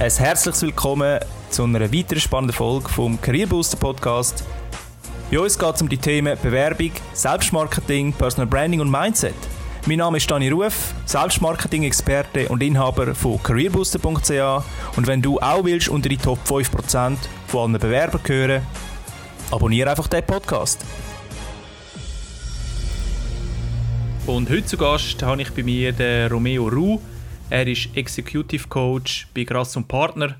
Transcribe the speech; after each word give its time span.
Ein 0.00 0.10
herzliches 0.10 0.62
Willkommen 0.62 1.20
zu 1.50 1.64
einer 1.64 1.92
weiteren 1.92 2.20
spannenden 2.20 2.56
Folge 2.56 2.88
vom 2.88 3.20
Career 3.20 3.46
Booster 3.46 3.76
Podcast. 3.76 4.44
Bei 5.30 5.38
uns 5.38 5.58
geht 5.58 5.74
es 5.74 5.82
um 5.82 5.90
die 5.90 5.98
Themen 5.98 6.38
Bewerbung, 6.42 6.92
Selbstmarketing, 7.12 8.14
Personal 8.14 8.46
Branding 8.46 8.80
und 8.80 8.90
Mindset. 8.90 9.34
Mein 9.84 9.98
Name 9.98 10.16
ist 10.16 10.30
Dani 10.30 10.48
Ruf, 10.48 10.94
Selbstmarketing-Experte 11.04 12.48
und 12.48 12.62
Inhaber 12.62 13.14
von 13.14 13.42
careerbooster.ch 13.42 14.64
und 14.96 15.06
wenn 15.06 15.20
du 15.20 15.38
auch 15.38 15.64
willst 15.64 15.90
unter 15.90 16.08
die 16.08 16.16
Top 16.16 16.38
5% 16.48 17.18
von 17.48 17.70
allen 17.70 17.78
Bewerbern 17.78 18.22
gehören, 18.24 18.62
abonniere 19.50 19.90
einfach 19.90 20.08
den 20.08 20.24
Podcast. 20.24 20.82
Und 24.26 24.48
heute 24.48 24.64
zu 24.64 24.78
Gast 24.78 25.22
habe 25.22 25.42
ich 25.42 25.52
bei 25.52 25.62
mir 25.62 25.92
den 25.92 26.32
Romeo 26.32 26.68
Ru. 26.68 27.00
Er 27.50 27.66
ist 27.66 27.88
Executive 27.96 28.68
Coach 28.68 29.26
bei 29.34 29.42
Grass 29.42 29.76
und 29.76 29.88
Partner. 29.88 30.36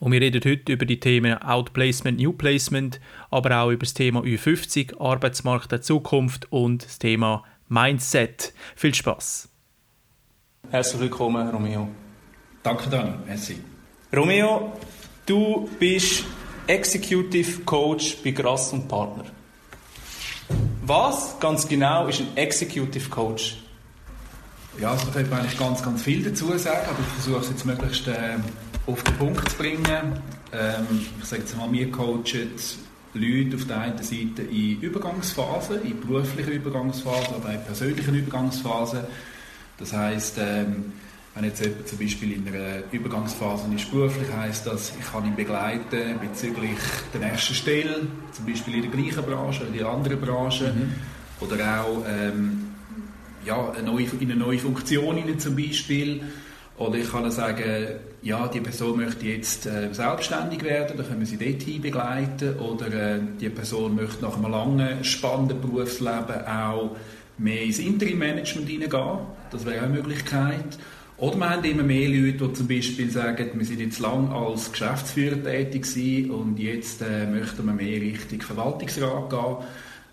Und 0.00 0.12
wir 0.12 0.22
reden 0.22 0.40
heute 0.42 0.72
über 0.72 0.86
die 0.86 0.98
Themen 0.98 1.36
Outplacement, 1.36 2.18
New 2.18 2.32
Placement, 2.32 2.98
aber 3.30 3.58
auch 3.58 3.70
über 3.70 3.84
das 3.84 3.92
Thema 3.92 4.20
Ü50, 4.20 4.98
Arbeitsmarkt 4.98 5.70
der 5.70 5.82
Zukunft 5.82 6.50
und 6.50 6.86
das 6.86 6.98
Thema 6.98 7.44
Mindset. 7.68 8.54
Viel 8.74 8.94
Spaß. 8.94 9.50
Herzlich 10.70 11.02
willkommen, 11.02 11.46
Romeo. 11.50 11.88
Danke, 12.62 12.88
Dani. 12.88 13.12
Merci. 13.26 13.58
Romeo, 14.16 14.72
du 15.26 15.68
bist 15.78 16.24
Executive 16.66 17.60
Coach 17.64 18.16
bei 18.24 18.30
Grass 18.30 18.72
und 18.72 18.88
Partner. 18.88 19.26
Was 20.86 21.38
ganz 21.38 21.68
genau 21.68 22.06
ist 22.06 22.20
ein 22.20 22.34
Executive 22.34 23.10
Coach? 23.10 23.58
Ja, 24.80 24.90
also 24.90 25.06
da 25.06 25.12
könnte 25.12 25.30
man 25.30 25.40
eigentlich 25.40 25.58
ganz, 25.58 25.82
ganz 25.82 26.02
viel 26.02 26.22
dazu 26.22 26.56
sagen, 26.58 26.86
aber 26.88 26.98
ich 27.00 27.22
versuche 27.22 27.40
es 27.40 27.50
jetzt 27.50 27.64
möglichst 27.64 28.08
äh, 28.08 28.36
auf 28.86 29.02
den 29.04 29.16
Punkt 29.16 29.48
zu 29.48 29.56
bringen. 29.56 30.20
Ähm, 30.52 31.06
ich 31.20 31.24
sage 31.24 31.42
jetzt 31.42 31.56
mal, 31.56 31.70
wir 31.70 31.90
coachen 31.90 32.50
Leute 33.14 33.56
auf 33.56 33.64
der 33.66 33.78
einen 33.78 33.98
Seite 33.98 34.42
in 34.42 34.80
Übergangsphasen, 34.80 35.82
in 35.82 36.00
beruflichen 36.00 36.52
Übergangsphasen, 36.52 37.34
auch 37.36 37.48
in 37.48 37.62
persönlichen 37.64 38.14
Übergangsphasen. 38.14 39.00
Das 39.78 39.92
heißt, 39.92 40.38
ähm, 40.38 40.92
wenn 41.34 41.44
jetzt 41.44 41.64
jemand 41.64 41.88
zum 41.88 41.98
Beispiel 41.98 42.32
in 42.32 42.48
einer 42.48 42.82
Übergangsphase 42.92 43.66
ist 43.74 43.90
beruflich, 43.90 44.28
heisst 44.36 44.66
das, 44.66 44.92
ich 44.98 45.12
kann 45.12 45.24
ihn 45.26 45.34
begleiten 45.34 46.18
bezüglich 46.20 46.78
der 47.12 47.28
nächsten 47.28 47.54
Stelle, 47.54 48.06
zum 48.32 48.46
Beispiel 48.46 48.74
in 48.74 48.82
der 48.82 48.90
gleichen 48.90 49.22
Branche 49.24 49.62
oder 49.62 49.72
in 49.72 49.80
einer 49.80 49.88
anderen 49.88 50.20
Branche. 50.20 50.72
Mhm. 50.72 50.94
Oder 51.40 51.82
auch 51.82 52.04
ähm, 52.08 52.63
ja, 53.44 53.70
eine 53.72 53.82
neue, 53.90 54.06
in 54.20 54.30
eine 54.30 54.36
neue 54.36 54.58
Funktion 54.58 55.16
hinein 55.16 55.38
zum 55.38 55.56
Beispiel. 55.56 56.22
Oder 56.76 56.96
ich 56.96 57.10
kann 57.10 57.30
sagen, 57.30 58.00
ja, 58.22 58.48
die 58.48 58.60
Person 58.60 58.96
möchte 58.96 59.26
jetzt 59.26 59.66
äh, 59.66 59.92
selbstständig 59.92 60.64
werden, 60.64 60.96
dann 60.96 61.06
können 61.06 61.20
wir 61.20 61.26
sie 61.26 61.36
dorthin 61.36 61.80
begleiten. 61.80 62.58
Oder 62.58 63.16
äh, 63.16 63.20
die 63.40 63.48
Person 63.48 63.94
möchte 63.94 64.24
nach 64.24 64.36
einem 64.36 64.50
langen, 64.50 65.04
spannenden 65.04 65.60
Berufsleben 65.60 66.46
auch 66.46 66.96
mehr 67.38 67.62
ins 67.62 67.78
Interim-Management 67.78 68.68
hineingehen. 68.68 69.18
Das 69.52 69.64
wäre 69.64 69.80
auch 69.80 69.84
eine 69.84 69.94
Möglichkeit. 69.94 70.78
Oder 71.16 71.36
wir 71.36 71.50
haben 71.50 71.64
immer 71.64 71.84
mehr 71.84 72.08
Leute, 72.08 72.48
die 72.48 72.52
zum 72.54 72.66
Beispiel 72.66 73.08
sagen, 73.08 73.50
wir 73.54 73.64
sind 73.64 73.78
jetzt 73.78 74.00
lang 74.00 74.32
als 74.32 74.72
Geschäftsführer 74.72 75.44
tätig 75.44 75.86
und 76.28 76.58
jetzt 76.58 77.02
äh, 77.02 77.26
möchten 77.26 77.64
wir 77.66 77.72
mehr 77.72 78.00
Richtung 78.00 78.40
Verwaltungsrat 78.40 79.30
gehen. 79.30 79.56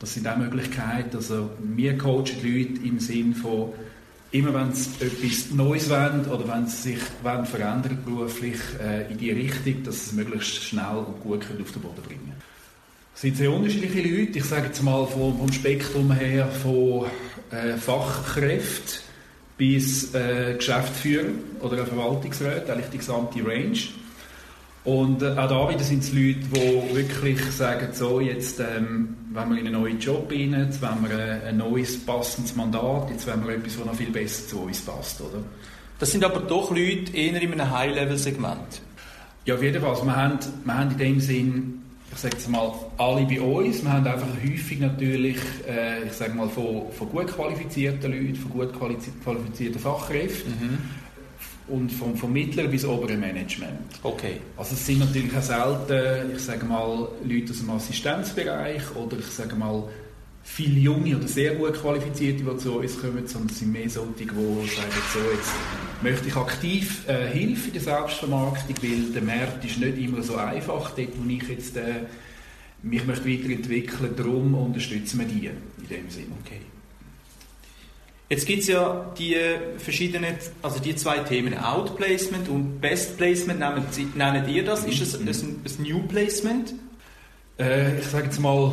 Das 0.01 0.15
sind 0.15 0.27
auch 0.27 0.35
Möglichkeiten. 0.35 1.15
Also 1.15 1.51
wir 1.59 1.95
coachen 1.95 2.31
die 2.41 2.59
Leute 2.59 2.81
im 2.87 2.99
Sinn 2.99 3.35
von, 3.35 3.69
immer 4.31 4.51
wenn 4.51 4.73
sie 4.73 4.89
etwas 4.99 5.51
Neues 5.51 5.91
wollen 5.91 6.25
oder 6.25 6.47
wenn 6.47 6.65
sie 6.65 6.93
sich 6.93 6.99
wollen 7.21 7.45
verändern 7.45 7.99
beruflich 8.03 8.57
äh, 8.83 9.11
in 9.11 9.19
die 9.19 9.29
Richtung, 9.29 9.83
dass 9.83 10.05
sie 10.05 10.09
es 10.09 10.13
möglichst 10.13 10.63
schnell 10.63 10.97
und 11.05 11.21
gut 11.21 11.47
können 11.47 11.61
auf 11.61 11.71
den 11.71 11.83
Boden 11.83 12.01
bringen 12.01 12.33
Es 13.13 13.21
sind 13.21 13.37
sehr 13.37 13.51
unterschiedliche 13.51 14.01
Leute. 14.01 14.39
Ich 14.39 14.45
sage 14.45 14.65
jetzt 14.65 14.81
mal 14.81 15.05
vom, 15.05 15.37
vom 15.37 15.53
Spektrum 15.53 16.11
her 16.11 16.47
von 16.47 17.05
äh, 17.51 17.77
Fachkräften 17.77 19.03
bis 19.55 20.15
äh, 20.15 20.55
Geschäftsführer 20.57 21.29
oder 21.59 21.85
Verwaltungsrat, 21.85 22.67
eigentlich 22.67 22.89
die 22.89 22.97
gesamte 22.97 23.45
Range. 23.45 23.77
Und 24.83 25.21
äh, 25.21 25.37
auch 25.37 25.47
da 25.47 25.69
wieder 25.69 25.83
sind 25.83 26.03
es 26.03 26.11
Leute, 26.11 26.39
die 26.39 26.95
wirklich 26.95 27.39
sagen, 27.51 27.89
so 27.93 28.19
jetzt 28.19 28.59
ähm, 28.59 29.15
wenn 29.33 29.49
wir 29.49 29.59
in 29.59 29.67
einen 29.67 29.81
neuen 29.81 29.99
Job 29.99 30.31
rein, 30.31 30.53
jetzt 30.53 30.81
wollen 30.81 31.07
wir 31.07 31.17
ein, 31.17 31.41
ein 31.43 31.57
neues, 31.57 32.03
passendes 32.05 32.55
Mandat, 32.55 33.09
jetzt 33.09 33.27
wollen 33.27 33.45
wir 33.45 33.55
etwas, 33.55 33.77
das 33.77 33.85
noch 33.85 33.95
viel 33.95 34.09
besser 34.09 34.47
zu 34.47 34.61
uns 34.61 34.81
passt, 34.81 35.21
oder? 35.21 35.43
Das 35.99 36.11
sind 36.11 36.23
aber 36.23 36.39
doch 36.39 36.71
Leute 36.71 37.15
eher 37.15 37.41
in 37.41 37.51
einem 37.51 37.69
High-Level-Segment. 37.69 38.81
Ja, 39.45 39.55
auf 39.55 39.63
jeden 39.63 39.79
Fall. 39.81 39.91
Also 39.91 40.05
wir, 40.05 40.15
haben, 40.15 40.39
wir 40.63 40.77
haben 40.77 40.91
in 40.91 40.97
dem 40.97 41.19
Sinn, 41.19 41.81
ich 42.11 42.17
sage 42.17 42.35
jetzt 42.35 42.49
mal, 42.49 42.73
alle 42.97 43.25
bei 43.25 43.39
uns. 43.39 43.83
Wir 43.83 43.93
haben 43.93 44.07
einfach 44.07 44.27
häufig 44.43 44.79
natürlich, 44.79 45.37
äh, 45.67 46.07
ich 46.07 46.13
sage 46.13 46.33
mal, 46.33 46.49
von, 46.49 46.91
von 46.91 47.09
gut 47.09 47.27
qualifizierten 47.27 48.11
Leuten, 48.11 48.35
von 48.35 48.51
gut 48.51 48.73
qualifizierten 49.23 49.79
Fachkräften. 49.79 50.51
Mhm 50.51 51.00
und 51.67 51.91
vom, 51.91 52.15
vom 52.15 52.33
mittleren 52.33 52.71
bis 52.71 52.85
oberen 52.85 53.19
Management. 53.19 53.79
Okay. 54.03 54.37
Also 54.57 54.73
es 54.73 54.85
sind 54.85 54.99
natürlich 54.99 55.35
auch 55.35 55.41
selten, 55.41 56.31
ich 56.35 56.41
sage 56.41 56.65
mal, 56.65 57.07
Leute 57.23 57.51
aus 57.51 57.59
dem 57.59 57.69
Assistenzbereich 57.69 58.95
oder 58.95 59.17
ich 59.17 59.27
sage 59.27 59.55
mal, 59.55 59.83
viele 60.43 60.79
junge 60.79 61.15
oder 61.15 61.27
sehr 61.27 61.55
gut 61.55 61.73
qualifizierte, 61.73 62.43
die 62.43 62.57
zu 62.57 62.79
uns 62.79 62.99
kommen, 62.99 63.27
sondern 63.27 63.51
es 63.51 63.59
sind 63.59 63.71
mehr 63.71 63.89
solche, 63.89 64.11
die 64.17 64.25
sagen, 64.25 64.91
so, 65.13 65.19
jetzt 65.33 65.51
möchte 66.01 66.27
ich 66.27 66.35
aktiv 66.35 67.07
äh, 67.07 67.27
Hilfe 67.27 67.67
in 67.67 67.73
der 67.73 67.81
Selbstvermarktung, 67.83 68.75
weil 68.81 69.13
der 69.13 69.21
Markt 69.21 69.63
ist 69.63 69.79
nicht 69.79 69.97
immer 69.97 70.23
so 70.23 70.35
einfach, 70.35 70.91
dort 70.91 71.09
wo 71.15 71.29
ich 71.29 71.47
jetzt 71.47 71.77
äh, 71.77 72.05
mich 72.81 73.05
möchte 73.05 73.29
weiterentwickeln, 73.29 74.15
darum 74.17 74.55
unterstützen 74.55 75.19
wir 75.19 75.27
die 75.27 75.45
in 75.47 75.87
dem 75.89 76.09
Sinne. 76.09 76.33
Okay. 76.43 76.61
Jetzt 78.31 78.45
gibt 78.45 78.61
es 78.61 78.69
ja 78.69 79.13
die 79.19 79.35
verschiedenen, 79.77 80.35
also 80.61 80.79
die 80.79 80.95
zwei 80.95 81.17
Themen, 81.17 81.53
Outplacement 81.53 82.47
und 82.47 82.79
Best 82.79 83.17
Placement, 83.17 83.59
nennen, 84.15 84.47
ihr 84.47 84.63
das? 84.63 84.85
Ist 84.85 85.01
das 85.01 85.19
ein, 85.19 85.27
ein 85.27 85.83
New 85.83 86.03
Placement? 86.03 86.73
Äh, 87.59 87.99
ich 87.99 88.05
sage 88.05 88.27
jetzt 88.27 88.39
mal, 88.39 88.71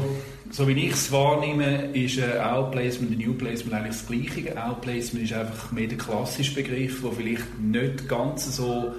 so 0.52 0.68
wie 0.68 0.86
ich 0.86 0.92
es 0.92 1.10
wahrnehme, 1.10 1.86
ist 1.92 2.18
äh, 2.18 2.38
Outplacement 2.38 3.10
und 3.10 3.18
New 3.18 3.34
Placement 3.34 3.74
eigentlich 3.74 3.96
das 3.96 4.06
Gleiche. 4.06 4.64
Outplacement 4.64 5.24
ist 5.24 5.32
einfach 5.32 5.72
mehr 5.72 5.88
der 5.88 5.98
klassische 5.98 6.54
Begriff, 6.54 7.02
der 7.02 7.10
vielleicht 7.10 7.58
nicht 7.60 8.08
ganz 8.08 8.54
so 8.54 8.94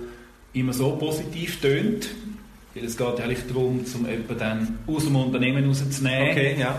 immer 0.51 0.73
so 0.73 0.91
positiv 0.97 1.61
tönt. 1.61 2.09
Weil 2.75 2.83
es 2.83 2.97
geht 2.97 3.21
eigentlich 3.21 3.47
darum, 3.47 3.79
um 3.79 4.09
jemanden 4.09 4.37
dann 4.37 4.79
aus 4.87 5.05
dem 5.05 5.15
Unternehmen 5.15 5.65
rauszunehmen. 5.65 6.31
Okay, 6.31 6.57
ja. 6.59 6.77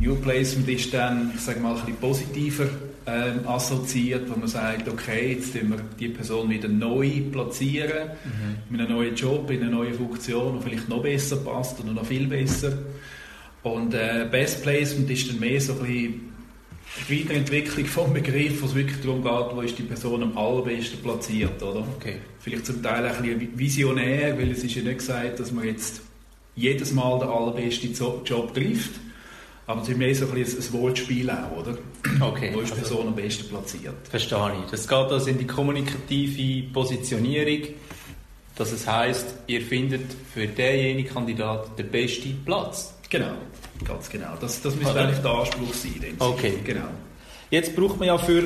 New 0.00 0.16
Placement 0.16 0.68
ist 0.68 0.92
dann, 0.92 1.30
ich 1.32 1.40
sage 1.40 1.60
mal, 1.60 1.76
ein 1.76 1.76
bisschen 1.76 1.96
positiver 1.96 2.66
ähm, 3.06 3.46
assoziiert, 3.46 4.28
wo 4.30 4.38
man 4.38 4.48
sagt, 4.48 4.88
okay, 4.88 5.34
jetzt 5.34 5.52
tun 5.52 5.70
wir 5.70 5.78
die 5.98 6.08
Person 6.08 6.50
wieder 6.50 6.68
neu 6.68 7.22
platzieren, 7.32 8.10
mhm. 8.24 8.56
mit 8.70 8.80
einem 8.80 8.96
neuen 8.96 9.14
Job, 9.14 9.50
in 9.50 9.62
eine 9.62 9.70
neue 9.70 9.94
Funktion, 9.94 10.58
die 10.58 10.68
vielleicht 10.68 10.88
noch 10.88 11.02
besser 11.02 11.36
passt 11.36 11.80
oder 11.80 11.92
noch 11.92 12.04
viel 12.04 12.26
besser. 12.26 12.78
Und 13.62 13.94
äh, 13.94 14.26
Best 14.30 14.62
Placement 14.62 15.10
ist 15.10 15.28
dann 15.30 15.40
mehr 15.40 15.60
so 15.60 15.74
ein 15.74 15.78
bisschen 15.80 16.30
die 17.08 17.20
Weiterentwicklung 17.20 17.86
vom 17.86 18.12
Begriff, 18.12 18.62
wo 18.62 18.66
es 18.66 18.74
wirklich 18.74 19.00
darum 19.00 19.22
geht, 19.22 19.56
wo 19.56 19.60
ist 19.60 19.78
die 19.78 19.82
Person 19.82 20.22
am 20.22 20.36
allerbesten 20.36 21.00
platziert, 21.00 21.62
oder? 21.62 21.84
Okay. 21.96 22.16
Vielleicht 22.40 22.66
zum 22.66 22.82
Teil 22.82 23.04
ein 23.06 23.22
bisschen 23.22 23.58
visionär, 23.58 24.36
weil 24.36 24.50
es 24.50 24.64
ist 24.64 24.74
ja 24.74 24.82
nicht 24.82 24.98
gesagt, 24.98 25.38
dass 25.38 25.52
man 25.52 25.66
jetzt 25.66 26.02
jedes 26.56 26.92
Mal 26.92 27.20
den 27.20 27.28
allerbesten 27.28 27.94
Job 28.24 28.54
trifft, 28.54 28.90
aber 29.70 29.82
ist 29.82 29.96
mehr 29.96 30.14
so 30.14 30.26
ein, 30.26 30.34
bisschen 30.34 30.60
ein 30.60 30.80
Wortspiel 30.80 31.30
auch, 31.30 31.56
oder? 31.58 31.78
Okay. 32.20 32.50
Wo 32.52 32.60
ist 32.60 32.68
die 32.68 32.72
also 32.72 32.94
Person 32.94 33.08
am 33.08 33.14
besten 33.14 33.48
platziert? 33.48 33.94
Verstehe 34.08 34.52
ich. 34.64 34.70
Das 34.70 34.88
geht 34.88 34.98
also 34.98 35.30
in 35.30 35.38
die 35.38 35.46
kommunikative 35.46 36.72
Positionierung, 36.72 37.68
dass 38.56 38.72
es 38.72 38.86
heisst, 38.86 39.26
ihr 39.46 39.62
findet 39.62 40.12
für 40.34 40.46
denjenigen 40.46 41.12
Kandidat 41.12 41.78
den 41.78 41.88
besten 41.88 42.42
Platz. 42.44 42.94
Genau, 43.08 43.32
ganz 43.84 44.10
genau. 44.10 44.34
Das, 44.40 44.60
das 44.60 44.74
müsste 44.76 45.00
eigentlich 45.00 45.20
der 45.20 45.30
Anspruch 45.30 45.72
sein. 45.72 46.14
Okay. 46.18 46.54
Genau. 46.64 46.88
Jetzt 47.50 47.74
braucht 47.74 47.98
man 47.98 48.08
ja 48.08 48.18
für, 48.18 48.42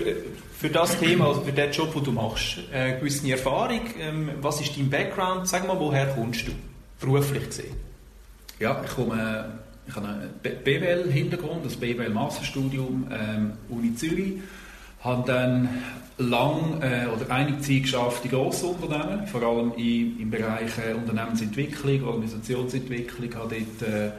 für 0.59 0.71
das 0.71 0.99
Thema, 0.99 1.29
also 1.29 1.43
für 1.43 1.53
den 1.53 1.71
Job, 1.73 1.93
den 1.95 2.05
du 2.05 2.13
machst, 2.13 2.59
eine 2.73 2.99
gewisse 2.99 3.31
Erfahrung. 3.31 3.81
Ähm, 4.01 4.31
was 4.41 4.61
ist 4.61 4.77
dein 4.77 4.89
Background? 4.89 5.49
Sag 5.49 5.67
mal, 5.67 5.79
woher 5.79 6.07
kommst 6.07 6.49
du, 6.49 6.53
beruflich 7.01 7.47
gesehen? 7.47 7.77
Ja, 8.61 8.83
ich 8.85 8.91
komme 8.95 9.59
ich 9.87 9.95
habe 9.95 10.09
einen 10.09 10.31
BWL-Hintergrund, 10.43 11.65
das 11.65 11.77
BWL-Masterstudium 11.77 13.07
ähm, 13.13 13.53
Uni 13.69 13.95
Zürich. 13.95 14.35
Habe 15.01 15.25
dann 15.27 15.69
lang 16.17 16.81
äh, 16.81 17.07
oder 17.07 17.31
einige 17.31 17.61
Zeit 17.61 17.83
geschafft 17.83 18.25
in 18.25 18.31
grossen 18.31 18.71
Unternehmen, 18.71 19.27
vor 19.27 19.43
allem 19.43 19.73
im, 19.77 20.21
im 20.21 20.31
Bereich 20.31 20.71
äh, 20.79 20.95
Unternehmensentwicklung, 20.95 22.05
Organisationsentwicklung, 22.05 23.35
habe 23.35 23.57
dort 23.57 23.89
äh, 23.89 24.11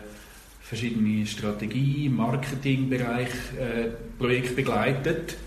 verschiedene 0.62 1.26
Strategie, 1.26 2.10
Marketingbereich 2.10 3.30
äh, 3.60 3.90
Projekte 4.20 4.54
begleitet 4.54 5.38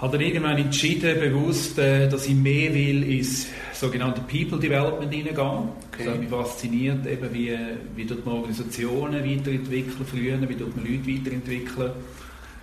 habe 0.00 0.16
dann 0.16 0.26
irgendwann 0.26 0.56
entschieden, 0.56 1.20
bewusst, 1.20 1.78
äh, 1.78 2.08
dass 2.08 2.26
ich 2.26 2.34
mehr 2.34 2.72
will 2.72 3.02
ins 3.02 3.48
sogenannte 3.74 4.22
People 4.22 4.58
Development 4.58 5.12
hineingehen. 5.12 5.38
Okay. 5.38 6.04
Das 6.04 6.06
hat 6.06 6.20
mich 6.20 6.28
fasziniert, 6.30 7.06
eben 7.06 7.34
wie, 7.34 7.56
wie 7.96 8.04
dort 8.06 8.24
man 8.24 8.36
Organisationen 8.36 9.22
weiterentwickeln, 9.22 10.06
früher, 10.06 10.48
wie 10.48 10.54
dort 10.54 10.74
man 10.76 10.86
Leute 10.86 11.06
weiterentwickeln. 11.06 11.92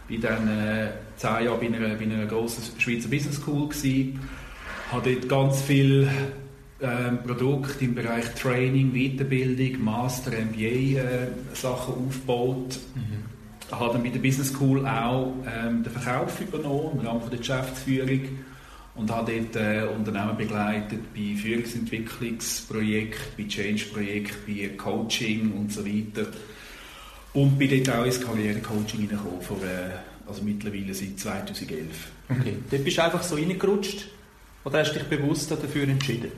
Ich 0.09 0.23
war 0.23 0.31
dann 0.31 0.47
äh, 0.47 0.89
zehn 1.17 1.45
Jahre 1.45 1.57
bei 1.57 1.67
einer, 1.67 1.95
bei 1.95 2.03
einer 2.05 2.25
grossen 2.25 2.63
Schweizer 2.79 3.09
Business 3.09 3.35
School. 3.35 3.69
Gewesen. 3.69 4.19
Habe 4.91 5.13
dort 5.13 5.29
ganz 5.29 5.61
viel 5.61 6.07
ähm, 6.81 7.19
Produkte 7.25 7.83
im 7.83 7.93
Bereich 7.93 8.33
Training, 8.35 8.93
Weiterbildung, 8.93 9.83
Master, 9.83 10.31
MBA 10.31 11.01
äh, 11.01 11.27
Sachen 11.53 12.07
aufgebaut. 12.07 12.79
Mhm 12.95 13.36
habe 13.71 13.93
dann 13.93 14.03
bei 14.03 14.09
der 14.09 14.19
Business 14.19 14.49
School 14.49 14.85
auch 14.85 15.33
ähm, 15.45 15.83
den 15.83 15.91
Verkauf 15.91 16.39
übernommen 16.39 16.99
im 16.99 17.07
Rahmen 17.07 17.29
der 17.29 17.39
Geschäftsführung 17.39 18.21
und 18.95 19.11
habe 19.11 19.31
dort 19.31 19.55
äh, 19.55 19.83
Unternehmen 19.87 20.35
begleitet 20.37 21.13
bei 21.13 21.35
Führungsentwicklungsprojekten, 21.35 23.33
bei 23.37 23.43
Change-Projekten, 23.47 24.37
bei 24.47 24.69
Coaching 24.75 25.51
und 25.53 25.71
so 25.71 25.85
weiter. 25.85 26.27
Und 27.33 27.59
bin 27.59 27.83
dort 27.83 27.97
auch 27.99 28.05
ins 28.05 28.19
Karrierecoaching 28.19 29.01
hineingekommen, 29.01 29.41
vor, 29.41 29.57
äh, 29.57 29.91
also 30.27 30.41
mittlerweile 30.43 30.93
seit 30.93 31.19
2011. 31.19 31.87
Okay, 32.29 32.57
dort 32.69 32.83
bist 32.83 32.97
du 32.97 33.03
einfach 33.03 33.23
so 33.23 33.35
reingerutscht 33.35 34.07
oder 34.63 34.79
hast 34.79 34.93
du 34.93 34.99
dich 34.99 35.07
bewusst 35.07 35.51
dafür 35.51 35.83
entschieden? 35.83 36.31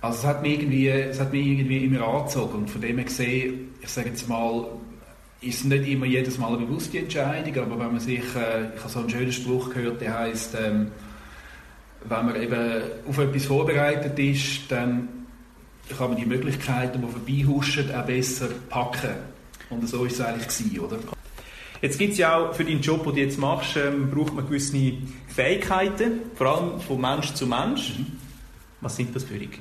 Also 0.00 0.18
es 0.18 0.24
hat 0.24 0.42
mich 0.42 0.60
irgendwie, 0.60 0.88
es 0.88 1.18
hat 1.18 1.32
mich 1.32 1.46
irgendwie 1.46 1.84
immer 1.84 2.06
angezogen 2.06 2.58
und 2.58 2.70
von 2.70 2.80
dem 2.80 2.96
her 2.96 3.04
gesehen, 3.04 3.74
ich 3.80 3.88
sage 3.88 4.10
jetzt 4.10 4.28
mal, 4.28 4.66
ist 5.40 5.64
nicht 5.64 5.86
immer 5.88 6.06
jedes 6.06 6.38
Mal 6.38 6.56
eine 6.56 6.66
bewusste 6.66 6.98
Entscheidung, 6.98 7.64
aber 7.64 7.78
wenn 7.78 7.92
man 7.92 8.00
sich, 8.00 8.18
äh, 8.34 8.74
ich 8.74 8.80
habe 8.80 8.88
so 8.88 8.98
einen 9.00 9.10
schönen 9.10 9.32
Spruch 9.32 9.70
gehört, 9.70 10.00
der 10.00 10.18
heißt, 10.18 10.56
ähm, 10.60 10.90
wenn 12.04 12.26
man 12.26 12.42
eben 12.42 12.82
auf 13.08 13.18
etwas 13.18 13.44
vorbereitet 13.44 14.18
ist, 14.18 14.70
dann 14.70 15.08
kann 15.96 16.08
man 16.10 16.16
die 16.16 16.26
Möglichkeiten, 16.26 17.02
die 17.02 17.08
vorbeihuschen, 17.08 17.94
auch 17.94 18.04
besser 18.04 18.48
packen. 18.68 19.14
Und 19.70 19.88
so 19.88 20.04
ist 20.04 20.14
es 20.14 20.20
eigentlich 20.20 20.48
gewesen, 20.48 20.80
oder? 20.80 20.98
Jetzt 21.80 21.98
gibt 21.98 22.12
es 22.12 22.18
ja 22.18 22.36
auch 22.36 22.54
für 22.54 22.64
deinen 22.64 22.80
Job, 22.80 23.04
den 23.04 23.14
du 23.14 23.20
jetzt 23.20 23.38
machst, 23.38 23.76
ähm, 23.76 24.10
braucht 24.10 24.34
man 24.34 24.46
gewisse 24.46 24.92
Fähigkeiten, 25.28 26.22
vor 26.34 26.46
allem 26.48 26.80
von 26.80 27.00
Mensch 27.00 27.32
zu 27.34 27.46
Mensch. 27.46 27.98
Mhm. 27.98 28.06
Was 28.80 28.96
sind 28.96 29.14
das 29.14 29.24
für 29.24 29.38
dich? 29.38 29.60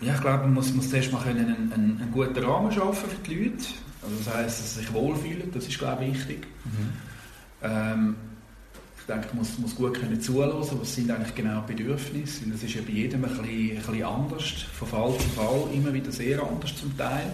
Ja, 0.00 0.14
ich 0.14 0.20
glaube, 0.20 0.44
man 0.44 0.54
muss, 0.54 0.72
muss 0.72 0.90
zuerst 0.90 1.12
mal 1.12 1.22
einen, 1.22 1.72
einen, 1.72 1.72
einen 1.72 2.10
guten 2.12 2.42
Rahmen 2.44 2.72
schaffen 2.72 3.08
für 3.08 3.28
die 3.28 3.44
Leute. 3.44 3.64
Also 4.04 4.16
das 4.24 4.34
heisst, 4.34 4.60
dass 4.60 4.74
sie 4.74 4.80
sich 4.80 4.92
wohlfühlen, 4.92 5.50
das 5.52 5.66
ist 5.66 5.78
glaube 5.78 6.04
ich 6.04 6.14
wichtig. 6.14 6.46
Mhm. 6.64 6.92
Ähm, 7.62 8.16
ich 8.98 9.06
denke, 9.06 9.28
man 9.28 9.38
muss, 9.38 9.58
muss 9.58 9.74
gut 9.74 10.00
können 10.00 10.18
zuhören, 10.20 10.58
was 10.58 10.94
sind 10.94 11.10
eigentlich 11.10 11.34
genau 11.34 11.62
die 11.68 11.74
Bedürfnisse, 11.74 12.42
weil 12.44 12.52
das 12.52 12.62
ist 12.62 12.74
ja 12.74 12.80
bei 12.80 12.92
jedem 12.92 13.24
ein 13.24 13.30
bisschen, 13.30 13.70
ein 13.70 13.76
bisschen 13.76 14.04
anders, 14.04 14.44
von 14.78 14.88
Fall 14.88 15.12
zu 15.18 15.28
Fall 15.30 15.68
immer 15.74 15.92
wieder 15.92 16.10
sehr 16.10 16.42
anders 16.42 16.74
zum 16.76 16.96
Teil. 16.96 17.32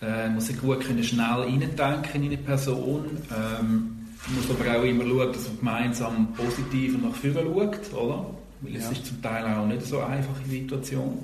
Äh, 0.00 0.26
man 0.26 0.34
muss 0.36 0.46
sich 0.46 0.58
gut 0.58 0.80
können 0.80 1.02
schnell 1.02 1.26
reindenken 1.26 2.22
in 2.22 2.32
eine 2.32 2.38
Person. 2.38 3.04
Ähm, 3.30 3.96
man 4.26 4.36
muss 4.36 4.50
aber 4.50 4.78
auch 4.78 4.82
immer 4.82 5.04
schauen, 5.04 5.32
dass 5.32 5.48
man 5.48 5.58
gemeinsam 5.58 6.32
positiv 6.34 6.94
und 6.94 7.04
nach 7.04 7.14
vorne 7.14 7.42
schaut, 7.42 7.92
oder? 7.92 8.26
Weil 8.60 8.72
ja. 8.72 8.78
es 8.80 8.90
ist 8.90 9.06
zum 9.06 9.22
Teil 9.22 9.44
auch 9.44 9.66
nicht 9.66 9.82
so 9.82 10.00
eine 10.00 10.16
einfache 10.16 10.48
Situation. 10.48 11.18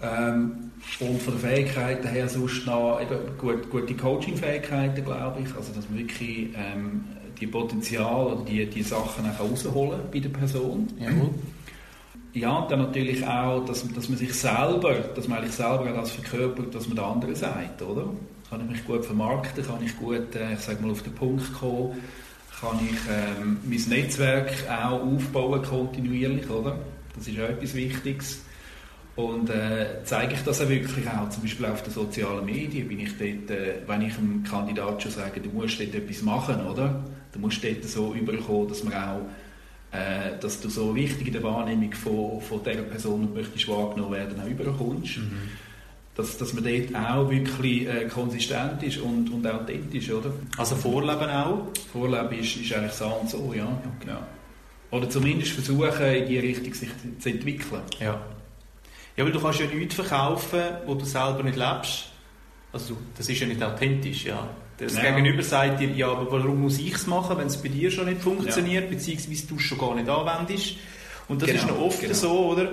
Ähm, 0.00 0.70
und 1.00 1.20
von 1.20 1.40
der 1.40 1.50
Fähigkeiten 1.50 2.06
her 2.08 2.28
sonst 2.28 2.66
noch 2.66 3.00
eben 3.00 3.36
gut, 3.36 3.68
gute 3.68 3.94
Coaching-Fähigkeiten, 3.94 5.04
glaube 5.04 5.40
ich. 5.42 5.54
Also, 5.56 5.72
dass 5.72 5.88
man 5.88 5.98
wirklich 5.98 6.50
ähm, 6.54 7.04
die 7.40 7.46
Potenzial 7.46 8.26
oder 8.26 8.44
die, 8.44 8.66
die 8.66 8.82
Sachen 8.82 9.28
auch 9.28 9.40
rausholen 9.40 10.00
bei 10.12 10.20
der 10.20 10.28
Person. 10.28 10.86
Jawohl. 10.98 11.30
Ja, 12.34 12.58
und 12.58 12.70
dann 12.70 12.80
natürlich 12.80 13.26
auch, 13.26 13.64
dass, 13.64 13.86
dass 13.92 14.08
man 14.08 14.18
sich 14.18 14.32
selber, 14.34 14.94
dass 15.14 15.26
man 15.26 15.38
eigentlich 15.38 15.54
selber 15.54 15.90
das 15.90 16.12
verkörpert, 16.12 16.74
dass 16.74 16.86
man 16.86 16.96
der 16.96 17.06
andere 17.06 17.34
sagt, 17.34 17.82
oder? 17.82 18.08
Kann 18.48 18.60
ich 18.62 18.70
mich 18.70 18.86
gut 18.86 19.04
vermarkten, 19.04 19.66
kann 19.66 19.82
ich 19.84 19.96
gut, 19.98 20.34
äh, 20.34 20.54
ich 20.54 20.60
sage 20.60 20.80
mal, 20.82 20.92
auf 20.92 21.02
den 21.02 21.14
Punkt 21.14 21.52
kommen, 21.54 21.96
kann 22.60 22.78
ich 22.88 22.98
ähm, 23.10 23.58
mein 23.64 23.98
Netzwerk 23.98 24.52
auch 24.68 25.00
aufbauen 25.00 25.62
kontinuierlich, 25.62 26.48
oder? 26.48 26.78
Das 27.16 27.26
ist 27.26 27.38
auch 27.40 27.48
etwas 27.48 27.74
Wichtiges. 27.74 28.42
Und 29.18 29.50
äh, 29.50 30.04
zeige 30.04 30.34
ich 30.34 30.42
das 30.42 30.60
auch 30.60 30.68
wirklich 30.68 31.04
auch, 31.08 31.28
zum 31.28 31.42
Beispiel 31.42 31.66
auf 31.66 31.82
den 31.82 31.92
sozialen 31.92 32.46
Medien, 32.46 32.86
bin 32.86 33.00
ich 33.00 33.18
dort, 33.18 33.50
äh, 33.50 33.80
wenn 33.84 34.02
ich 34.02 34.16
einem 34.16 34.44
Kandidat 34.44 35.02
schon 35.02 35.10
sage, 35.10 35.40
du 35.40 35.50
musst 35.50 35.80
dort 35.80 35.92
etwas 35.92 36.22
machen, 36.22 36.64
oder? 36.64 37.02
Du 37.32 37.40
musst 37.40 37.64
dort 37.64 37.82
so 37.82 38.14
überkommen, 38.14 38.68
dass 38.68 38.84
man 38.84 38.94
auch, 38.94 39.20
äh, 39.90 40.38
dass 40.40 40.60
du 40.60 40.68
so 40.68 40.94
wichtig 40.94 41.26
in 41.26 41.32
der 41.32 41.42
Wahrnehmung 41.42 41.92
von, 41.94 42.40
von 42.40 42.62
dieser 42.62 42.82
Person, 42.82 43.26
die 43.26 43.40
möchtest 43.40 43.66
wahrgenommen 43.66 44.12
werden, 44.12 44.40
auch 44.40 44.46
überkommst. 44.46 45.18
Mhm. 45.18 45.32
Dass, 46.14 46.38
dass 46.38 46.52
man 46.52 46.62
dort 46.62 46.94
auch 46.94 47.28
wirklich 47.28 47.88
äh, 47.88 48.04
konsistent 48.04 48.84
ist 48.84 48.98
und, 48.98 49.32
und 49.32 49.44
authentisch, 49.44 50.12
oder? 50.12 50.30
Also 50.56 50.76
Vorleben 50.76 51.28
auch? 51.28 51.66
Vorleben 51.90 52.38
ist, 52.38 52.56
ist 52.56 52.72
eigentlich 52.72 52.92
so 52.92 53.06
und 53.06 53.28
so, 53.28 53.52
ja. 53.52 53.66
Genau. 53.98 54.22
Oder 54.92 55.10
zumindest 55.10 55.50
versuchen, 55.50 56.06
in 56.06 56.28
die 56.28 56.38
Richtung 56.38 56.72
sich 56.72 56.90
zu 57.18 57.30
entwickeln. 57.30 57.82
Ja. 57.98 58.20
Ja, 59.18 59.24
weil 59.24 59.32
du 59.32 59.40
kannst 59.40 59.58
ja 59.58 59.66
nichts 59.66 59.96
verkaufen, 59.96 60.60
wo 60.86 60.94
du 60.94 61.04
selber 61.04 61.42
nicht 61.42 61.56
lebst. 61.56 62.04
Also 62.72 62.96
das 63.16 63.28
ist 63.28 63.40
ja 63.40 63.48
nicht 63.48 63.60
authentisch, 63.60 64.24
ja. 64.24 64.48
Das 64.78 64.94
ja. 64.94 65.10
Gegenüber 65.10 65.42
sagt 65.42 65.80
dir, 65.80 65.90
ja, 65.90 66.08
aber 66.08 66.30
warum 66.30 66.60
muss 66.60 66.78
ich 66.78 66.94
es 66.94 67.08
machen, 67.08 67.36
wenn 67.36 67.48
es 67.48 67.60
bei 67.60 67.68
dir 67.68 67.90
schon 67.90 68.06
nicht 68.06 68.22
funktioniert, 68.22 68.84
ja. 68.84 68.90
beziehungsweise 68.90 69.48
du 69.48 69.56
es 69.56 69.62
schon 69.62 69.78
gar 69.78 69.96
nicht 69.96 70.08
anwendest. 70.08 70.76
Und 71.26 71.42
das 71.42 71.48
genau, 71.48 71.62
ist 71.62 71.68
noch 71.68 71.80
oft 71.80 72.00
genau. 72.00 72.14
so, 72.14 72.46
oder, 72.50 72.72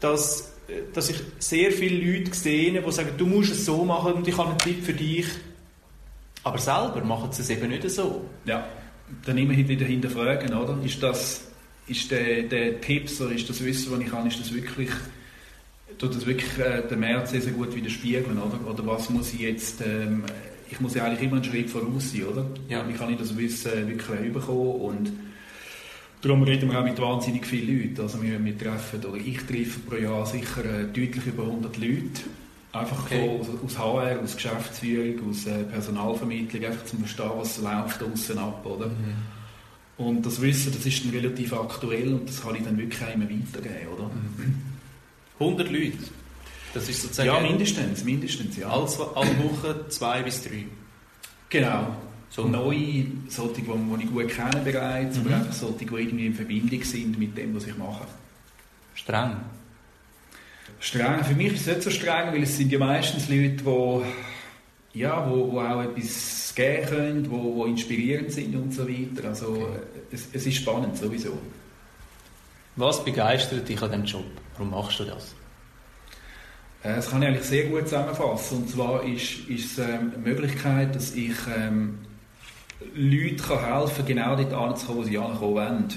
dass, 0.00 0.52
dass 0.92 1.10
ich 1.10 1.16
sehr 1.38 1.70
viele 1.70 2.12
Leute 2.12 2.34
sehe, 2.34 2.82
die 2.82 2.92
sagen, 2.92 3.10
du 3.16 3.26
musst 3.26 3.52
es 3.52 3.64
so 3.64 3.84
machen 3.84 4.14
und 4.14 4.26
ich 4.26 4.36
habe 4.36 4.48
einen 4.48 4.58
Tipp 4.58 4.84
für 4.84 4.94
dich. 4.94 5.26
Aber 6.42 6.58
selber 6.58 7.04
machen 7.04 7.30
sie 7.30 7.42
es 7.42 7.50
eben 7.50 7.68
nicht 7.68 7.88
so. 7.88 8.24
Ja, 8.46 8.66
dann 9.24 9.38
immer 9.38 9.56
wieder 9.56 9.86
hinterfragen, 9.86 10.52
oder? 10.54 10.76
Ist 10.84 11.00
das, 11.00 11.46
ist 11.86 12.10
der, 12.10 12.42
der 12.42 12.80
Tipp, 12.80 13.08
so 13.08 13.28
ist 13.28 13.48
das 13.48 13.62
Wissen, 13.62 13.92
was 13.92 14.00
ich 14.00 14.10
habe, 14.10 14.26
ist 14.26 14.40
das 14.40 14.52
wirklich 14.52 14.90
tut 15.98 16.14
das 16.14 16.26
wirklich 16.26 16.58
äh, 16.58 16.82
den 16.88 17.00
März 17.00 17.30
sehr, 17.30 17.40
sehr 17.40 17.52
gut 17.52 17.74
widerspiegeln, 17.74 18.38
oder? 18.38 18.70
Oder 18.70 18.86
was 18.86 19.10
muss 19.10 19.32
ich 19.32 19.40
jetzt, 19.40 19.80
ähm, 19.80 20.24
ich 20.70 20.80
muss 20.80 20.94
ja 20.94 21.04
eigentlich 21.04 21.22
immer 21.22 21.36
einen 21.36 21.44
Schritt 21.44 21.70
voraus 21.70 22.12
sein, 22.12 22.24
oder? 22.24 22.46
Ja. 22.68 22.86
Wie 22.88 22.94
kann 22.94 23.10
ich 23.12 23.18
das 23.18 23.36
Wissen 23.36 23.88
wirklich 23.88 24.32
bekommen 24.32 24.80
und 24.80 25.12
darum 26.20 26.42
reden 26.42 26.70
wir 26.70 26.80
auch 26.80 26.84
mit 26.84 27.00
wahnsinnig 27.00 27.46
vielen 27.46 27.82
Leuten, 27.82 28.00
also 28.00 28.22
wir, 28.22 28.42
wir 28.42 28.58
treffen, 28.58 29.04
oder 29.04 29.16
ich 29.18 29.38
treffe 29.38 29.80
pro 29.80 29.96
Jahr 29.96 30.26
sicher 30.26 30.64
äh, 30.64 30.84
deutlich 30.84 31.26
über 31.26 31.44
100 31.44 31.76
Leute, 31.76 32.22
einfach 32.72 33.04
okay. 33.04 33.38
von, 33.42 33.58
aus 33.64 33.78
HR, 33.78 34.20
aus 34.20 34.34
Geschäftsführung, 34.34 35.30
aus 35.30 35.46
äh, 35.46 35.64
Personalvermittlung, 35.64 36.64
einfach 36.64 36.84
zum 36.84 37.00
Verstehen, 37.00 37.30
was 37.36 37.58
läuft 37.58 38.02
außen 38.02 38.38
ab, 38.38 38.64
oder? 38.64 38.88
Mhm. 38.88 39.34
Und 39.96 40.26
das 40.26 40.40
Wissen, 40.40 40.72
das 40.72 40.84
ist 40.84 41.04
dann 41.04 41.12
relativ 41.12 41.52
aktuell 41.52 42.14
und 42.14 42.28
das 42.28 42.42
kann 42.42 42.56
ich 42.56 42.64
dann 42.64 42.76
wirklich 42.76 43.00
auch 43.02 43.14
immer 43.14 43.26
weitergeben, 43.26 43.88
oder? 43.94 44.04
Mhm. 44.04 44.73
100 45.38 45.70
Leute. 45.70 45.98
Das 46.72 46.88
ist 46.88 47.02
sozusagen... 47.02 47.28
Ja, 47.28 47.40
mindestens, 47.40 48.04
mindestens, 48.04 48.56
ja. 48.56 48.68
Alle, 48.68 48.88
alle 49.14 49.38
Wochen 49.44 49.90
zwei 49.90 50.22
bis 50.22 50.42
drei. 50.42 50.64
Genau. 51.48 51.96
So 52.30 52.48
neue, 52.48 53.06
solche, 53.28 53.62
die, 53.62 53.62
die 53.62 54.04
ich 54.04 54.10
gut 54.10 54.28
kenne 54.28 54.60
bereits, 54.64 55.18
mhm. 55.18 55.26
aber 55.26 55.36
einfach 55.36 55.52
solche, 55.52 55.86
die 55.86 55.94
irgendwie 55.94 56.26
in 56.26 56.34
Verbindung 56.34 56.82
sind 56.82 57.18
mit 57.18 57.38
dem, 57.38 57.54
was 57.54 57.66
ich 57.66 57.76
mache. 57.76 58.06
Streng? 58.94 59.36
Streng, 60.80 61.22
für 61.22 61.34
mich 61.34 61.52
ist 61.52 61.60
es 61.60 61.66
nicht 61.68 61.82
so 61.82 61.90
streng, 61.90 62.32
weil 62.32 62.42
es 62.42 62.56
sind 62.56 62.72
ja 62.72 62.78
meistens 62.78 63.28
Leute, 63.28 63.62
die, 64.92 64.98
ja, 64.98 65.30
wo, 65.30 65.52
wo 65.52 65.60
auch 65.60 65.82
etwas 65.82 66.52
geben 66.54 66.86
können, 66.86 67.30
wo, 67.30 67.54
wo 67.54 67.64
inspirierend 67.66 68.32
sind 68.32 68.54
und 68.56 68.74
so 68.74 68.88
weiter. 68.88 69.28
Also 69.28 69.52
okay. 69.52 69.78
es, 70.10 70.28
es 70.32 70.46
ist 70.46 70.56
spannend 70.56 70.96
sowieso. 70.96 71.38
Was 72.76 73.04
begeistert 73.04 73.68
dich 73.68 73.80
an 73.80 73.90
diesem 73.90 74.04
Job? 74.04 74.24
Warum 74.56 74.70
machst 74.70 75.00
du 75.00 75.04
das? 75.04 75.34
Äh, 76.82 76.96
das 76.96 77.10
kann 77.10 77.22
ich 77.22 77.28
eigentlich 77.28 77.44
sehr 77.44 77.64
gut 77.64 77.88
zusammenfassen. 77.88 78.58
Und 78.58 78.70
zwar 78.70 79.02
ist, 79.04 79.48
ist 79.48 79.72
es 79.72 79.78
ähm, 79.78 80.12
eine 80.14 80.22
Möglichkeit, 80.22 80.94
dass 80.94 81.14
ich 81.14 81.34
ähm, 81.56 81.98
Leuten 82.94 83.38
kann 83.38 83.64
helfen 83.64 83.96
kann, 83.96 84.06
genau 84.06 84.36
dort 84.36 84.52
anzukommen, 84.52 85.02
wo 85.02 85.04
sie 85.04 85.18
ankommen 85.18 85.54
wollen. 85.54 85.88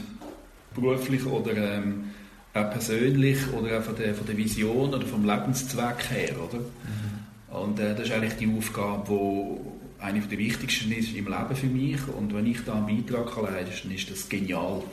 Beruflich 0.73 1.25
oder 1.25 1.55
ähm, 1.57 2.11
auch 2.53 2.69
persönlich 2.71 3.39
oder 3.53 3.79
auch 3.79 3.83
von 3.83 3.95
der, 3.95 4.15
von 4.15 4.25
der 4.25 4.37
Vision 4.37 4.93
oder 4.93 5.05
vom 5.05 5.25
Lebenszweck 5.25 6.09
her. 6.09 6.35
Oder? 6.39 6.59
Mhm. 6.59 7.55
Und 7.55 7.79
äh, 7.79 7.95
das 7.95 8.07
ist 8.07 8.11
eigentlich 8.13 8.35
die 8.35 8.57
Aufgabe, 8.57 9.03
die 9.07 10.03
eine 10.03 10.19
der 10.19 10.37
wichtigsten 10.37 10.91
ist 10.91 11.15
im 11.15 11.25
Leben 11.25 11.55
für 11.55 11.67
mich. 11.67 12.07
Und 12.07 12.33
wenn 12.33 12.45
ich 12.45 12.63
da 12.63 12.75
einen 12.75 12.85
Beitrag 12.85 13.33
kann 13.33 13.45
leisten 13.45 13.89
kann, 13.89 13.97
ist 13.97 14.11
das 14.11 14.29
genial. 14.29 14.83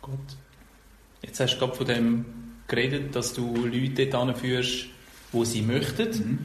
Gut. 0.00 0.36
Jetzt 1.24 1.40
hast 1.40 1.54
du 1.54 1.58
gerade 1.58 1.74
von 1.74 1.86
dem 1.86 2.24
geredet, 2.68 3.16
dass 3.16 3.32
du 3.32 3.66
Leute 3.66 4.06
dort 4.06 4.38
führst, 4.38 4.86
wo 5.32 5.44
sie 5.44 5.62
möchten. 5.62 6.08
Mhm. 6.08 6.38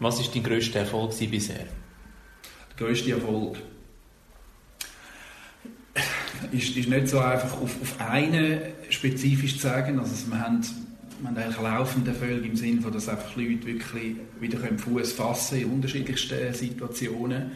Was 0.00 0.18
war 0.18 0.32
dein 0.32 0.42
grösster 0.42 0.80
Erfolg 0.80 1.16
bisher? 1.18 1.66
Der 2.78 2.86
grösste 2.86 3.12
Erfolg? 3.12 3.58
ist, 6.52 6.76
ist 6.76 6.88
nicht 6.88 7.08
so 7.08 7.18
einfach 7.18 7.60
auf, 7.60 7.80
auf 7.80 8.00
einen 8.00 8.60
spezifisch 8.90 9.54
zu 9.56 9.62
sagen. 9.62 9.98
Also 9.98 10.30
wir 10.30 10.40
haben, 10.40 10.60
haben 11.24 11.36
eigentlich 11.36 11.60
laufende 11.60 12.10
Erfolg 12.10 12.44
im 12.44 12.56
Sinne 12.56 12.90
dass 12.90 13.08
einfach 13.08 13.36
Leute 13.36 13.66
wirklich 13.66 14.16
wieder 14.40 14.58
Fuß 14.78 15.12
fassen 15.12 15.60
in 15.60 15.70
unterschiedlichsten 15.70 16.54
Situationen. 16.54 17.52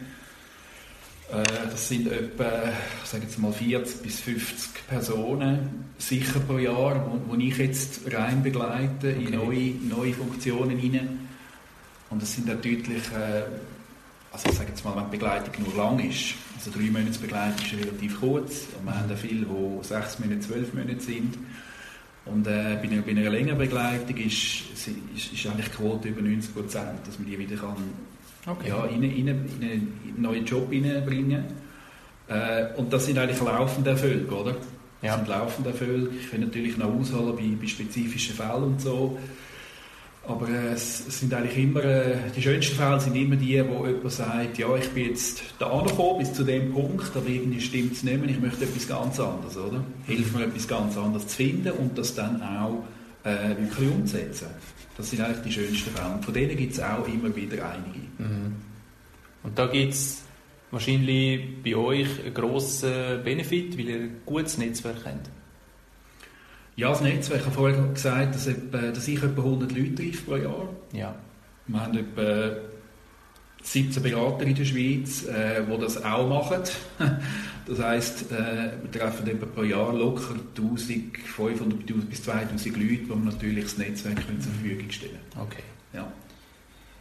Äh, 1.33 1.43
das 1.71 1.87
sind 1.87 2.11
etwa, 2.11 2.51
sage 3.03 3.23
jetzt 3.23 3.39
mal 3.39 3.51
40 3.51 4.03
bis 4.03 4.19
50 4.19 4.87
Personen 4.87 5.85
sicher 5.97 6.39
pro 6.39 6.59
Jahr, 6.59 7.09
wo 7.27 7.35
ich 7.35 7.57
jetzt 7.57 8.01
rein 8.13 8.43
begleite 8.43 9.15
okay. 9.15 9.25
in 9.25 9.31
neue, 9.31 9.95
neue 9.95 10.13
Funktionen 10.13 10.77
hinein. 10.77 11.27
Und 12.11 12.21
das 12.21 12.35
sind 12.35 12.47
dann 12.47 12.57
deutlich, 12.57 13.03
äh, 13.11 13.43
also 14.31 14.49
ich 14.49 14.55
sage 14.55 14.69
jetzt 14.69 14.85
mal, 14.85 14.95
wenn 14.95 15.05
die 15.05 15.17
Begleitung 15.17 15.65
nur 15.65 15.75
lang 15.75 16.07
ist, 16.07 16.35
also 16.55 16.69
drei 16.69 16.91
Monate 16.91 17.17
Begleitung 17.19 17.65
ist 17.65 17.83
relativ 17.83 18.19
kurz, 18.19 18.67
und 18.77 18.85
wir 18.85 18.95
haben 18.95 19.09
da 19.09 19.15
viele, 19.15 19.45
die 19.45 19.83
sechs 19.87 20.19
Monate, 20.19 20.41
zwölf 20.41 20.73
Monate 20.73 20.99
sind. 20.99 21.35
Und 22.25 22.45
äh, 22.47 22.77
bei, 22.81 22.83
einer, 22.83 23.01
bei 23.01 23.11
einer 23.11 23.29
längeren 23.29 23.57
Begleitung 23.57 24.15
ist, 24.17 24.63
ist, 24.73 25.33
ist 25.33 25.47
eigentlich 25.47 25.69
die 25.69 25.75
Quote 25.77 26.09
über 26.09 26.21
90 26.21 26.53
Prozent, 26.53 27.07
dass 27.07 27.17
man 27.17 27.27
die 27.27 27.39
wieder 27.39 27.57
kann 27.57 27.75
okay. 28.47 28.69
ja, 28.69 28.85
in, 28.85 29.03
in, 29.03 29.27
in, 29.27 29.29
einen 29.29 30.15
neuen 30.17 30.45
Job 30.45 30.71
hineinbringen. 30.71 31.43
Äh, 32.27 32.65
und 32.77 32.91
das 32.91 33.05
sind 33.05 33.17
eigentlich 33.17 33.41
laufende 33.41 33.91
Erfolge, 33.91 34.35
oder? 34.35 34.53
Das 34.53 34.61
ja. 35.01 35.15
sind 35.17 35.27
laufende 35.27 35.69
Erfolge. 35.71 36.09
Ich 36.19 36.31
kann 36.31 36.41
natürlich 36.41 36.77
noch 36.77 36.93
ausholen 36.93 37.35
bei, 37.35 37.61
bei 37.61 37.67
spezifischen 37.67 38.35
Fällen 38.35 38.63
und 38.63 38.81
so. 38.81 39.17
Aber 40.25 40.47
äh, 40.47 40.73
es, 40.73 41.19
sind 41.19 41.33
eigentlich 41.33 41.57
immer, 41.57 41.83
äh, 41.83 42.15
die 42.35 42.41
schönsten 42.41 42.75
Fälle 42.77 42.99
sind 42.99 43.15
immer 43.15 43.35
die, 43.35 43.61
wo 43.67 43.85
jemand 43.85 44.11
sagt, 44.11 44.57
ja, 44.57 44.73
ich 44.77 44.89
bin 44.91 45.09
jetzt 45.09 45.43
da 45.59 45.67
angekommen 45.69 46.19
bis 46.19 46.33
zu 46.33 46.45
dem 46.45 46.71
Punkt, 46.71 47.11
aber 47.15 47.27
irgendwie 47.27 47.59
stimmt 47.59 47.93
es 47.93 48.03
nicht 48.03 48.21
mehr, 48.21 48.29
ich 48.29 48.39
möchte 48.39 48.63
etwas 48.63 48.87
ganz 48.87 49.19
anderes, 49.19 49.57
oder? 49.57 49.83
Hilf 50.07 50.33
mir 50.33 50.45
etwas 50.45 50.67
ganz 50.67 50.97
anderes 50.97 51.27
zu 51.27 51.35
finden 51.35 51.71
und 51.73 51.97
das 51.97 52.15
dann 52.15 52.41
auch 52.41 52.83
äh, 53.23 53.49
wirklich 53.57 53.89
umzusetzen. 53.89 54.47
Das 54.97 55.09
sind 55.09 55.21
eigentlich 55.21 55.41
die 55.41 55.51
schönsten 55.51 55.89
Fälle. 55.91 56.13
Und 56.15 56.25
von 56.25 56.33
denen 56.33 56.55
gibt 56.55 56.73
es 56.73 56.79
auch 56.79 57.07
immer 57.07 57.35
wieder 57.35 57.69
einige. 57.69 57.99
Mhm. 58.17 58.55
Und 59.43 59.57
da 59.57 59.67
gibt 59.67 59.93
es 59.93 60.23
wahrscheinlich 60.71 61.61
bei 61.63 61.75
euch 61.75 62.23
einen 62.23 62.33
grossen 62.33 63.23
Benefit, 63.23 63.77
weil 63.77 63.89
ihr 63.89 63.99
ein 63.99 64.21
gutes 64.25 64.57
Netzwerk 64.57 65.05
habt. 65.05 65.29
Ja, 66.75 66.89
das 66.89 67.01
Netzwerk, 67.01 67.41
ich 67.41 67.45
habe 67.45 67.55
vorhin 67.55 67.93
gesagt, 67.93 68.33
dass, 68.33 68.47
etwa, 68.47 68.77
dass 68.77 69.07
ich 69.07 69.21
etwa 69.21 69.41
100 69.43 69.71
Leute 69.71 69.95
treffe 69.95 70.23
pro 70.23 70.35
Jahr. 70.37 70.69
Ja. 70.91 71.15
Wir 71.67 71.79
haben 71.79 71.97
etwa 71.97 72.57
17 73.61 74.03
Berater 74.03 74.43
in 74.43 74.55
der 74.55 74.65
Schweiz, 74.65 75.25
äh, 75.25 75.63
die 75.63 75.77
das 75.79 76.03
auch 76.03 76.27
machen. 76.27 76.63
Das 77.65 77.79
heisst, 77.79 78.31
äh, 78.31 78.71
wir 78.81 78.91
treffen 78.91 79.27
etwa 79.27 79.45
pro 79.45 79.63
Jahr 79.63 79.93
locker 79.93 80.35
1500 80.55 82.09
bis 82.09 82.23
2000 82.23 82.65
Leute, 82.75 82.87
die 82.87 83.09
wir 83.09 83.15
natürlich 83.15 83.63
das 83.63 83.77
Netzwerk 83.77 84.21
zur 84.25 84.51
Verfügung 84.51 84.91
stellen 84.91 85.19
Okay. 85.39 85.63
Ja. 85.93 86.11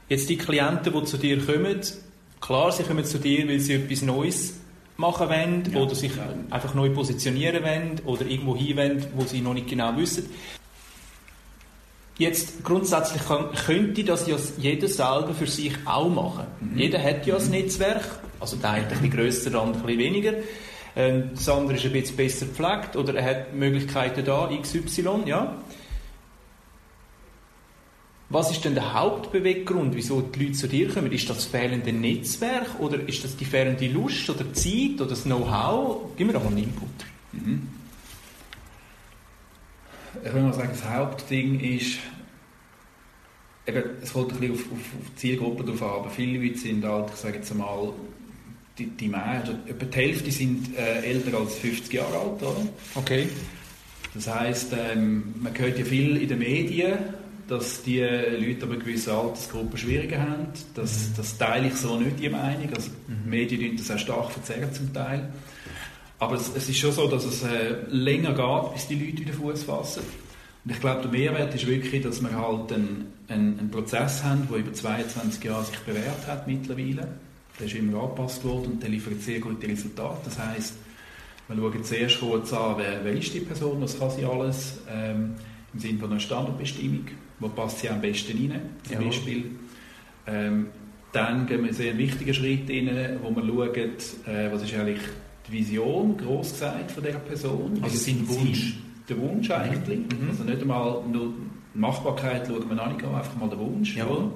Jetzt 0.08 0.28
die 0.28 0.36
Klienten, 0.36 0.92
die 0.92 1.04
zu 1.04 1.16
dir 1.16 1.44
kommen, 1.44 1.80
klar, 2.40 2.70
sie 2.70 2.82
kommen 2.84 3.04
zu 3.04 3.18
dir, 3.18 3.48
weil 3.48 3.60
sie 3.60 3.74
etwas 3.74 4.02
Neues 4.02 4.54
machen 4.96 5.28
wollen 5.28 5.72
ja. 5.72 5.80
oder 5.80 5.94
sich 5.94 6.12
einfach 6.50 6.74
neu 6.74 6.90
positionieren 6.90 7.62
wollen 7.62 8.00
oder 8.04 8.26
irgendwo 8.26 8.56
hin 8.56 8.76
wollen, 8.76 9.06
wo 9.14 9.24
sie 9.24 9.40
noch 9.40 9.54
nicht 9.54 9.68
genau 9.68 9.96
wissen. 9.96 10.28
Jetzt 12.22 12.62
grundsätzlich 12.62 13.26
kann, 13.26 13.50
könnte 13.66 14.04
das 14.04 14.28
ja 14.28 14.36
jeder 14.56 14.86
selber 14.86 15.34
für 15.34 15.48
sich 15.48 15.72
auch 15.84 16.08
machen. 16.08 16.46
Mhm. 16.60 16.78
Jeder 16.78 17.02
hat 17.02 17.26
ja 17.26 17.36
ein 17.36 17.50
Netzwerk, 17.50 18.04
also 18.38 18.56
der 18.58 18.70
eine 18.70 18.84
ein 18.84 18.88
bisschen 18.90 19.10
grösser, 19.10 19.50
der 19.50 19.60
andere 19.60 19.80
ein 19.80 19.86
bisschen 19.86 19.98
weniger. 19.98 20.34
Ähm, 20.94 21.30
das 21.34 21.48
andere 21.48 21.76
ist 21.76 21.84
ein 21.84 21.92
bisschen 21.92 22.16
besser 22.16 22.46
gepflegt 22.46 22.94
oder 22.94 23.16
er 23.16 23.24
hat 23.24 23.54
Möglichkeiten 23.54 24.24
da, 24.24 24.48
XY, 24.62 25.24
ja. 25.26 25.56
Was 28.28 28.52
ist 28.52 28.64
denn 28.64 28.74
der 28.74 28.94
Hauptbeweggrund, 28.94 29.96
wieso 29.96 30.20
die 30.20 30.44
Leute 30.44 30.52
zu 30.52 30.68
dir 30.68 30.88
kommen? 30.90 31.10
Ist 31.10 31.28
das 31.28 31.38
das 31.38 31.46
fehlende 31.46 31.92
Netzwerk 31.92 32.78
oder 32.78 33.00
ist 33.00 33.24
das 33.24 33.36
die 33.36 33.44
fehlende 33.44 33.88
Lust 33.88 34.30
oder 34.30 34.52
Zeit 34.52 35.00
oder 35.00 35.06
das 35.06 35.24
Know-how? 35.24 36.12
Gib 36.16 36.28
mir 36.28 36.34
doch 36.34 36.44
mal 36.44 36.50
einen 36.50 36.58
Input. 36.58 36.88
Mhm. 37.32 37.81
Ich 40.24 40.32
würde 40.32 40.46
mal 40.46 40.52
sagen, 40.52 40.70
das 40.72 40.88
Hauptding 40.88 41.60
ist, 41.60 41.98
eben, 43.66 43.82
es 44.02 44.12
kommt 44.12 44.32
ein 44.32 44.40
bisschen 44.40 44.54
auf, 44.54 44.60
auf, 44.60 44.72
auf 44.72 45.10
die 45.10 45.16
Zielgruppe 45.16 45.64
drauf 45.64 45.82
an, 45.82 46.00
aber 46.00 46.10
viele 46.10 46.38
Leute 46.38 46.58
sind 46.58 46.84
halt, 46.84 47.10
ich 47.10 47.16
sage 47.16 47.36
jetzt 47.36 47.50
einmal, 47.50 47.92
die, 48.78 48.86
die 48.86 49.08
Mehrheit, 49.08 49.48
also 49.48 49.52
etwa 49.66 49.84
die 49.84 49.96
Hälfte 49.96 50.30
sind 50.30 50.76
äh, 50.76 51.02
älter 51.02 51.38
als 51.38 51.56
50 51.56 51.92
Jahre 51.92 52.18
alt, 52.18 52.42
oder? 52.42 52.66
Okay. 52.94 53.28
Das 54.14 54.28
heisst, 54.28 54.72
ähm, 54.72 55.34
man 55.40 55.56
hört 55.58 55.78
ja 55.78 55.84
viel 55.84 56.16
in 56.16 56.28
den 56.28 56.38
Medien, 56.38 56.98
dass 57.48 57.82
die 57.82 58.00
Leute 58.00 58.64
aber 58.64 58.76
gewisse 58.76 59.12
Altersgruppen 59.12 59.76
schwieriger 59.76 60.20
haben. 60.20 60.46
Das, 60.74 61.08
mhm. 61.08 61.12
das 61.16 61.38
teile 61.38 61.68
ich 61.68 61.74
so 61.74 61.98
nicht, 61.98 62.18
die 62.18 62.28
Meinung. 62.28 62.68
Also, 62.74 62.90
mhm. 63.08 63.24
Die 63.24 63.28
Medien 63.28 63.76
das 63.76 63.90
auch 63.90 63.98
stark 63.98 64.30
verzerren 64.32 64.72
zum 64.72 64.92
Teil. 64.92 65.32
Aber 66.22 66.36
es, 66.36 66.52
es, 66.54 66.68
ist 66.68 66.78
schon 66.78 66.92
so, 66.92 67.08
dass 67.08 67.24
es 67.24 67.42
äh, 67.42 67.74
länger 67.88 68.32
geht, 68.32 68.74
bis 68.74 68.86
die 68.86 68.94
Leute 68.94 69.22
wieder 69.22 69.32
Fuß 69.32 69.64
fassen. 69.64 70.04
Und 70.64 70.70
ich 70.70 70.78
glaube, 70.78 71.02
der 71.02 71.10
Mehrwert 71.10 71.52
ist 71.52 71.66
wirklich, 71.66 72.00
dass 72.00 72.22
wir 72.22 72.30
halt 72.30 72.72
einen, 72.72 73.12
einen, 73.26 73.58
einen 73.58 73.70
Prozess 73.72 74.22
haben, 74.22 74.46
der 74.48 74.58
über 74.58 74.72
22 74.72 75.42
Jahre 75.42 75.64
sich 75.64 75.76
bewährt 75.80 76.24
hat 76.28 76.46
mittlerweile. 76.46 77.08
Der 77.58 77.66
ist 77.66 77.74
immer 77.74 78.04
angepasst 78.04 78.44
worden 78.44 78.74
und 78.74 78.82
der 78.84 78.90
liefert 78.90 79.20
sehr 79.20 79.40
gute 79.40 79.66
Resultate. 79.66 80.20
Das 80.24 80.38
heißt, 80.38 80.76
wir 81.48 81.56
schauen 81.56 81.82
zuerst 81.82 82.20
kurz 82.20 82.52
an, 82.52 82.76
wer, 82.78 83.04
wer 83.04 83.14
ist 83.14 83.34
die 83.34 83.40
Person, 83.40 83.82
was 83.82 83.98
kann 83.98 84.10
sie 84.10 84.24
alles, 84.24 84.78
ähm, 84.88 85.34
im 85.74 85.80
Sinne 85.80 85.98
von 85.98 86.12
einer 86.12 86.20
Standardbestimmung, 86.20 87.06
wo 87.40 87.48
passt 87.48 87.80
sie 87.80 87.88
am 87.88 88.00
besten 88.00 88.38
rein, 88.38 88.60
zum 88.84 88.92
ja. 88.92 89.06
Beispiel. 89.08 89.50
Ähm, 90.28 90.68
dann 91.10 91.48
gehen 91.48 91.62
wir 91.62 91.66
einen 91.66 91.74
sehr 91.74 91.98
wichtigen 91.98 92.32
Schritt 92.32 92.70
rein, 92.70 93.18
wo 93.20 93.34
wir 93.34 93.44
schauen, 93.44 94.32
äh, 94.32 94.52
was 94.52 94.62
ist 94.62 94.72
eigentlich 94.74 95.00
die 95.48 95.52
Vision, 95.52 96.16
groß 96.16 96.52
gesagt, 96.52 96.92
von 96.92 97.02
dieser 97.02 97.18
Person. 97.18 97.78
Also 97.82 97.96
sein 97.96 98.28
Wunsch. 98.28 98.76
Der 99.08 99.18
Wunsch 99.18 99.50
eigentlich. 99.50 99.98
Mhm. 99.98 100.30
Also 100.30 100.44
nicht 100.44 100.62
einmal 100.62 101.02
nur 101.10 101.32
die 101.74 101.78
Machbarkeit 101.78 102.46
schauen 102.46 102.68
wir 102.68 102.82
an, 102.82 102.92
einfach 102.92 103.36
mal 103.36 103.48
den 103.48 103.58
Wunsch. 103.58 103.96
Jawohl. 103.96 104.30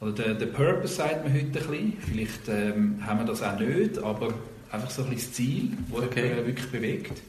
Oder 0.00 0.12
der, 0.12 0.34
der 0.34 0.46
Purpose 0.46 0.94
sagt 0.94 1.24
man 1.24 1.32
heute 1.32 1.46
ein 1.46 1.52
bisschen. 1.52 1.92
Vielleicht 2.00 2.48
ähm, 2.48 3.06
haben 3.06 3.20
wir 3.20 3.26
das 3.26 3.42
auch 3.42 3.58
nicht, 3.58 3.98
aber 3.98 4.34
einfach 4.70 4.90
so 4.90 5.04
ein 5.04 5.10
bisschen 5.10 5.30
das 5.30 5.32
Ziel, 5.32 5.70
das 5.90 6.02
okay. 6.02 6.36
wirklich 6.44 6.70
bewegt. 6.70 7.20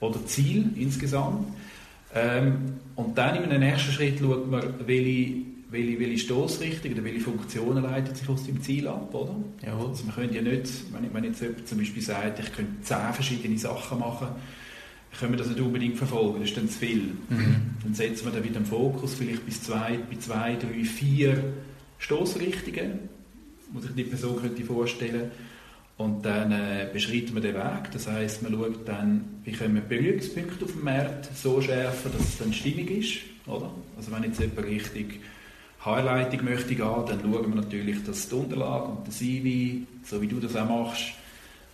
Oder 0.00 0.24
Ziel 0.26 0.70
insgesamt. 0.76 1.48
Ähm, 2.14 2.74
und 2.94 3.16
dann 3.16 3.36
in 3.36 3.50
einem 3.50 3.60
nächsten 3.60 3.92
Schritt 3.92 4.18
schaut 4.18 4.50
man, 4.50 4.62
welche 4.86 5.42
welche, 5.70 6.00
welche 6.00 6.18
Stoßrichtung 6.18 6.92
oder 6.92 7.04
welche 7.04 7.20
Funktionen 7.20 7.82
leitet 7.82 8.16
sich 8.16 8.28
aus 8.28 8.44
dem 8.44 8.62
Ziel 8.62 8.88
ab, 8.88 9.14
oder? 9.14 9.36
Ja. 9.64 9.76
Also 9.76 10.04
man 10.04 10.14
könnte 10.14 10.36
ja 10.36 10.42
nicht, 10.42 10.68
wenn, 10.92 11.12
wenn 11.12 11.24
jetzt 11.24 11.42
jemand 11.42 11.68
zum 11.68 11.78
Beispiel 11.78 12.02
sagt, 12.02 12.38
ich 12.38 12.52
könnte 12.52 12.80
zehn 12.82 13.12
verschiedene 13.12 13.58
Sachen 13.58 13.98
machen, 13.98 14.28
können 15.18 15.32
wir 15.32 15.38
das 15.38 15.48
nicht 15.48 15.60
unbedingt 15.60 15.96
verfolgen, 15.96 16.40
das 16.40 16.50
ist 16.50 16.56
dann 16.56 16.68
zu 16.68 16.78
viel. 16.78 17.12
Mhm. 17.28 17.56
Dann 17.82 17.94
setzen 17.94 18.26
wir 18.26 18.32
dann 18.32 18.44
wieder 18.44 18.60
den 18.60 18.66
Fokus 18.66 19.14
vielleicht 19.14 19.44
bis 19.44 19.62
zwei, 19.62 19.98
bei 20.10 20.16
zwei, 20.18 20.56
drei, 20.56 20.84
vier 20.84 21.52
Stoßrichtungen, 21.98 23.00
die 23.74 23.80
sich 23.80 23.94
die 23.94 24.04
Person 24.04 24.36
könnte 24.36 24.64
vorstellen 24.64 25.30
und 25.96 26.24
dann 26.24 26.52
äh, 26.52 26.88
beschreiten 26.92 27.34
wir 27.34 27.40
den 27.40 27.54
Weg. 27.54 27.90
Das 27.92 28.06
heißt, 28.06 28.42
man 28.42 28.52
schaut 28.52 28.86
dann, 28.86 29.40
wie 29.44 29.52
können 29.52 29.74
wir 29.74 29.82
Berührungspunkte 29.82 30.64
auf 30.64 30.72
dem 30.72 30.84
Markt 30.84 31.28
so 31.34 31.60
schärfen, 31.60 32.12
dass 32.12 32.28
es 32.28 32.38
dann 32.38 32.52
stimmig 32.52 32.90
ist. 32.90 33.18
Oder? 33.46 33.70
Also 33.96 34.12
wenn 34.12 34.22
jetzt 34.22 34.38
jemand 34.38 34.66
richtig 34.66 35.20
Haarleitung 35.80 36.44
möchte 36.44 36.74
gehen, 36.74 37.04
dann 37.06 37.20
schauen 37.20 37.54
wir 37.54 37.62
natürlich, 37.62 38.04
dass 38.04 38.28
die 38.28 38.34
Unterlage 38.34 38.84
und 38.84 39.06
der 39.06 39.14
CV, 39.14 39.86
so 40.04 40.20
wie 40.20 40.26
du 40.26 40.40
das 40.40 40.56
auch 40.56 40.68
machst, 40.68 41.12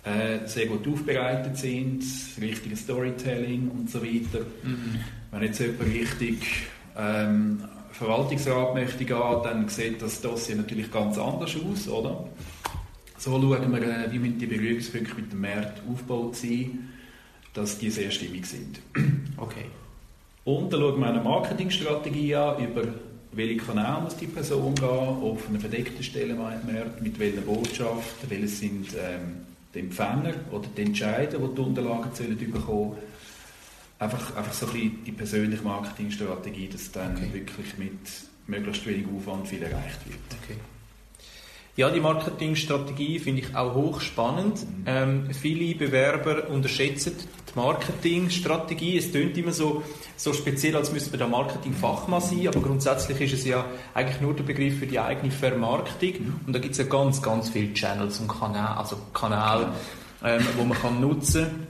äh, 0.05 0.47
sehr 0.47 0.67
gut 0.67 0.87
aufbereitet 0.87 1.57
sind, 1.57 2.03
das 2.03 2.43
richtige 2.43 2.77
Storytelling 2.77 3.71
und 3.71 3.91
so 3.91 4.03
weiter. 4.03 4.45
Mhm. 4.63 5.01
Wenn 5.31 5.43
jetzt 5.43 5.61
jemand 5.61 5.83
richtig 5.83 6.47
ähm, 6.97 7.65
Verwaltungsrat 7.93 8.75
möchte 8.75 9.05
gehen, 9.05 9.41
dann 9.43 9.69
sieht 9.69 10.03
das 10.03 10.21
Dossier 10.21 10.57
natürlich 10.57 10.91
ganz 10.91 11.17
anders 11.17 11.57
aus, 11.57 11.89
oder? 11.89 12.29
So 13.17 13.31
schauen 13.31 13.73
wir, 13.73 13.83
äh, 13.83 14.13
wie 14.13 14.29
die 14.29 14.47
Berührungspunkte 14.47 15.15
mit 15.15 15.33
dem 15.33 15.41
Markt 15.41 15.81
aufgebaut 15.91 16.37
sind, 16.37 16.91
dass 17.55 17.79
die 17.79 17.89
sehr 17.89 18.11
stimmig 18.11 18.47
sind. 18.47 18.81
Okay. 19.37 19.65
Und 20.45 20.73
dann 20.73 20.81
schauen 20.81 21.01
wir 21.01 21.07
eine 21.07 21.23
Marketingstrategie 21.23 22.35
an 22.35 22.63
über 22.63 22.83
welche 23.37 23.57
Kanäle 23.57 24.01
muss 24.03 24.17
die 24.17 24.27
Person 24.27 24.75
gehen, 24.75 24.89
auf 24.89 25.49
einer 25.49 25.61
verdeckten 25.61 26.03
Stelle 26.03 26.37
mit 27.01 27.19
welcher 27.19 27.41
Botschaft, 27.41 28.29
welche 28.29 28.49
sind 28.49 28.89
ähm, 28.95 29.45
die 29.75 29.81
Empfänger 29.81 30.35
oder 30.51 30.69
die 30.77 30.83
Entscheider, 30.83 31.39
die 31.39 31.55
die 31.55 31.61
Unterlagen 31.61 32.11
sollen 32.15 32.39
bekommen 32.39 32.97
einfach, 33.99 34.37
einfach 34.37 34.53
so 34.53 34.67
ein 34.67 34.73
bisschen 34.73 35.05
die 35.05 35.13
persönliche 35.13 35.63
Marketingstrategie, 35.63 36.69
dass 36.69 36.91
dann 36.93 37.17
okay. 37.17 37.33
wirklich 37.33 37.79
mit 37.79 37.99
möglichst 38.47 38.87
wenig 38.87 39.07
Aufwand 39.15 39.49
viel 39.49 39.63
erreicht 39.63 40.07
wird. 40.07 40.19
Okay. 40.43 40.59
Ja, 41.77 41.91
die 41.91 42.01
Marketingstrategie 42.01 43.19
finde 43.19 43.43
ich 43.43 43.57
auch 43.57 43.75
hochspannend. 43.75 44.65
Ähm, 44.87 45.31
viele 45.33 45.75
Bewerber 45.75 46.49
unterschätzen 46.49 47.15
die 47.53 47.59
Marketingstrategie. 47.59 48.99
Es 48.99 49.11
klingt 49.11 49.37
immer 49.37 49.51
so, 49.51 49.83
so 50.17 50.33
speziell, 50.33 50.77
als 50.77 50.93
müsste 50.93 51.11
man 51.11 51.19
da 51.19 51.27
Marketingfachmann 51.27 52.21
sein, 52.21 52.47
aber 52.47 52.61
grundsätzlich 52.61 53.21
ist 53.21 53.41
es 53.41 53.45
ja 53.45 53.65
eigentlich 53.93 54.21
nur 54.21 54.35
der 54.35 54.45
Begriff 54.45 54.79
für 54.79 54.87
die 54.87 55.01
eigene 55.01 55.33
Vermarktung. 55.33 56.13
Und 56.47 56.53
da 56.53 56.61
gibt 56.61 56.73
es 56.73 56.79
ja 56.79 56.85
ganz, 56.85 57.21
ganz 57.21 57.51
viele 57.51 57.75
Channels 57.75 58.21
und 58.21 58.29
Kanäle, 58.29 58.77
also 58.77 58.97
Kanäle, 59.13 59.73
ähm, 60.23 60.47
wo 60.57 60.65
man 60.65 60.79
kann 60.79 61.01
nutzen 61.01 61.45
kann. 61.45 61.67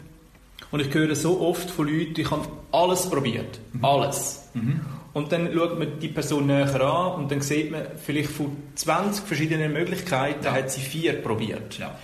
Und 0.70 0.80
ich 0.80 0.92
höre 0.92 1.14
so 1.14 1.40
oft 1.40 1.70
von 1.70 1.86
Leuten, 1.86 2.20
ich 2.20 2.30
habe 2.30 2.48
alles 2.72 3.08
probiert. 3.08 3.60
Mhm. 3.72 3.84
Alles. 3.84 4.48
Mhm. 4.54 4.80
Und 5.14 5.30
dann 5.30 5.52
schaut 5.54 5.78
man 5.78 5.98
die 6.00 6.08
Person 6.08 6.48
näher 6.48 6.80
an 6.80 7.14
und 7.14 7.30
dann 7.30 7.40
sieht 7.40 7.70
man, 7.70 7.82
vielleicht 8.04 8.30
von 8.30 8.56
20 8.74 9.24
verschiedenen 9.24 9.72
Möglichkeiten 9.72 10.44
ja. 10.44 10.52
hat 10.52 10.70
sie 10.70 10.80
vier 10.80 11.14
probiert. 11.22 11.78
Ja. 11.78 11.96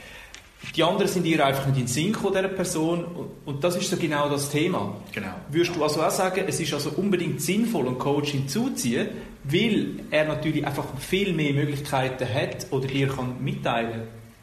Die 0.76 0.84
anderen 0.84 1.10
sind 1.10 1.26
ihr 1.26 1.44
einfach 1.44 1.66
nicht 1.66 1.78
in 1.78 1.84
den 1.84 1.88
Sinn 1.88 2.12
gekommen, 2.12 2.34
dieser 2.36 2.48
Person. 2.48 3.04
Und 3.44 3.64
das 3.64 3.76
ist 3.76 3.90
so 3.90 3.96
genau 3.96 4.28
das 4.28 4.50
Thema. 4.50 4.94
Genau. 5.12 5.34
Würdest 5.50 5.74
du 5.74 5.82
also 5.82 6.02
auch 6.02 6.10
sagen, 6.10 6.44
es 6.46 6.60
ist 6.60 6.72
also 6.72 6.90
unbedingt 6.90 7.42
sinnvoll, 7.42 7.88
einen 7.88 7.98
Coach 7.98 8.30
hinzuziehen, 8.30 9.08
weil 9.42 10.00
er 10.10 10.26
natürlich 10.26 10.64
einfach 10.64 10.84
viel 10.98 11.32
mehr 11.32 11.52
Möglichkeiten 11.52 12.28
hat 12.32 12.66
oder 12.70 12.86
dir 12.86 13.08
kann 13.08 13.42
mitteilen, 13.42 14.02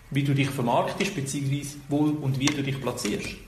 wie 0.09 0.23
du 0.23 0.33
dich 0.33 0.49
vermarktest, 0.49 1.15
beziehungsweise 1.15 1.77
wo 1.87 1.99
und 1.99 2.39
wie 2.39 2.47
du 2.47 2.63
dich 2.63 2.81
platzierst? 2.81 3.46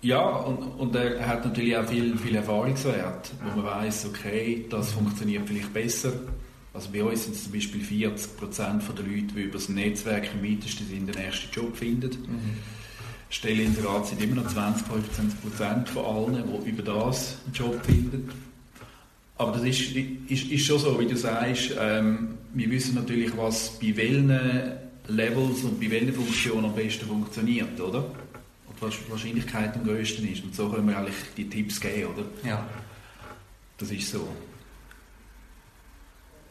Ja, 0.00 0.20
und, 0.20 0.58
und 0.58 0.94
er 0.94 1.26
hat 1.26 1.44
natürlich 1.44 1.76
auch 1.76 1.86
viel, 1.86 2.16
viel 2.16 2.36
Erfahrungswert, 2.36 3.32
wo 3.42 3.60
man 3.60 3.66
weiß, 3.66 4.06
okay, 4.06 4.64
das 4.70 4.92
funktioniert 4.92 5.48
vielleicht 5.48 5.72
besser. 5.72 6.12
Also 6.72 6.90
bei 6.92 7.02
uns 7.02 7.24
sind 7.24 7.34
es 7.34 7.44
zum 7.44 7.52
Beispiel 7.52 7.80
40 7.80 8.36
Prozent 8.36 8.82
der 8.96 9.04
Leute, 9.04 9.34
die 9.34 9.40
über 9.42 9.54
das 9.54 9.68
Netzwerk 9.68 10.28
im 10.34 10.48
weitesten 10.48 10.86
sind, 10.86 11.08
den 11.08 11.16
ersten 11.16 11.50
Job 11.52 11.76
finden. 11.76 12.10
Mhm. 12.10 12.56
Stelleninserat 13.30 14.06
sind 14.06 14.22
immer 14.22 14.42
noch 14.42 14.48
20, 14.48 14.86
25 14.86 15.40
Prozent 15.40 15.88
von 15.88 16.04
allen, 16.04 16.44
die 16.64 16.70
über 16.70 16.82
das 16.82 17.38
einen 17.44 17.54
Job 17.54 17.84
finden. 17.84 18.30
Aber 19.36 19.52
das 19.52 19.62
ist, 19.62 19.92
ist, 19.92 20.50
ist 20.50 20.66
schon 20.66 20.78
so, 20.78 20.98
wie 21.00 21.06
du 21.06 21.16
sagst, 21.16 21.72
ähm, 21.78 22.38
wir 22.54 22.70
wissen 22.70 22.94
natürlich, 22.94 23.36
was 23.36 23.78
bei 23.80 23.96
welchen 23.96 24.30
Levels 25.08 25.62
und 25.64 25.80
bei 25.80 25.90
welchen 25.90 26.12
Funktionen 26.12 26.66
am 26.66 26.74
besten 26.74 27.06
funktioniert, 27.06 27.80
oder? 27.80 28.04
Die 28.80 29.10
Wahrscheinlichkeit 29.10 29.74
am 29.74 29.84
größten 29.84 30.30
ist. 30.32 30.44
Und 30.44 30.54
so 30.54 30.68
können 30.68 30.88
wir 30.88 30.98
eigentlich 30.98 31.16
die 31.36 31.48
Tipps 31.48 31.80
geben, 31.80 32.14
oder? 32.14 32.24
Ja. 32.48 32.66
Das 33.76 33.90
ist 33.90 34.10
so. 34.10 34.28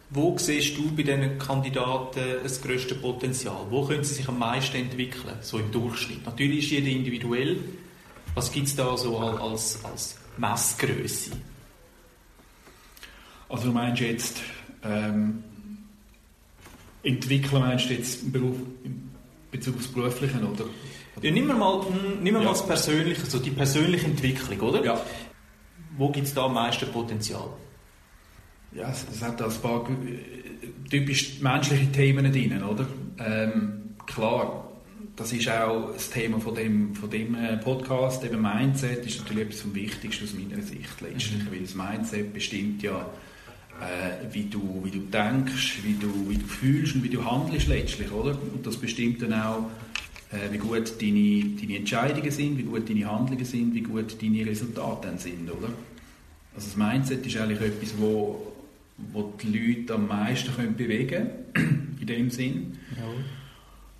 Wo 0.09 0.37
siehst 0.37 0.77
du 0.77 0.95
bei 0.95 1.03
diesen 1.03 1.37
Kandidaten 1.37 2.21
das 2.41 2.61
grösste 2.61 2.95
Potenzial? 2.95 3.65
Wo 3.69 3.85
können 3.85 4.03
sie 4.05 4.13
sich 4.13 4.27
am 4.27 4.39
meisten 4.39 4.77
entwickeln, 4.77 5.35
so 5.41 5.59
im 5.59 5.69
Durchschnitt? 5.69 6.25
Natürlich 6.25 6.65
ist 6.65 6.71
jeder 6.71 6.87
individuell. 6.87 7.59
Was 8.33 8.51
gibt 8.51 8.67
es 8.67 8.75
da 8.75 8.95
so 8.95 9.17
als, 9.19 9.83
als 9.83 10.17
Messgröße? 10.37 11.31
Also 13.49 13.67
du 13.67 13.73
meinst 13.73 14.01
jetzt, 14.01 14.41
ähm, 14.83 15.43
entwickeln 17.03 17.61
meinst 17.61 17.89
du 17.89 17.93
jetzt 17.93 18.23
im 18.23 18.31
Beruf, 18.31 18.57
in 18.83 19.09
Bezug 19.51 19.75
aufs 19.75 19.87
Berufliche, 19.87 20.37
oder? 20.37 20.65
Ja, 21.21 21.31
nimm 21.31 21.47
mal, 21.47 21.81
hm, 21.81 22.21
nimm 22.21 22.33
mal 22.35 22.45
das 22.45 22.65
Persönliche, 22.65 23.25
so 23.25 23.39
die 23.39 23.51
persönliche 23.51 24.05
Entwicklung, 24.05 24.59
oder? 24.61 24.83
Ja. 24.83 25.01
Wo 25.97 26.09
gibt 26.09 26.27
es 26.27 26.33
da 26.33 26.45
am 26.45 26.53
meisten 26.53 26.91
Potenzial? 26.91 27.49
Ja, 28.71 28.91
es 28.91 29.21
hat 29.23 29.39
da 29.39 29.45
ein 29.45 29.61
paar 29.61 29.87
typisch 30.89 31.39
menschliche 31.41 31.91
Themen 31.91 32.31
drin, 32.31 32.61
oder? 32.61 32.85
Ähm, 33.17 33.95
klar, 34.05 34.67
das 35.15 35.33
ist 35.33 35.49
auch 35.49 35.93
das 35.93 36.11
Thema 36.11 36.39
von 36.39 36.53
dem, 36.53 36.93
von 36.93 37.09
dem 37.09 37.33
äh, 37.33 37.57
Podcast, 37.57 38.23
eben 38.23 38.41
Mindset, 38.41 39.05
ist 39.05 39.19
natürlich 39.19 39.47
etwas 39.47 39.61
vom 39.61 39.73
Wichtigsten 39.73 40.25
aus 40.25 40.33
meiner 40.33 40.61
Sicht 40.61 41.01
letztlich, 41.01 41.43
mhm. 41.43 41.51
weil 41.51 41.59
das 41.61 41.73
Mindset 41.73 42.33
bestimmt 42.33 42.83
ja, 42.83 43.09
äh, 43.81 44.31
wie, 44.31 44.43
du, 44.43 44.81
wie 44.83 44.91
du 44.91 44.99
denkst, 44.99 45.79
wie 45.83 45.93
du, 45.93 46.29
wie 46.29 46.37
du 46.37 46.45
fühlst 46.45 46.95
und 46.95 47.03
wie 47.03 47.09
du 47.09 47.25
handelst 47.25 47.67
letztlich, 47.67 48.11
oder? 48.11 48.31
Und 48.31 48.65
das 48.65 48.77
bestimmt 48.77 49.21
dann 49.23 49.33
auch 49.33 49.69
wie 50.51 50.57
gut 50.57 51.01
deine, 51.01 51.43
deine 51.59 51.77
Entscheidungen 51.77 52.31
sind, 52.31 52.57
wie 52.57 52.63
gut 52.63 52.89
deine 52.89 53.09
Handlungen 53.09 53.45
sind, 53.45 53.73
wie 53.73 53.81
gut 53.81 54.21
deine 54.21 54.45
Resultate 54.45 55.07
dann 55.07 55.17
sind, 55.17 55.49
oder? 55.49 55.69
Also 56.55 56.69
das 56.69 56.75
Mindset 56.75 57.25
ist 57.25 57.37
eigentlich 57.37 57.61
etwas, 57.61 57.93
wo, 57.97 58.53
wo 59.13 59.33
die 59.41 59.47
Leute 59.47 59.93
am 59.93 60.07
meisten 60.07 60.53
können 60.55 60.75
bewegen 60.75 61.29
können, 61.53 61.97
in 62.01 62.07
dem 62.07 62.29
Sinn. 62.29 62.77
Ja. 62.95 63.03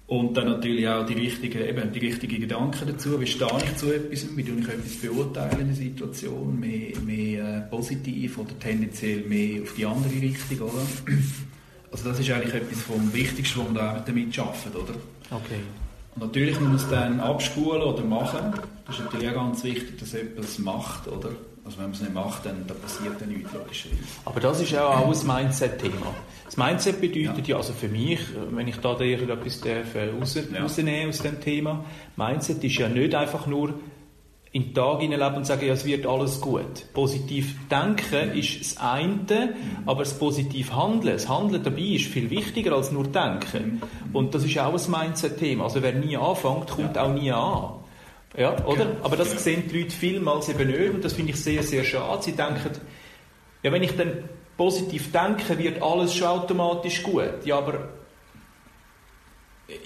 Und 0.08 0.38
dann 0.38 0.48
natürlich 0.48 0.88
auch 0.88 1.06
die 1.06 1.14
richtigen, 1.14 1.62
eben, 1.62 1.92
die 1.92 2.00
richtigen 2.00 2.40
Gedanken 2.40 2.88
dazu. 2.88 3.20
Wie 3.20 3.28
stehe 3.28 3.52
ich 3.62 3.76
zu 3.76 3.92
etwas? 3.94 4.26
Wie 4.38 4.44
tue 4.44 4.60
ich 4.60 4.68
etwas 4.68 4.96
beurteilen 4.96 5.60
in 5.60 5.68
der 5.68 5.76
Situation? 5.76 6.60
Mehr, 6.60 6.98
mehr 7.06 7.58
äh, 7.58 7.62
positiv 7.70 8.38
oder 8.38 8.58
tendenziell 8.58 9.22
mehr 9.22 9.62
auf 9.64 9.74
die 9.76 9.86
andere 9.86 10.14
Richtung, 10.22 10.60
oder? 10.62 10.82
Also 11.90 12.10
das 12.10 12.20
ist 12.20 12.30
eigentlich 12.30 12.54
etwas 12.54 12.82
vom 12.82 13.14
Wichtigsten, 13.14 13.62
was 13.62 13.72
man 13.72 14.04
damit 14.06 14.38
arbeitet, 14.38 14.76
oder? 14.76 14.94
Okay. 15.32 15.62
Und 16.20 16.28
natürlich 16.28 16.60
muss 16.60 16.68
man 16.68 16.76
es 16.78 16.90
dann 16.90 17.20
abspulen 17.20 17.82
oder 17.84 18.04
machen. 18.04 18.54
Das 18.88 18.98
ist 18.98 19.06
natürlich 19.06 19.30
auch 19.30 19.36
ganz 19.36 19.64
wichtig, 19.64 20.00
dass 20.00 20.14
jemand 20.14 20.40
es 20.40 20.58
macht, 20.58 21.08
oder? 21.08 21.30
Also 21.64 21.78
wenn 21.78 21.86
man 21.86 21.94
es 21.94 22.02
nicht 22.02 22.14
macht, 22.14 22.46
dann, 22.46 22.66
dann 22.66 22.80
passiert 22.80 23.22
dann 23.22 23.30
nichts, 23.30 23.54
logischerweise. 23.54 24.02
Aber 24.26 24.40
das 24.40 24.62
ist 24.62 24.76
auch, 24.76 24.98
auch 24.98 25.12
ein 25.14 25.44
Mindset-Thema. 25.44 26.16
Das 26.46 26.58
Mindset 26.58 27.02
bedeutet 27.02 27.48
ja. 27.48 27.56
ja. 27.56 27.58
also 27.58 27.74
für 27.74 27.90
mich, 27.90 28.20
wenn 28.52 28.68
ich 28.68 28.78
da 28.78 28.98
etwas 29.00 29.62
darf, 29.62 29.94
äh, 29.94 30.10
raus, 30.10 30.36
ja. 30.36 30.62
rausnehmen 30.62 31.10
aus 31.10 31.20
dem 31.20 31.40
Thema, 31.40 31.86
Mindset 32.16 32.64
ist 32.64 32.78
ja 32.78 32.90
nicht 32.90 33.14
einfach 33.14 33.46
nur 33.46 33.74
in 34.52 34.64
den 34.64 34.74
Tag 34.74 35.02
hineinleben 35.02 35.36
und 35.38 35.46
sagen, 35.46 35.66
ja, 35.68 35.74
es 35.74 35.86
wird 35.86 36.06
alles 36.06 36.40
gut. 36.40 36.92
Positiv 36.94 37.56
denken 37.70 38.32
ist 38.32 38.62
das 38.62 38.78
eine, 38.78 39.56
aber 39.86 40.04
das 40.04 40.18
positiv 40.18 40.72
Handeln, 40.74 41.14
das 41.14 41.28
Handeln 41.28 41.64
dabei 41.64 41.82
ist 41.82 42.06
viel 42.06 42.30
wichtiger 42.30 42.74
als 42.74 42.92
nur 42.92 43.06
denken. 43.06 43.82
Und 44.14 44.34
das 44.34 44.46
ist 44.46 44.58
auch 44.58 44.74
ein 44.74 44.92
Mindset-Thema. 44.92 45.66
Also 45.66 45.82
wer 45.82 45.94
nie 45.94 46.16
anfängt, 46.16 46.68
kommt 46.68 46.98
auch 46.98 47.14
nie 47.14 47.32
an. 47.32 47.74
Ja, 48.38 48.66
oder? 48.66 48.98
Aber 49.04 49.16
das 49.16 49.44
sehen 49.44 49.64
die 49.70 49.82
Leute 49.82 49.92
vielmals 49.92 50.48
eben 50.50 50.68
nicht 50.68 50.94
und 50.94 51.04
das 51.04 51.14
finde 51.14 51.32
ich 51.32 51.44
sehr, 51.44 51.64
sehr 51.64 51.84
schade. 51.84 52.22
Sie 52.22 52.34
denken, 52.34 52.70
ja, 53.64 53.72
wenn 53.72 53.82
ich 53.82 53.96
dann 53.98 54.30
positiv 54.56 55.12
denke, 55.12 55.58
wird 55.58 55.82
alles 55.82 56.14
schon 56.14 56.28
automatisch 56.28 57.04
gut. 57.04 57.46
Ja, 57.46 57.58
aber 57.58 57.90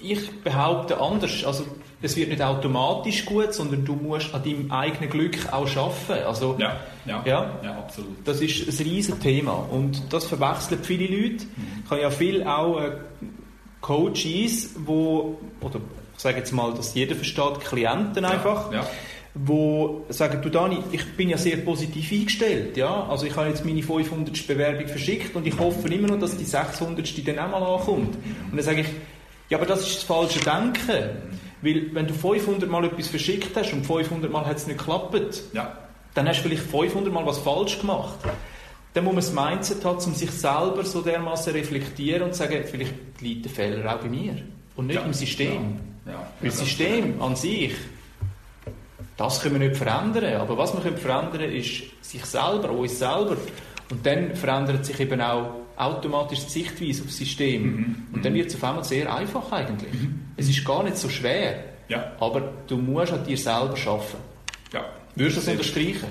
ich 0.01 0.41
behaupte 0.41 0.99
anders. 0.99 1.43
Also, 1.45 1.65
es 2.01 2.15
wird 2.15 2.29
nicht 2.29 2.41
automatisch 2.41 3.25
gut, 3.25 3.53
sondern 3.53 3.85
du 3.85 3.93
musst 3.93 4.33
an 4.33 4.43
deinem 4.43 4.71
eigenen 4.71 5.09
Glück 5.09 5.37
auch 5.51 5.67
arbeiten. 5.75 6.25
Also, 6.25 6.55
ja, 6.59 6.79
ja, 7.05 7.23
ja, 7.25 7.59
ja 7.63 7.77
absolut. 7.77 8.17
Das 8.25 8.41
ist 8.41 8.79
ein 8.79 8.85
riesiges 8.85 9.19
Thema 9.19 9.67
und 9.69 10.01
das 10.11 10.25
verwechseln 10.25 10.83
viele 10.83 11.05
Leute. 11.05 11.45
Mhm. 11.45 11.83
Ich 11.85 11.91
habe 11.91 12.01
ja 12.01 12.09
viel 12.09 12.43
auch 12.43 12.79
äh, 12.81 12.91
Coaches, 13.81 14.75
wo, 14.85 15.37
oder 15.61 15.79
ich 16.15 16.21
sage 16.21 16.37
jetzt 16.37 16.51
mal, 16.51 16.73
dass 16.73 16.93
jeder 16.93 17.15
versteht, 17.15 17.59
Klienten 17.61 18.25
einfach, 18.25 18.71
ja, 18.71 18.79
ja. 18.79 18.87
wo 19.33 20.05
sagen, 20.09 20.41
du 20.41 20.49
Dani, 20.49 20.79
ich 20.91 21.05
bin 21.15 21.29
ja 21.29 21.37
sehr 21.37 21.57
positiv 21.57 22.11
eingestellt, 22.11 22.77
ja, 22.77 23.07
also 23.07 23.25
ich 23.25 23.35
habe 23.35 23.49
jetzt 23.49 23.65
meine 23.65 23.81
500. 23.81 24.47
Bewerbung 24.47 24.87
verschickt 24.87 25.35
und 25.35 25.47
ich 25.47 25.57
hoffe 25.57 25.87
immer 25.87 26.07
noch, 26.07 26.19
dass 26.19 26.37
die 26.37 26.45
600. 26.45 27.27
dann 27.27 27.39
auch 27.39 27.49
mal 27.49 27.63
ankommt. 27.63 28.15
Und 28.15 28.55
dann 28.55 28.63
sage 28.63 28.81
ich, 28.81 28.87
ja, 29.49 29.57
aber 29.57 29.65
das 29.65 29.81
ist 29.81 29.95
das 29.97 30.03
falsche 30.03 30.39
Denken. 30.39 31.40
Weil, 31.61 31.93
wenn 31.93 32.07
du 32.07 32.13
500 32.13 32.69
Mal 32.69 32.85
etwas 32.85 33.07
verschickt 33.07 33.55
hast 33.55 33.73
und 33.73 33.85
500 33.85 34.31
Mal 34.31 34.45
hat 34.45 34.57
es 34.57 34.67
nicht 34.67 34.79
geklappt, 34.79 35.43
ja. 35.53 35.77
dann 36.13 36.27
hast 36.27 36.39
du 36.39 36.49
vielleicht 36.49 36.63
500 36.63 37.13
Mal 37.13 37.25
was 37.25 37.37
falsch 37.39 37.79
gemacht. 37.79 38.17
Dann 38.93 39.05
muss 39.05 39.13
man 39.13 39.23
das 39.23 39.33
Mindset 39.33 39.85
haben, 39.85 40.03
um 40.03 40.13
sich 40.13 40.31
selber 40.31 40.83
so 40.83 41.01
dermaßen 41.01 41.53
reflektieren 41.53 42.23
und 42.23 42.35
sagen, 42.35 42.63
vielleicht 42.69 42.93
liegt 43.21 43.45
der 43.45 43.51
Fehler 43.51 43.95
auch 43.95 43.99
bei 43.99 44.09
mir 44.09 44.35
und 44.75 44.87
nicht 44.87 44.97
ja. 44.97 45.05
im 45.05 45.13
System. 45.13 45.79
Ja. 46.05 46.11
Ja. 46.13 46.27
Weil 46.39 46.49
das 46.49 46.59
System 46.59 47.21
an 47.21 47.35
sich, 47.35 47.73
das 49.17 49.41
können 49.41 49.59
wir 49.59 49.69
nicht 49.69 49.77
verändern. 49.77 50.41
Aber 50.41 50.57
was 50.57 50.73
wir 50.73 50.81
verändern 50.81 51.31
können, 51.31 51.51
ist 51.51 51.83
sich 52.01 52.25
selber, 52.25 52.71
uns 52.71 52.97
selber. 52.97 53.37
Und 53.89 54.05
dann 54.05 54.35
verändert 54.35 54.85
sich 54.85 54.99
eben 54.99 55.21
auch 55.21 55.60
automatisch 55.81 56.45
die 56.45 56.51
Sichtweise 56.51 57.01
auf 57.01 57.07
das 57.07 57.17
System. 57.17 57.63
Mhm. 57.63 57.95
Und 58.13 58.25
dann 58.25 58.33
wird 58.33 58.49
es 58.49 58.55
auf 58.55 58.63
einmal 58.63 58.83
sehr 58.83 59.13
einfach 59.13 59.51
eigentlich. 59.51 59.93
Mhm. 59.93 60.19
Es 60.37 60.47
ist 60.49 60.63
gar 60.63 60.83
nicht 60.83 60.97
so 60.97 61.09
schwer. 61.09 61.63
Ja. 61.89 62.11
Aber 62.19 62.53
du 62.67 62.77
musst 62.77 63.11
an 63.11 63.25
dir 63.25 63.37
selber 63.37 63.75
arbeiten. 63.85 64.17
Ja. 64.71 64.85
Würdest 65.15 65.37
du 65.37 65.41
das 65.41 65.49
unterstreichen? 65.49 66.07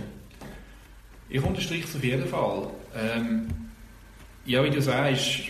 Ich 1.28 1.42
unterstreiche 1.42 1.84
es 1.84 1.96
auf 1.96 2.04
jeden 2.04 2.26
Fall. 2.26 2.68
Ähm, 2.94 3.46
ja, 4.44 4.64
wie 4.64 4.70
du 4.70 4.82
sagst, 4.82 5.42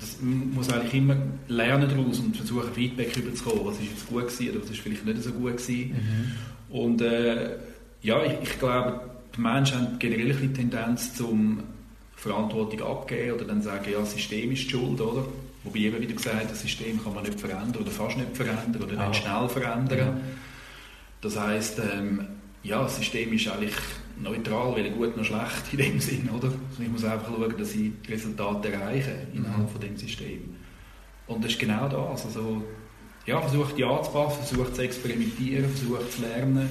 das 0.00 0.18
muss 0.20 0.70
eigentlich 0.72 0.94
immer 0.94 1.16
lernen 1.48 1.88
daraus 1.88 2.18
und 2.18 2.36
versuchen 2.36 2.72
Feedback 2.72 3.16
rüberzukommen. 3.16 3.66
Was 3.66 3.76
ist 3.76 3.90
jetzt 3.90 4.08
gut 4.08 4.26
gewesen 4.26 4.50
oder 4.50 4.62
was 4.62 4.70
ist 4.70 4.80
vielleicht 4.80 5.04
nicht 5.04 5.22
so 5.22 5.32
gut 5.32 5.56
gewesen. 5.56 5.90
Mhm. 6.70 6.74
Und 6.74 7.02
äh, 7.02 7.56
ja, 8.02 8.24
ich, 8.24 8.32
ich 8.42 8.58
glaube, 8.58 9.00
die 9.36 9.40
Menschen 9.40 9.78
haben 9.78 9.98
generell 9.98 10.34
eine 10.36 10.52
Tendenz 10.52 11.14
zum 11.14 11.62
Verantwortung 12.16 12.82
abgeben 12.82 13.32
oder 13.32 13.44
dann 13.44 13.62
sagen, 13.62 13.90
ja, 13.92 14.00
das 14.00 14.12
System 14.12 14.50
ist 14.50 14.70
schuld, 14.70 15.00
oder? 15.00 15.26
Wobei 15.64 15.78
eben, 15.80 16.00
wie 16.00 16.06
du 16.06 16.14
gesagt 16.14 16.50
das 16.50 16.62
System 16.62 17.02
kann 17.02 17.14
man 17.14 17.24
nicht 17.24 17.38
verändern 17.38 17.82
oder 17.82 17.90
fast 17.90 18.16
nicht 18.16 18.36
verändern 18.36 18.82
oder 18.82 19.08
nicht 19.08 19.16
schnell 19.20 19.48
verändern. 19.48 20.20
Das 21.20 21.38
heisst, 21.38 21.78
ähm, 21.78 22.26
ja, 22.62 22.82
das 22.82 22.96
System 22.96 23.32
ist 23.32 23.48
eigentlich 23.48 23.74
neutral, 24.20 24.76
weder 24.76 24.90
gut 24.90 25.16
noch 25.16 25.24
schlecht 25.24 25.72
in 25.72 25.78
dem 25.78 26.00
Sinn, 26.00 26.28
oder? 26.30 26.48
Also 26.70 26.82
ich 26.82 26.88
muss 26.88 27.04
einfach 27.04 27.28
schauen, 27.28 27.54
dass 27.58 27.74
ich 27.74 27.90
die 28.06 28.12
Resultate 28.12 28.72
erreiche 28.72 29.26
innerhalb 29.34 29.64
mhm. 29.64 29.68
von 29.68 29.80
dem 29.80 29.96
System. 29.96 30.56
Und 31.26 31.44
das 31.44 31.52
ist 31.52 31.58
genau 31.58 31.88
das. 31.88 32.24
Also, 32.24 32.62
ja, 33.26 33.40
versucht 33.40 33.78
ja 33.78 33.90
anzupassen, 33.90 34.44
versucht 34.44 34.76
zu 34.76 34.82
experimentieren, 34.82 35.68
versucht 35.68 36.12
zu 36.12 36.22
lernen, 36.22 36.70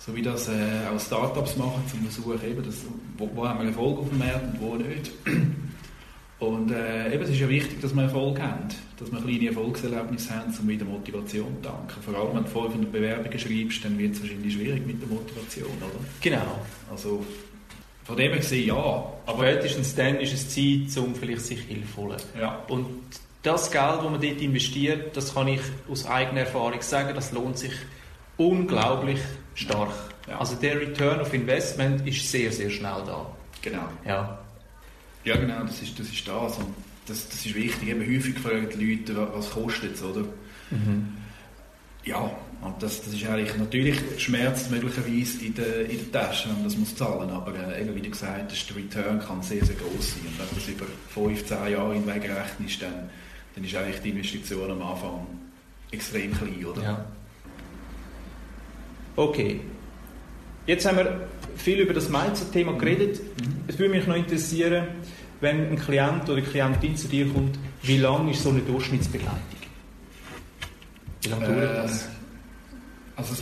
so 0.00 0.16
wie 0.16 0.22
das 0.22 0.48
äh, 0.48 0.52
auch 0.90 0.98
Startups 0.98 1.56
machen, 1.56 1.82
zum 1.88 2.00
Versuchen 2.00 2.50
eben, 2.50 2.64
das, 2.64 2.76
wo, 3.18 3.30
wo 3.34 3.46
haben 3.46 3.60
wir 3.60 3.68
Erfolg 3.68 3.98
auf 3.98 4.08
dem 4.08 4.18
Markt 4.18 4.42
und 4.54 4.60
wo 4.60 4.74
nicht. 4.76 5.10
Und 6.40 6.70
äh, 6.70 7.12
eben, 7.12 7.22
es 7.22 7.28
ist 7.28 7.40
ja 7.40 7.50
wichtig, 7.50 7.82
dass 7.82 7.94
wir 7.94 8.04
Erfolg 8.04 8.40
haben, 8.40 8.68
dass 8.98 9.12
wir 9.12 9.20
kleine 9.20 9.48
Erfolgserlebnisse 9.48 10.34
haben, 10.34 10.54
um 10.58 10.68
wieder 10.68 10.86
Motivation 10.86 11.54
zu 11.62 11.68
tanken. 11.68 12.02
Vor 12.02 12.14
allem, 12.14 12.34
wenn 12.34 12.44
du 12.44 12.48
500 12.48 12.90
Bewerbungen 12.90 13.38
schreibst, 13.38 13.84
dann 13.84 13.98
wird 13.98 14.14
es 14.14 14.22
wahrscheinlich 14.22 14.54
schwierig 14.54 14.86
mit 14.86 15.02
der 15.02 15.08
Motivation, 15.10 15.68
oder? 15.76 16.02
Genau. 16.22 16.60
Also, 16.90 17.22
von 18.04 18.16
dem 18.16 18.30
her 18.30 18.38
gesehen, 18.38 18.68
ja. 18.68 19.04
Aber 19.26 19.50
spätestens 19.50 19.94
dann 19.94 20.18
ist 20.18 20.32
es 20.32 20.48
Zeit, 20.48 21.04
um 21.04 21.14
vielleicht 21.14 21.42
sich 21.42 21.60
Hilfe 21.60 21.94
zu 21.94 22.00
holen. 22.00 22.16
Ja. 22.40 22.64
Und 22.68 22.86
das 23.42 23.70
Geld, 23.70 23.98
das 23.98 24.04
man 24.04 24.18
dort 24.18 24.40
investiert, 24.40 25.14
das 25.14 25.34
kann 25.34 25.46
ich 25.46 25.60
aus 25.90 26.06
eigener 26.06 26.40
Erfahrung 26.40 26.80
sagen, 26.80 27.14
das 27.14 27.32
lohnt 27.32 27.58
sich 27.58 27.72
unglaublich 28.38 29.20
stark. 29.60 29.92
Ja. 30.28 30.38
Also 30.38 30.56
der 30.56 30.80
Return 30.80 31.20
of 31.20 31.32
Investment 31.32 32.06
ist 32.06 32.30
sehr, 32.30 32.52
sehr 32.52 32.70
schnell 32.70 33.02
da. 33.06 33.26
Genau. 33.62 33.88
Ja. 34.06 34.38
Ja, 35.24 35.36
genau, 35.36 35.62
das 35.64 35.82
ist 35.82 35.98
das. 35.98 36.08
Ist 36.08 36.26
das. 36.26 36.58
Und 36.58 36.74
das, 37.06 37.28
das 37.28 37.46
ist 37.46 37.54
wichtig. 37.54 37.88
Eben 37.88 38.00
häufig 38.00 38.38
fragen 38.38 38.68
die 38.74 38.94
Leute, 38.94 39.28
was 39.34 39.50
kostet 39.50 39.94
es, 39.94 40.02
oder? 40.02 40.24
Mhm. 40.70 41.16
Ja, 42.04 42.30
und 42.62 42.82
das, 42.82 43.02
das 43.02 43.12
ist 43.12 43.26
eigentlich, 43.26 43.56
natürlich 43.58 43.98
schmerzt 44.18 44.70
möglicherweise 44.70 45.44
in 45.44 45.54
der, 45.54 45.88
in 45.88 45.98
der 45.98 46.22
Tasche, 46.22 46.48
wenn 46.48 46.56
man 46.56 46.64
das 46.64 46.76
muss 46.76 46.96
zahlen 46.96 47.30
aber 47.30 47.54
äh, 47.54 47.82
eben, 47.82 47.94
wie 47.94 48.00
du 48.00 48.10
gesagt 48.10 48.50
hast, 48.50 48.68
der 48.70 48.76
Return 48.76 49.20
kann 49.20 49.42
sehr, 49.42 49.64
sehr 49.64 49.76
groß 49.76 50.12
sein. 50.12 50.20
Und 50.26 50.38
wenn 50.38 50.48
du 50.48 50.54
das 50.54 50.68
über 50.68 50.86
5, 51.08 51.46
10 51.46 51.72
Jahre 51.72 51.94
hinweg 51.94 52.22
rechnest, 52.22 52.82
dann, 52.82 53.10
dann 53.54 53.64
ist 53.64 53.74
eigentlich 53.74 54.00
die 54.00 54.10
Investition 54.10 54.70
am 54.70 54.82
Anfang 54.82 55.26
extrem 55.90 56.32
klein, 56.32 56.64
oder? 56.64 56.82
Ja. 56.82 57.06
Okay. 59.20 59.60
Jetzt 60.66 60.86
haben 60.86 60.96
wir 60.96 61.28
viel 61.56 61.80
über 61.80 61.92
das 61.92 62.08
Mindset-Thema 62.08 62.72
geredet. 62.78 63.20
Mhm. 63.20 63.64
Es 63.66 63.78
würde 63.78 63.92
mich 63.92 64.06
noch 64.06 64.16
interessieren, 64.16 64.86
wenn 65.42 65.68
ein 65.68 65.78
Klient 65.78 66.24
oder 66.24 66.38
eine 66.38 66.42
Klientin 66.42 66.96
zu 66.96 67.06
dir 67.06 67.28
kommt, 67.28 67.58
wie 67.82 67.98
lange 67.98 68.30
ist 68.30 68.42
so 68.42 68.48
eine 68.48 68.60
Durchschnittsbegleitung? 68.60 69.42
Wie 71.20 71.28
lange 71.28 71.46
dauert 71.46 71.58
äh, 71.58 71.82
das? 71.82 72.08
Also 73.16 73.34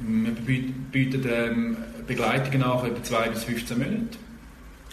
wir 0.00 0.32
bieten 0.32 1.26
ähm, 1.30 1.76
Begleitungen 2.06 2.62
an 2.62 2.84
etwa 2.84 3.02
2 3.02 3.28
bis 3.30 3.44
15 3.44 3.78
Monate. 3.78 4.18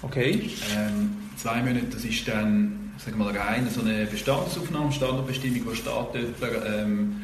Okay. 0.04 0.52
Ähm, 0.74 1.18
zwei 1.36 1.62
Monate, 1.62 1.88
das 1.92 2.06
ist 2.06 2.26
dann, 2.30 2.94
sag 2.98 3.18
mal, 3.18 3.36
rein 3.36 3.68
so 3.70 3.82
eine 3.82 4.06
Bestandsaufnahme, 4.06 4.94
Standardbestimmung, 4.94 5.76
steht 5.76 5.94
jemand, 5.94 6.66
ähm, 6.66 7.17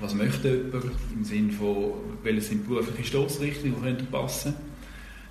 was 0.00 0.14
möchte 0.14 0.48
jemand, 0.48 0.84
im 1.14 1.24
Sinne 1.24 1.52
von, 1.52 1.92
welche 2.22 2.40
sind 2.40 2.68
berufliche 2.68 3.04
Stoßrichtungen, 3.04 3.74
die 3.76 3.82
könnten 3.82 4.06
passen? 4.06 4.54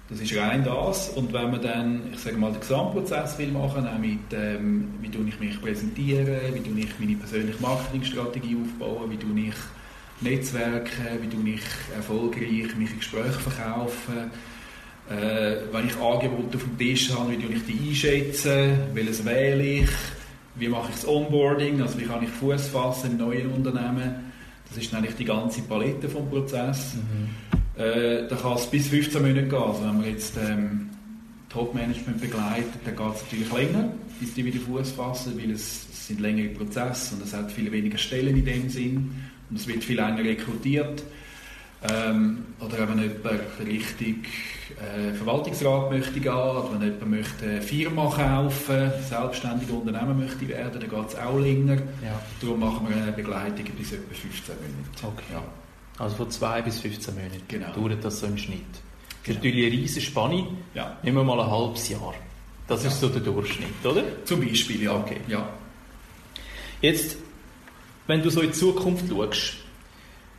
Das 0.09 0.21
ist 0.21 0.35
rein 0.37 0.63
das. 0.63 1.09
Und 1.09 1.33
wenn 1.33 1.51
man 1.51 1.61
dann, 1.61 2.01
ich 2.13 2.19
sage 2.19 2.37
mal, 2.37 2.51
den 2.51 2.61
Gesamtprozess 2.61 3.37
will 3.37 3.51
machen, 3.51 3.85
auch 3.87 3.97
mit, 3.97 4.19
ähm, 4.31 4.89
wie 5.01 5.09
tue 5.09 5.27
ich 5.27 5.39
mich 5.39 5.61
präsentieren, 5.61 6.53
wie 6.53 6.61
tue 6.61 6.79
ich 6.79 6.99
meine 6.99 7.15
persönliche 7.15 7.61
Marketingstrategie 7.61 8.57
aufbauen, 8.61 9.11
wie 9.11 9.17
tue 9.17 9.39
ich 9.39 9.55
Netzwerke, 10.21 10.91
wie 11.21 11.27
tue 11.27 11.49
ich 11.49 11.61
erfolgreich 11.95 12.73
meine 12.75 12.89
Gespräche 12.89 13.31
verkaufen, 13.31 14.31
äh, 15.09 15.57
wenn 15.71 15.87
ich 15.87 15.95
Angebote 15.97 16.57
auf 16.57 16.63
dem 16.63 16.77
Tisch 16.77 17.11
habe, 17.13 17.31
wie 17.31 17.37
tue 17.37 17.53
ich 17.53 17.65
die 17.65 17.89
einschätzen, 17.89 18.79
welches 18.93 19.25
wähle 19.25 19.63
ich, 19.63 19.89
wie 20.55 20.69
mache 20.69 20.89
ich 20.89 20.95
das 20.95 21.07
Onboarding, 21.07 21.81
also 21.81 21.99
wie 21.99 22.05
kann 22.05 22.23
ich 22.23 22.29
Fuß 22.29 22.69
fassen 22.69 23.11
im 23.11 23.17
neuen 23.17 23.47
Unternehmen 23.51 24.26
das 24.69 24.83
ist 24.83 24.93
eigentlich 24.93 25.15
die 25.15 25.25
ganze 25.25 25.61
Palette 25.61 26.09
vom 26.09 26.29
Prozess. 26.29 26.95
Mhm. 26.95 27.81
Äh, 27.81 28.27
da 28.27 28.35
kann 28.35 28.53
es 28.53 28.65
bis 28.65 28.87
15 28.87 29.21
Monate 29.21 29.47
gehen. 29.47 29.61
Also 29.61 29.81
wenn 29.81 29.97
man 29.97 30.05
jetzt 30.05 30.35
ähm, 30.37 30.89
Top-Management 31.49 32.19
begleitet, 32.19 32.81
dann 32.85 32.95
geht 32.95 33.15
es 33.15 33.21
natürlich 33.23 33.53
länger, 33.53 33.91
bis 34.19 34.33
die 34.33 34.45
wieder 34.45 34.59
Fuß 34.59 34.91
fassen, 34.91 35.33
weil 35.37 35.51
es, 35.51 35.87
es, 35.91 36.07
sind 36.07 36.19
längere 36.21 36.49
Prozesse 36.49 37.15
und 37.15 37.23
es 37.23 37.33
hat 37.33 37.51
viel 37.51 37.71
weniger 37.71 37.97
Stellen 37.97 38.37
in 38.37 38.45
dem 38.45 38.69
Sinn 38.69 39.11
und 39.49 39.59
es 39.59 39.67
wird 39.67 39.83
viel 39.83 39.97
länger 39.97 40.23
rekrutiert. 40.23 41.03
Ähm, 41.83 42.45
oder 42.59 42.89
wenn 42.89 42.99
jemand 42.99 43.41
richtig 43.65 44.27
äh, 44.81 45.13
Verwaltungsrat 45.13 45.91
möchte 45.91 46.19
gehen, 46.19 46.33
oder 46.33 46.69
wenn 46.71 46.81
jemand 46.81 47.09
möchte 47.09 47.45
eine 47.45 47.61
Firma 47.61 48.09
kaufen, 48.09 48.91
selbstständige 49.07 49.73
Unternehmen 49.73 50.19
möchte 50.19 50.47
werden, 50.47 50.79
dann 50.79 50.89
geht 50.89 51.09
es 51.09 51.15
auch 51.15 51.37
länger. 51.37 51.75
Ja. 52.03 52.19
Darum 52.41 52.59
machen 52.59 52.87
wir 52.89 52.97
eine 52.97 53.11
Begleitung 53.11 53.65
bis 53.77 53.93
etwa 53.93 54.13
15 54.13 54.55
Monate. 54.55 55.07
Okay. 55.07 55.33
Ja. 55.33 55.43
Also 55.99 56.15
von 56.15 56.31
2 56.31 56.61
bis 56.63 56.79
15 56.79 57.13
Monaten 57.13 57.41
genau. 57.47 57.71
dauert 57.73 58.03
das 58.03 58.19
so 58.19 58.27
im 58.27 58.37
Schnitt. 58.37 58.59
Das 58.71 58.79
ist 58.79 59.23
genau. 59.23 59.35
natürlich 59.37 59.65
eine 59.65 59.71
riesige 59.75 60.05
Spanne. 60.05 60.47
Ja. 60.73 60.97
Nehmen 61.03 61.17
wir 61.17 61.23
mal 61.23 61.39
ein 61.39 61.51
halbes 61.51 61.89
Jahr. 61.89 62.13
Das 62.67 62.83
ja. 62.83 62.89
ist 62.89 62.99
so 62.99 63.09
der 63.09 63.21
Durchschnitt, 63.21 63.85
oder? 63.85 64.03
Zum 64.25 64.41
Beispiel, 64.41 64.81
ja. 64.83 64.95
Okay. 64.95 65.21
ja. 65.27 65.47
Jetzt, 66.81 67.17
wenn 68.07 68.21
du 68.21 68.29
so 68.29 68.41
in 68.41 68.51
die 68.51 68.53
Zukunft 68.53 69.05
schaust, 69.09 69.57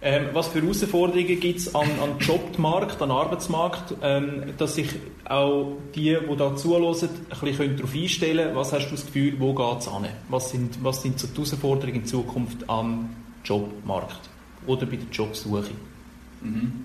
ähm, 0.01 0.29
was 0.33 0.49
für 0.49 0.63
Herausforderungen 0.63 1.41
gibt 1.41 1.59
es 1.59 1.75
an, 1.75 1.89
an 2.01 2.19
Jobmarkt, 2.21 3.03
an 3.03 3.11
Arbeitsmarkt, 3.11 3.97
ähm, 4.01 4.55
dass 4.57 4.77
sich 4.77 4.91
auch 5.25 5.77
die, 5.95 6.17
die 6.17 6.37
da 6.37 6.55
zuhören, 6.55 6.95
ein 6.95 7.41
bisschen 7.41 7.77
darauf 7.77 7.95
einstellen 7.95 8.45
können? 8.45 8.57
Was 8.57 8.73
hast 8.73 8.87
du 8.87 8.91
das 8.93 9.07
Gefühl, 9.07 9.35
wo 9.41 9.53
geht 9.55 9.81
es 9.81 9.89
an? 9.89 10.07
Was 10.29 10.51
sind, 10.51 10.85
was 10.85 11.03
sind 11.03 11.19
so 11.19 11.27
die 11.27 11.35
Herausforderungen 11.35 11.97
in 11.97 12.07
Zukunft 12.07 12.69
am 12.69 13.11
Jobmarkt 13.45 14.31
oder 14.69 14.87
bei 14.87 14.97
der 14.97 15.09
Jobsuche? 15.11 15.71
Mhm. 16.43 16.85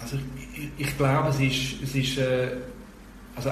Also 0.00 0.16
ich, 0.54 0.86
ich, 0.86 0.96
glaube, 0.98 1.30
es 1.30 1.40
ist, 1.40 1.82
es 1.82 1.94
ist 1.94 2.18
äh, 2.18 2.56
also 3.38 3.50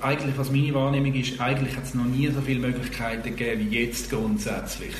eigentlich, 0.00 0.38
was 0.38 0.50
meine 0.50 0.72
Wahrnehmung 0.72 1.12
ist, 1.14 1.38
eigentlich 1.38 1.76
hat 1.76 1.84
es 1.84 1.94
noch 1.94 2.06
nie 2.06 2.26
so 2.28 2.40
viele 2.40 2.60
Möglichkeiten 2.60 3.36
gegeben 3.36 3.70
wie 3.70 3.84
jetzt 3.84 4.08
grundsätzlich. 4.08 4.94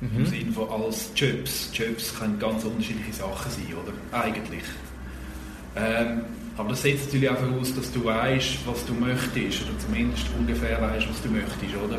Mhm. 0.00 0.18
Im 0.18 0.26
Sinne 0.26 0.52
von 0.52 0.68
als 0.68 1.10
Jobs. 1.14 1.70
Jobs 1.72 2.18
können 2.18 2.38
ganz 2.38 2.64
unterschiedliche 2.64 3.12
Sachen 3.12 3.50
sein, 3.50 3.66
oder? 3.72 4.22
Eigentlich. 4.24 4.64
Ähm, 5.76 6.22
aber 6.56 6.70
das 6.70 6.82
setzt 6.82 7.06
natürlich 7.06 7.30
auch 7.30 7.38
voraus, 7.38 7.74
dass 7.74 7.92
du 7.92 8.04
weißt, 8.04 8.58
was 8.66 8.84
du 8.84 8.94
möchtest, 8.94 9.62
oder 9.62 9.78
zumindest 9.78 10.26
ungefähr 10.36 10.80
weißt, 10.80 11.08
was 11.08 11.22
du 11.22 11.28
möchtest, 11.28 11.76
oder? 11.76 11.98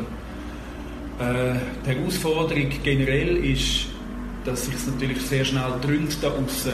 Äh, 1.20 1.58
die 1.86 1.90
Herausforderung 1.90 2.68
generell 2.82 3.36
ist, 3.38 3.86
dass 4.44 4.66
sich 4.66 4.74
natürlich 4.86 5.20
sehr 5.22 5.44
schnell 5.44 5.72
drüllt 5.80 6.22
da 6.22 6.28
außen. 6.28 6.72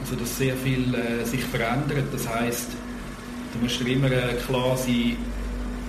Also 0.00 0.16
dass 0.16 0.38
sehr 0.38 0.54
viel 0.54 0.94
äh, 0.94 1.24
sich 1.24 1.42
verändert. 1.42 2.06
Das 2.12 2.28
heißt, 2.28 2.70
Du 3.54 3.60
musst 3.62 3.80
dir 3.80 3.92
immer 3.92 4.10
äh, 4.10 4.34
klar 4.46 4.76
sein, 4.76 5.16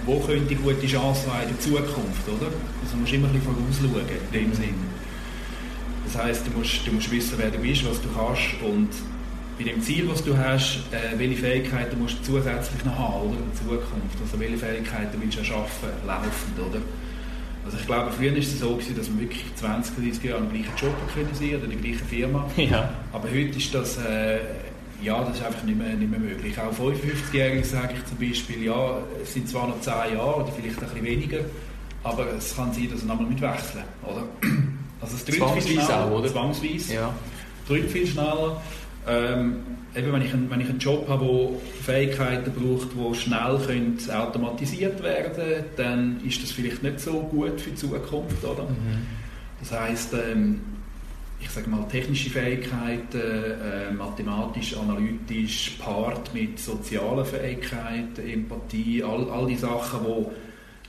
wo 0.05 0.19
könnte 0.19 0.45
die 0.45 0.55
gute 0.55 0.85
Chance 0.85 1.25
sein 1.25 1.49
in 1.49 1.55
der 1.55 1.59
Zukunft, 1.59 2.27
oder? 2.27 2.51
Also 2.83 2.93
du 2.93 2.97
musst 2.97 3.13
immer 3.13 3.27
ein 3.27 3.33
bisschen 3.33 3.55
vorausschauen, 3.81 4.05
in 4.31 4.39
dem 4.39 4.53
Sinn. 4.53 4.75
Das 6.05 6.23
heisst, 6.23 6.45
du 6.45 6.57
musst, 6.57 6.85
du 6.85 6.91
musst 6.91 7.11
wissen, 7.11 7.33
wer 7.37 7.49
du 7.49 7.57
bist, 7.57 7.83
was 7.89 7.99
du 8.01 8.07
kannst 8.15 8.61
und 8.63 8.89
bei 9.57 9.63
dem 9.63 9.81
Ziel, 9.81 10.07
was 10.07 10.23
du 10.23 10.37
hast, 10.37 10.83
äh, 10.91 11.17
welche 11.17 11.37
Fähigkeiten 11.37 11.99
musst 11.99 12.19
du 12.19 12.33
zusätzlich 12.33 12.85
noch 12.85 12.97
haben, 12.97 13.29
oder? 13.29 13.39
In 13.39 13.53
Zukunft. 13.55 14.17
Also 14.21 14.39
welche 14.39 14.57
Fähigkeiten 14.57 15.19
willst 15.19 15.35
du 15.35 15.39
erschaffen, 15.39 15.89
laufend, 16.05 16.59
oder? 16.59 16.81
Also 17.65 17.77
ich 17.79 17.85
glaube, 17.87 18.11
früher 18.11 18.31
war 18.31 18.37
es 18.37 18.59
so, 18.59 18.75
gewesen, 18.75 18.95
dass 18.95 19.09
man 19.09 19.21
wirklich 19.21 19.43
20, 19.55 19.95
30 19.95 20.23
Jahre 20.23 20.41
am 20.41 20.49
gleichen 20.51 20.73
Job 20.77 20.93
können 21.13 21.33
sein 21.33 21.55
oder 21.55 21.63
in 21.63 21.71
der 21.71 21.79
gleichen 21.79 22.07
Firma. 22.07 22.47
Ja. 22.57 22.93
Aber 23.11 23.27
heute 23.27 23.57
ist 23.57 23.73
das 23.73 23.97
äh, 23.97 24.39
ja, 25.05 25.23
das 25.23 25.37
ist 25.37 25.45
einfach 25.45 25.63
nicht 25.63 25.77
mehr, 25.77 25.95
nicht 25.95 26.09
mehr 26.09 26.19
möglich. 26.19 26.57
Auch 26.59 26.73
55-Jährige 26.73 27.63
sage 27.63 27.93
ich 27.93 28.05
zum 28.05 28.17
Beispiel, 28.17 28.63
ja, 28.63 28.97
es 29.21 29.33
sind 29.33 29.47
zwar 29.47 29.67
noch 29.67 29.79
10 29.79 29.93
Jahre 30.15 30.43
oder 30.43 30.51
vielleicht 30.51 30.81
ein 30.81 30.89
bisschen 30.89 31.05
weniger, 31.05 31.39
aber 32.03 32.33
es 32.33 32.55
kann 32.55 32.73
sein, 32.73 32.89
dass 32.89 33.01
sie 33.01 33.05
nochmal 33.05 33.27
mitwechseln, 33.27 33.83
oder? 34.03 34.23
Also 35.01 35.17
es 35.17 35.35
schneller, 35.67 36.05
auch, 36.05 36.11
oder? 36.11 36.29
Zwangsweise. 36.29 36.95
Ja. 36.95 37.13
Drückt 37.67 37.91
viel 37.91 38.07
schneller. 38.07 38.59
Ähm, 39.07 39.57
eben, 39.95 40.11
wenn 40.11 40.21
ich, 40.21 40.33
einen, 40.33 40.49
wenn 40.49 40.61
ich 40.61 40.69
einen 40.69 40.79
Job 40.79 41.07
habe, 41.07 41.25
der 41.25 41.83
Fähigkeiten 41.83 42.51
braucht, 42.51 42.87
die 42.93 43.15
schnell 43.19 43.59
können 43.65 43.99
automatisiert 44.09 45.03
werden 45.03 45.33
können, 45.35 45.65
dann 45.75 46.21
ist 46.25 46.41
das 46.41 46.51
vielleicht 46.51 46.81
nicht 46.81 47.01
so 47.01 47.19
gut 47.19 47.61
für 47.61 47.71
die 47.71 47.75
Zukunft, 47.75 48.43
oder? 48.43 48.63
Mhm. 48.63 49.05
Das 49.59 49.79
heisst, 49.79 50.13
ähm, 50.13 50.61
ich 51.45 51.51
sage 51.51 51.69
mal, 51.69 51.87
technische 51.87 52.31
Fähigkeiten, 52.31 53.21
äh, 53.21 53.91
mathematisch, 53.93 54.75
analytisch, 54.75 55.77
paart 55.79 56.33
mit 56.33 56.59
sozialen 56.59 57.23
Fähigkeiten, 57.23 58.27
Empathie, 58.27 59.03
all, 59.03 59.29
all 59.29 59.45
die 59.45 59.55
Sachen, 59.55 59.99
die 60.03 60.25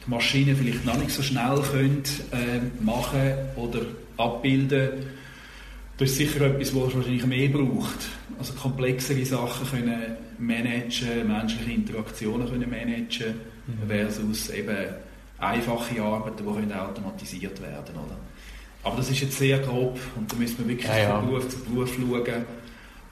die 0.05 0.11
Maschinen 0.11 0.57
vielleicht 0.57 0.85
noch 0.87 0.97
nicht 0.97 1.11
so 1.11 1.23
schnell 1.23 1.61
können, 1.71 2.03
äh, 2.33 2.83
machen 2.83 3.35
oder 3.57 3.81
abbilden. 4.17 4.91
Das 5.99 6.11
ist 6.11 6.17
sicher 6.17 6.41
etwas, 6.43 6.75
was 6.75 6.95
wahrscheinlich 6.95 7.27
mehr 7.27 7.49
braucht. 7.49 8.09
Also 8.39 8.55
komplexere 8.55 9.25
Sachen 9.25 9.69
können 9.69 10.17
managen, 10.39 11.27
menschliche 11.27 11.73
Interaktionen 11.73 12.49
können 12.49 12.71
managen, 12.71 13.35
mhm. 13.67 13.89
versus 13.89 14.51
eben 14.51 14.77
einfache 15.39 16.03
Arbeiten, 16.03 16.47
die 16.47 16.55
können 16.55 16.73
automatisiert 16.73 17.61
werden 17.61 17.95
oder? 17.95 18.17
Aber 18.87 18.99
das 18.99 19.11
ist 19.11 19.21
jetzt 19.21 19.37
sehr 19.37 19.59
grob 19.59 19.99
und 20.15 20.31
da 20.31 20.37
müssen 20.37 20.59
wir 20.59 20.69
wirklich 20.69 20.89
ja, 20.89 20.99
ja. 20.99 21.19
von 21.19 21.29
Beruf 21.29 21.49
zu 21.49 21.59
Beruf 21.59 21.93
schauen, 21.93 22.45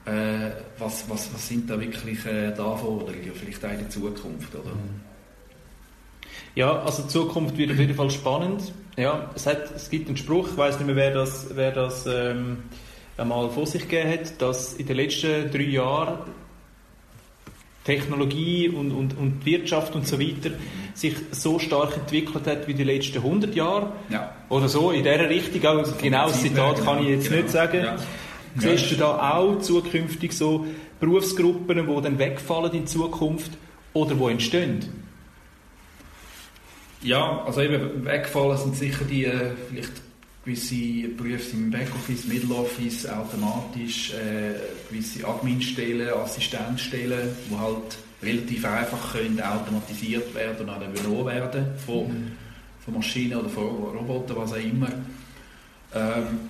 äh, 0.05 0.51
was, 0.79 1.09
was, 1.09 1.33
was 1.33 1.47
sind 1.49 1.69
da 1.69 1.77
wirklich 1.77 2.25
äh, 2.25 2.53
die 2.53 2.61
Anforderungen, 2.61 3.31
vielleicht 3.33 3.65
auch 3.65 3.71
in 3.71 3.89
Zukunft. 3.89 4.55
Oder? 4.55 4.69
Mhm. 4.69 5.01
Ja, 6.55 6.81
also 6.81 7.03
die 7.03 7.09
Zukunft 7.09 7.57
wird 7.57 7.71
auf 7.71 7.77
jeden 7.77 7.93
Fall 7.93 8.09
spannend. 8.09 8.71
Ja, 8.95 9.29
es, 9.35 9.45
hat, 9.47 9.69
es 9.75 9.89
gibt 9.89 10.07
einen 10.07 10.15
Spruch, 10.15 10.47
ich 10.51 10.57
weiß 10.57 10.77
nicht 10.77 10.85
mehr, 10.85 10.95
wer 10.95 11.13
das, 11.13 11.47
wer 11.53 11.71
das 11.71 12.05
ähm, 12.07 12.63
einmal 13.17 13.49
vor 13.49 13.67
sich 13.67 13.81
gegeben 13.81 14.11
hat, 14.11 14.41
dass 14.41 14.75
in 14.75 14.85
den 14.85 14.95
letzten 14.95 15.51
drei 15.51 15.63
Jahren 15.63 16.19
Technologie 17.83 18.69
und, 18.69 18.91
und, 18.91 19.17
und 19.17 19.45
Wirtschaft 19.45 19.93
und 19.93 20.07
so 20.07 20.21
weiter 20.21 20.51
sich 20.93 21.15
so 21.31 21.59
stark 21.59 21.97
entwickelt 21.97 22.47
hat 22.47 22.65
wie 22.69 22.73
die 22.73 22.85
letzten 22.85 23.17
100 23.17 23.53
Jahre. 23.53 23.91
Ja. 24.07 24.34
Oder 24.49 24.69
so, 24.69 24.91
in 24.91 25.03
dieser 25.03 25.29
Richtung. 25.29 25.65
Auch, 25.65 25.97
genau 25.97 26.27
das 26.27 26.41
Zitat 26.41 26.83
kann 26.83 27.01
ich 27.01 27.09
jetzt 27.09 27.29
genau. 27.29 27.41
nicht 27.41 27.51
sagen. 27.51 27.83
Ja. 27.83 27.97
Siehst 28.57 28.91
du 28.91 28.95
da 28.95 29.33
auch 29.33 29.59
zukünftig 29.59 30.31
so 30.31 30.65
Berufsgruppen, 30.99 31.85
die 31.87 32.01
dann 32.01 32.17
wegfallen 32.19 32.71
in 32.73 32.87
Zukunft 32.87 33.51
oder 33.93 34.17
wo 34.17 34.29
entstehen? 34.29 34.79
Ja, 37.01 37.43
also 37.45 37.61
eben 37.61 38.05
wegfallen 38.05 38.57
sind 38.57 38.75
sicher 38.77 39.03
die 39.05 39.25
äh, 39.25 39.51
vielleicht 39.69 39.91
gewisse 40.45 41.09
Berufe 41.17 41.55
im 41.55 41.71
Backoffice, 41.71 42.25
Middleoffice, 42.27 43.07
automatisch, 43.07 44.13
äh, 44.13 44.53
gewisse 44.89 45.27
Adminstellen, 45.27 46.09
Assistenzstellen, 46.13 47.29
die 47.49 47.57
halt 47.57 47.97
relativ 48.23 48.65
einfach 48.65 49.13
können 49.13 49.41
automatisiert 49.41 50.33
werden 50.33 50.69
oder 50.69 50.87
übernommen 50.87 51.25
werden 51.25 51.65
von, 51.85 52.07
mhm. 52.07 52.31
Von 52.85 52.93
Maschinen 52.93 53.37
oder 53.37 53.49
von 53.49 53.65
Robotern, 53.65 54.37
was 54.37 54.53
auch 54.53 54.57
immer. 54.57 54.89
Ähm, 55.93 56.49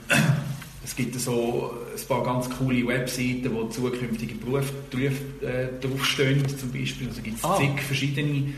es 0.84 0.96
gibt 0.96 1.20
so 1.20 1.74
ein 1.96 2.08
paar 2.08 2.24
ganz 2.24 2.50
coole 2.50 2.86
Webseiten, 2.86 3.50
wo 3.54 3.66
zukünftige 3.66 4.36
Berufe 4.36 4.74
drauf, 4.92 5.14
äh, 5.42 5.68
draufstehen, 5.82 6.48
zum 6.48 6.72
Beispiel. 6.72 7.08
Also 7.08 7.22
gibt 7.22 7.38
es 7.38 7.44
ah. 7.44 7.58
zig 7.58 7.82
verschiedene 7.82 8.54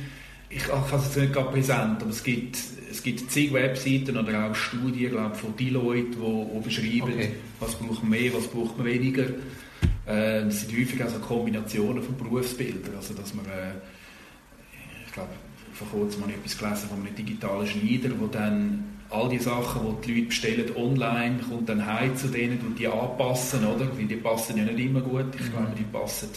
ich, 0.50 0.58
ich 0.58 0.72
habe 0.72 0.96
es 0.96 1.06
jetzt 1.06 1.18
nicht 1.18 1.34
gerade 1.34 1.52
präsent, 1.52 2.02
aber 2.02 2.10
es 2.10 2.24
gibt, 2.24 2.58
es 2.90 3.04
gibt 3.04 3.30
zig 3.30 3.52
Webseiten 3.54 4.18
oder 4.18 4.50
auch 4.50 4.56
Studien 4.56 5.12
glaub, 5.12 5.36
von 5.36 5.56
Deloitte, 5.56 6.18
die 6.18 6.64
beschreiben, 6.64 7.14
okay. 7.14 7.32
was 7.60 7.76
braucht 7.76 8.02
man 8.02 8.12
mehr, 8.12 8.34
was 8.34 8.48
braucht 8.48 8.78
man 8.78 8.88
weniger. 8.88 9.26
Äh, 10.06 10.46
das 10.46 10.62
sind 10.62 10.72
häufig 10.72 11.04
also 11.04 11.20
Kombinationen 11.20 12.02
von 12.02 12.16
Berufsbildern, 12.18 12.96
also 12.96 13.14
dass 13.14 13.34
man, 13.34 13.46
äh, 13.46 13.74
ich 15.06 15.14
glaube, 15.14 15.30
vor 15.78 15.88
kurzem 15.88 16.24
habe 16.24 16.32
ich 16.32 16.38
etwas 16.38 16.58
gelesen 16.58 16.90
von 16.90 17.00
einem 17.00 17.16
digitalen 17.16 17.68
Schneider, 17.68 18.10
wo 18.20 18.28
dann 18.28 18.98
all 19.10 19.30
die 19.30 19.38
Sachen, 19.38 19.82
die 20.02 20.08
die 20.08 20.14
Leute 20.16 20.28
bestellen 20.28 20.76
online, 20.76 21.40
kommt 21.48 21.70
dann 21.70 21.86
heim 21.86 22.16
zu 22.16 22.28
denen 22.28 22.60
und 22.60 22.78
die 22.78 22.88
anpassen, 22.88 23.66
oder? 23.66 23.88
Weil 23.98 24.06
die 24.06 24.16
passen 24.16 24.58
ja 24.58 24.64
nicht 24.64 24.80
immer 24.80 25.02
gut. 25.02 25.36
Ich 25.36 25.46
mhm. 25.46 25.52
glaube, 25.52 25.72
die 25.78 25.84
passen 25.84 26.30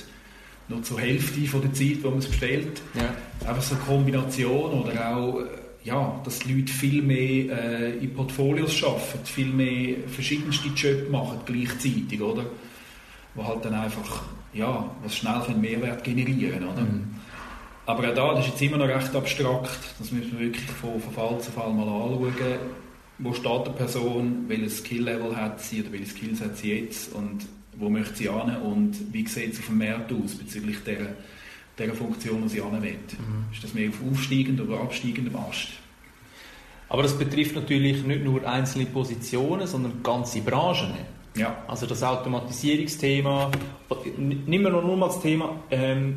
nur 0.69 0.83
zur 0.83 1.01
Hälfte 1.01 1.41
von 1.47 1.63
der 1.63 1.73
Zeit, 1.73 1.99
wo 2.03 2.11
man 2.11 2.19
es 2.19 2.29
bestellt. 2.29 2.81
Ja. 2.95 3.49
Einfach 3.49 3.63
so 3.63 3.75
eine 3.75 3.85
Kombination 3.85 4.73
oder 4.73 5.17
auch, 5.17 5.41
äh, 5.41 5.45
ja, 5.83 6.21
dass 6.23 6.41
die 6.41 6.55
Leute 6.55 6.73
viel 6.73 7.03
mehr 7.03 7.59
äh, 7.59 7.99
in 7.99 8.15
Portfolios 8.15 8.85
arbeiten, 8.85 9.25
viel 9.25 9.53
mehr 9.53 9.97
verschiedenste 10.07 10.69
Jobs 10.69 11.11
machen 11.11 11.41
gleichzeitig, 11.45 12.21
oder? 12.21 12.45
Wo 13.35 13.45
halt 13.45 13.65
dann 13.65 13.75
einfach, 13.75 14.23
ja, 14.53 14.89
was 15.03 15.17
schnell 15.17 15.43
einen 15.49 15.61
Mehrwert 15.61 16.05
generieren, 16.05 16.69
oder? 16.69 16.83
Mhm. 16.83 17.20
Aber 17.87 18.09
auch 18.09 18.15
da, 18.15 18.35
das 18.35 18.47
ist 18.47 18.53
jetzt 18.53 18.63
immer 18.63 18.77
noch 18.77 18.89
recht 18.89 19.15
abstrakt, 19.15 19.79
das 19.99 20.13
müssen 20.13 20.39
wir 20.39 20.47
wirklich 20.47 20.71
von, 20.71 21.01
von 21.01 21.13
Fall 21.13 21.41
zu 21.41 21.51
Fall 21.51 21.73
mal 21.73 21.89
anschauen. 21.89 22.59
Wo 23.19 23.35
steht 23.35 23.53
eine 23.53 23.71
Person, 23.71 24.45
welches 24.49 24.79
Skill-Level 24.79 25.37
hat 25.37 25.61
sie 25.61 25.83
oder 25.83 25.93
welche 25.93 26.07
Skills 26.07 26.41
hat 26.41 26.57
sie 26.57 26.73
jetzt 26.73 27.13
und 27.15 27.47
wo 27.77 27.91
möchte 27.91 28.17
sie 28.17 28.29
an 28.29 28.57
und 28.63 29.13
wie 29.13 29.27
sieht 29.27 29.53
es 29.53 29.59
auf 29.59 29.67
dem 29.67 29.79
Markt 29.79 30.13
aus 30.13 30.35
bezüglich 30.35 30.83
der, 30.85 31.15
der 31.79 31.95
Funktion, 31.95 32.43
die 32.43 32.49
sie 32.49 32.61
an 32.61 32.83
will. 32.83 32.93
Mhm. 32.93 33.53
Ist 33.53 33.65
das 33.65 33.75
mehr 33.75 33.89
auf 33.89 33.97
aufsteigend 34.11 34.61
oder 34.61 34.81
absteigendem 34.81 35.37
Ast? 35.37 35.69
Aber 36.89 37.03
das 37.03 37.17
betrifft 37.17 37.55
natürlich 37.55 38.05
nicht 38.05 38.25
nur 38.25 38.47
einzelne 38.47 38.87
Positionen, 38.87 39.67
sondern 39.67 40.03
ganze 40.03 40.41
Branchen. 40.41 40.95
Ja. 41.37 41.63
Also 41.69 41.87
das 41.87 42.03
Automatisierungsthema, 42.03 43.51
nehmen 44.17 44.65
wir 44.65 44.71
noch 44.71 44.97
mal 44.97 45.07
das 45.07 45.21
Thema 45.21 45.55
ähm, 45.71 46.17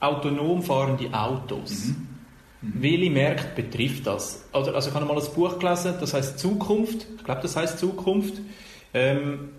autonom 0.00 0.62
fahrende 0.62 1.12
Autos. 1.12 1.86
Mhm. 1.86 2.06
Mhm. 2.62 2.72
Welche 2.82 3.10
Märkte 3.10 3.62
betrifft 3.62 4.06
das? 4.06 4.44
Also, 4.52 4.72
also 4.72 4.88
ich 4.88 4.94
habe 4.94 5.04
mal 5.04 5.18
ein 5.18 5.34
Buch 5.34 5.58
gelesen, 5.58 5.94
das 6.00 6.14
heißt 6.14 6.38
Zukunft. 6.38 7.06
Ich 7.16 7.24
glaube, 7.24 7.42
das 7.42 7.56
heißt 7.56 7.78
Zukunft. 7.78 8.34
Ähm, 8.94 9.50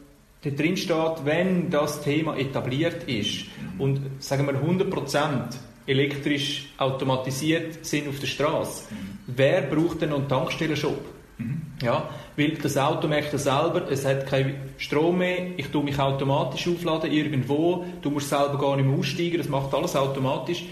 da 0.42 0.50
drin 0.52 0.78
steht, 0.78 1.26
wenn 1.26 1.70
das 1.70 2.02
Thema 2.02 2.38
etabliert 2.38 3.04
ist 3.06 3.46
und 3.80 4.02
sagen 4.20 4.46
wir 4.46 4.54
100% 4.54 5.56
elektrisch 5.88 6.70
automatisiert 6.78 7.84
sind 7.86 8.08
auf 8.08 8.20
der 8.20 8.28
Straße, 8.28 8.84
wer 9.26 9.62
braucht 9.62 10.02
denn 10.02 10.10
noch 10.10 10.20
einen 10.20 10.30
Tankstellenshop? 10.30 11.17
Mhm. 11.38 11.62
Ja, 11.82 12.10
weil 12.36 12.52
das 12.52 12.78
Auto 12.78 13.08
merkt 13.08 13.34
das 13.34 13.44
selber, 13.44 13.90
es 13.92 14.06
hat 14.06 14.26
keinen 14.26 14.56
Strom 14.78 15.20
mehr, 15.20 15.52
ich 15.58 15.68
tue 15.68 15.84
mich 15.84 16.00
automatisch 16.00 16.68
aufladen 16.68 17.12
irgendwo, 17.12 17.86
du 18.02 18.10
musst 18.10 18.30
selber 18.30 18.58
gar 18.58 18.76
nicht 18.76 18.88
mehr 18.88 18.98
aussteigen, 18.98 19.38
das 19.38 19.50
macht 19.50 19.74
alles 19.74 19.96
automatisch. 19.96 20.64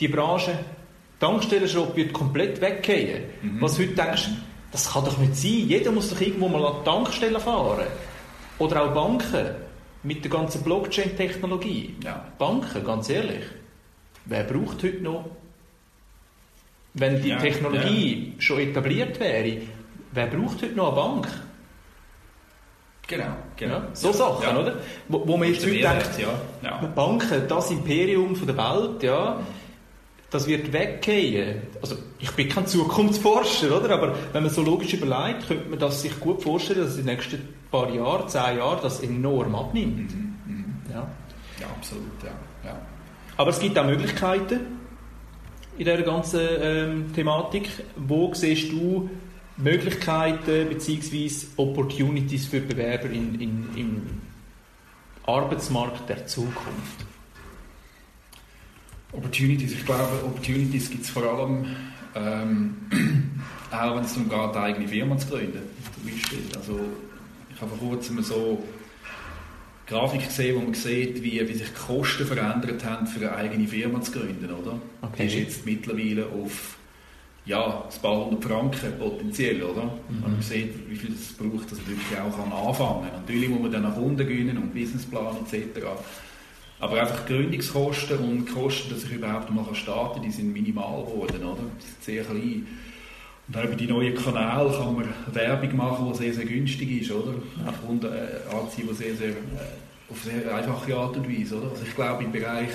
Die 0.00 0.08
Branche 0.08 0.58
Tankstellenshop 1.22 1.94
wird 1.94 2.12
komplett 2.12 2.60
weggehen. 2.60 3.22
Mhm. 3.42 3.60
Was 3.60 3.78
heute 3.78 3.94
denkst, 3.94 4.28
das 4.72 4.90
kann 4.90 5.04
doch 5.04 5.18
nicht 5.18 5.36
sein, 5.36 5.68
jeder 5.68 5.92
muss 5.92 6.10
doch 6.10 6.20
irgendwo 6.20 6.48
mal 6.48 6.64
an 6.64 6.76
die 6.80 6.84
Tankstelle 6.84 7.38
fahren. 7.38 7.86
Oder 8.58 8.84
auch 8.84 8.94
Banken 8.94 9.54
mit 10.02 10.24
der 10.24 10.30
ganzen 10.30 10.62
Blockchain-Technologie. 10.62 11.94
Ja. 12.02 12.26
Banken, 12.38 12.84
ganz 12.84 13.08
ehrlich, 13.08 13.44
wer 14.24 14.42
braucht 14.42 14.82
heute 14.82 15.02
noch, 15.02 15.26
wenn 16.94 17.22
die 17.22 17.28
ja, 17.28 17.38
Technologie 17.38 18.32
ja. 18.34 18.40
schon 18.40 18.58
etabliert 18.58 19.18
wäre, 19.20 19.58
wer 20.12 20.26
braucht 20.26 20.62
heute 20.62 20.74
noch 20.74 20.88
eine 20.88 20.96
Bank? 20.96 21.28
Genau, 23.08 23.36
genau. 23.56 23.74
Ja, 23.74 23.88
so 23.92 24.12
Sachen, 24.12 24.56
oder? 24.56 24.76
Wo, 25.08 25.26
wo 25.26 25.36
man 25.36 25.48
jetzt 25.48 25.64
heute 25.66 25.80
denkt, 25.80 26.18
ja. 26.18 26.86
Banken, 26.94 27.42
das 27.48 27.70
Imperium 27.70 28.34
der 28.46 28.56
Welt, 28.56 29.02
ja, 29.02 29.40
das 30.30 30.46
wird 30.46 30.72
weggehen. 30.72 31.62
Also, 31.82 31.96
ich 32.18 32.30
bin 32.30 32.48
kein 32.48 32.66
Zukunftsforscher, 32.66 33.76
oder? 33.76 33.90
Aber 33.90 34.14
wenn 34.32 34.42
man 34.42 34.50
so 34.50 34.62
logisch 34.62 34.94
überlegt, 34.94 35.46
könnte 35.46 35.68
man 35.68 35.78
das 35.78 36.00
sich 36.00 36.18
gut 36.20 36.42
vorstellen, 36.42 36.80
dass 36.80 36.96
in 36.96 37.04
den 37.04 37.16
nächsten 37.16 37.48
paar 37.70 37.90
Jahren, 37.90 38.28
zehn 38.28 38.56
Jahren, 38.56 38.78
das 38.82 39.00
enorm 39.00 39.54
abnimmt. 39.54 40.14
Mhm. 40.14 40.34
Mhm. 40.46 40.74
Ja. 40.90 41.06
ja, 41.60 41.66
absolut, 41.66 42.22
ja. 42.22 42.30
ja. 42.70 42.78
Aber 43.36 43.50
es 43.50 43.60
gibt 43.60 43.78
auch 43.78 43.84
Möglichkeiten 43.84 44.60
in 45.76 45.84
dieser 45.84 46.02
ganzen 46.02 46.40
ähm, 46.60 47.12
Thematik. 47.14 47.68
Wo 47.96 48.32
siehst 48.32 48.72
du 48.72 49.10
Möglichkeiten 49.56 50.68
bzw. 50.68 51.30
Opportunities 51.56 52.46
für 52.46 52.60
Bewerber 52.60 53.10
in, 53.10 53.40
in, 53.40 53.68
im 53.76 54.02
Arbeitsmarkt 55.24 56.08
der 56.08 56.26
Zukunft? 56.26 57.06
Opportunities, 59.12 59.72
ich 59.72 59.84
glaube, 59.84 60.24
Opportunities 60.24 60.90
gibt 60.90 61.04
es 61.04 61.10
vor 61.10 61.24
allem, 61.24 61.66
ähm, 62.14 62.76
auch 63.70 63.96
wenn 63.96 64.04
es 64.04 64.14
darum 64.14 64.28
geht, 64.28 64.56
eine 64.56 64.60
eigene 64.60 64.88
Firma 64.88 65.18
zu 65.18 65.28
gründen, 65.28 65.60
zum 65.94 66.10
Beispiel. 66.10 66.40
Also, 66.56 66.80
ich 67.54 67.60
habe 67.60 67.76
vor 67.76 67.90
kurzem 67.90 68.22
so 68.22 68.62
Grafik 69.86 70.24
gesehen, 70.24 70.56
wo 70.56 70.60
man 70.60 70.74
sieht, 70.74 71.22
wie, 71.22 71.46
wie 71.46 71.54
sich 71.54 71.68
die 71.68 71.74
Kosten 71.74 72.26
verändert 72.26 72.84
haben, 72.84 73.06
für 73.06 73.20
eine 73.20 73.36
eigene 73.36 73.68
Firma 73.68 74.00
zu 74.00 74.12
gründen, 74.12 74.50
oder? 74.50 74.80
Okay. 75.02 75.26
Die 75.26 75.26
ist 75.26 75.34
jetzt 75.34 75.66
mittlerweile 75.66 76.26
auf 76.26 76.78
ja, 77.44 77.84
ein 77.84 78.02
paar 78.02 78.24
hundert 78.24 78.44
Franken 78.44 78.98
potenziell, 78.98 79.62
oder? 79.62 79.84
Mhm. 79.84 80.24
Und 80.24 80.32
man 80.32 80.42
sieht, 80.42 80.88
wie 80.88 80.96
viel 80.96 81.12
es 81.12 81.32
braucht, 81.32 81.70
dass 81.70 81.78
man 81.78 81.88
wirklich 81.88 82.18
auch 82.20 82.68
anfangen 82.68 83.02
kann. 83.02 83.20
Natürlich 83.20 83.48
muss 83.48 83.62
man 83.62 83.72
dann 83.72 83.82
nach 83.82 83.94
Kunden 83.94 84.16
gewinnen 84.16 84.56
und 84.58 84.72
Businessplan 84.72 85.36
etc. 85.44 85.80
Aber 86.78 87.00
einfach 87.00 87.26
Gründungskosten 87.26 88.18
und 88.18 88.46
Kosten, 88.52 88.90
dass 88.90 89.04
ich 89.04 89.12
überhaupt 89.12 89.50
mal 89.50 89.64
starten 89.74 90.14
kann, 90.14 90.22
die 90.22 90.30
sind 90.30 90.52
minimal 90.52 91.04
geworden, 91.04 91.44
oder? 91.44 91.62
Die 91.80 91.86
sind 91.86 92.02
sehr 92.02 92.24
klein. 92.24 92.66
Und 93.48 93.56
auch 93.56 93.64
über 93.64 93.74
die 93.74 93.86
neuen 93.86 94.14
Kanäle 94.14 94.70
kann 94.70 94.94
man 94.94 95.08
Werbung 95.32 95.76
machen, 95.76 96.12
die 96.12 96.18
sehr, 96.18 96.34
sehr 96.34 96.44
günstig 96.44 97.02
ist, 97.02 97.10
oder? 97.10 97.34
Ja. 97.64 97.74
Und 97.88 98.04
äh, 98.04 98.08
anziehen, 98.52 98.88
die 98.88 98.94
sehr, 98.94 99.14
sehr, 99.16 99.30
äh, 99.30 100.10
auf 100.10 100.22
sehr 100.22 100.54
einfache 100.54 100.96
Art 100.96 101.16
und 101.16 101.28
Weise, 101.28 101.56
oder? 101.56 101.70
Also 101.70 101.82
ich 101.84 101.94
glaube, 101.94 102.24
im 102.24 102.32
Bereich 102.32 102.70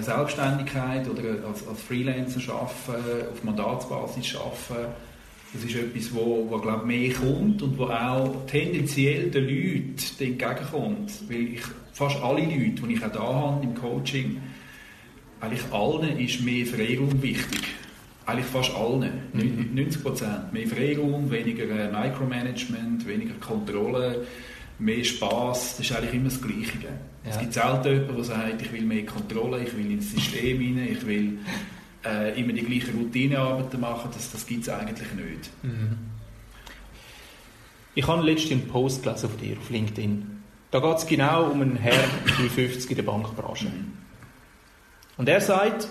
Selbstständigkeit 0.00 1.08
oder 1.08 1.46
als, 1.48 1.66
als 1.66 1.82
Freelancer 1.82 2.40
arbeiten, 2.52 3.28
auf 3.32 3.42
Mandatsbasis 3.42 4.36
arbeiten, 4.36 4.92
das 5.52 5.64
ist 5.64 5.74
etwas, 5.74 6.14
wo, 6.14 6.46
wo 6.48 6.58
glaube 6.58 6.86
mehr 6.86 7.12
kommt 7.12 7.60
und 7.62 7.76
wo 7.76 7.84
auch 7.84 8.46
tendenziell 8.46 9.30
den 9.30 9.44
Leuten 9.44 9.94
entgegenkommt. 10.20 11.12
Weil 11.28 11.54
ich, 11.54 11.62
fast 11.92 12.22
alle 12.22 12.42
Leute, 12.42 12.82
die 12.86 12.94
ich 12.94 13.04
auch 13.04 13.12
da 13.12 13.20
habe 13.20 13.64
im 13.64 13.74
Coaching, 13.74 14.40
eigentlich 15.40 15.72
allen 15.72 16.18
ist 16.18 16.40
mehr 16.42 16.66
Freiraum 16.66 17.20
wichtig. 17.20 17.62
Eigentlich 18.26 18.46
fast 18.46 18.72
allen. 18.76 19.10
Mhm. 19.32 19.70
90 19.74 20.02
Prozent. 20.02 20.52
Mehr 20.52 20.68
Freiraum, 20.68 21.30
weniger 21.30 21.64
äh, 21.64 21.90
Micromanagement, 21.90 23.06
weniger 23.08 23.34
Kontrolle, 23.40 24.26
mehr 24.80 25.04
Spaß. 25.04 25.76
Das 25.76 25.80
ist 25.80 25.96
eigentlich 25.96 26.14
immer 26.14 26.28
das 26.28 26.40
Gleiche. 26.40 26.78
Ja. 27.24 27.30
Es 27.30 27.38
gibt 27.38 27.52
selten 27.52 27.88
jemanden, 27.88 28.16
der 28.16 28.24
sagt, 28.24 28.62
ich 28.62 28.72
will 28.72 28.82
mehr 28.82 29.06
Kontrolle, 29.06 29.62
ich 29.62 29.76
will 29.76 29.90
ins 29.90 30.10
System 30.10 30.58
rein, 30.58 30.88
ich 30.90 31.06
will 31.06 31.38
äh, 32.04 32.40
immer 32.40 32.52
die 32.52 32.62
gleichen 32.62 32.98
Routinearbeiten 32.98 33.80
machen, 33.80 34.10
das, 34.12 34.32
das 34.32 34.46
gibt 34.46 34.62
es 34.62 34.68
eigentlich 34.68 35.12
nicht. 35.12 35.50
Mhm. 35.62 35.98
Ich 37.94 38.06
habe 38.06 38.22
letztens 38.22 38.52
einen 38.52 38.68
Post 38.68 39.02
gelesen 39.02 39.26
auf 39.26 39.36
dir, 39.36 39.56
auf 39.58 39.68
LinkedIn. 39.68 40.42
Da 40.70 40.78
geht 40.78 40.96
es 40.96 41.06
genau 41.06 41.50
um 41.50 41.60
einen 41.60 41.76
Herrn 41.76 42.08
50 42.26 42.90
in 42.90 42.96
der 42.96 43.02
Bankbranche. 43.02 43.66
Mhm. 43.66 43.92
Und 45.16 45.28
er 45.28 45.40
sagt, 45.40 45.88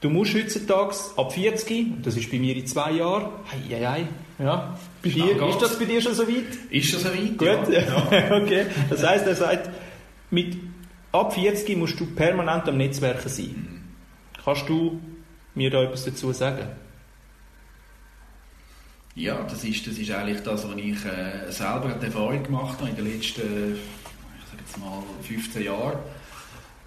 du 0.00 0.10
musst 0.10 0.34
heutzutage 0.34 0.96
ab 1.16 1.32
40, 1.32 2.02
das 2.02 2.16
ist 2.16 2.30
bei 2.30 2.38
mir 2.38 2.56
in 2.56 2.66
zwei 2.66 2.92
Jahren, 2.92 3.26
hei, 3.52 3.76
hei, 3.76 3.86
hei, 3.86 4.08
ja, 4.38 4.76
bei 5.02 5.08
dir, 5.10 5.48
ist 5.48 5.62
das 5.62 5.78
bei 5.78 5.84
dir 5.84 6.00
schon 6.00 6.14
so 6.14 6.26
weit? 6.26 6.70
Ist 6.70 6.94
das 6.94 7.02
so 7.02 7.08
weit? 7.08 7.38
Gut, 7.38 7.72
ja. 7.72 8.32
okay. 8.42 8.66
Das 8.90 9.06
heisst, 9.06 9.26
er 9.26 9.36
sagt, 9.36 9.70
mit 10.30 10.56
ab 11.12 11.34
40 11.34 11.76
musst 11.76 11.98
du 12.00 12.06
permanent 12.06 12.68
am 12.68 12.76
Netzwerken 12.76 13.28
sein. 13.28 13.84
Kannst 14.44 14.68
du 14.68 15.00
mir 15.54 15.70
da 15.70 15.82
etwas 15.82 16.04
dazu 16.04 16.32
sagen? 16.32 16.66
Ja, 19.14 19.42
das 19.44 19.62
ist, 19.62 19.86
das 19.86 19.96
ist 19.96 20.10
eigentlich 20.10 20.42
das, 20.42 20.68
was 20.68 20.76
ich 20.76 21.04
äh, 21.04 21.50
selber 21.50 21.96
die 22.00 22.06
Erfahrung 22.06 22.42
gemacht 22.42 22.80
habe 22.80 22.90
in 22.90 22.96
den 22.96 23.12
letzten, 23.12 23.76
ich 23.76 24.50
sage 24.50 24.62
jetzt 24.66 24.78
mal, 24.78 25.02
15 25.22 25.62
Jahren. 25.62 25.98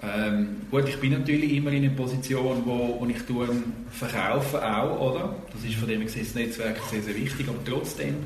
Ähm, 0.01 0.61
gut, 0.69 0.87
ich 0.87 0.99
bin 0.99 1.13
natürlich 1.13 1.53
immer 1.53 1.71
in 1.71 1.83
einer 1.83 1.93
Position, 1.93 2.61
wo, 2.65 2.97
wo 2.99 3.05
ich 3.07 3.21
tue, 3.23 3.47
verkaufe 3.89 4.63
auch, 4.63 4.99
oder? 4.99 5.35
Das 5.51 5.63
ist 5.63 5.75
von 5.75 5.87
dem 5.87 6.01
her 6.01 6.09
das 6.15 6.35
Netzwerk 6.35 6.77
sehr, 6.91 7.01
sehr 7.01 7.15
wichtig, 7.15 7.47
aber 7.49 7.57
trotzdem, 7.65 8.17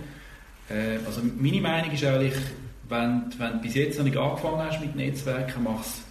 äh, 0.70 0.98
also 1.06 1.22
meine 1.38 1.62
Meinung 1.62 1.92
ist 1.92 2.04
eigentlich, 2.04 2.36
wenn, 2.90 3.24
wenn 3.38 3.54
du 3.54 3.60
bis 3.60 3.76
jetzt 3.76 3.98
noch 3.98 4.04
nicht 4.04 4.18
angefangen 4.18 4.60
hast 4.60 4.82
mit 4.82 4.96
Netzwerken, 4.98 5.64
mach 5.64 5.80
es 5.80 6.02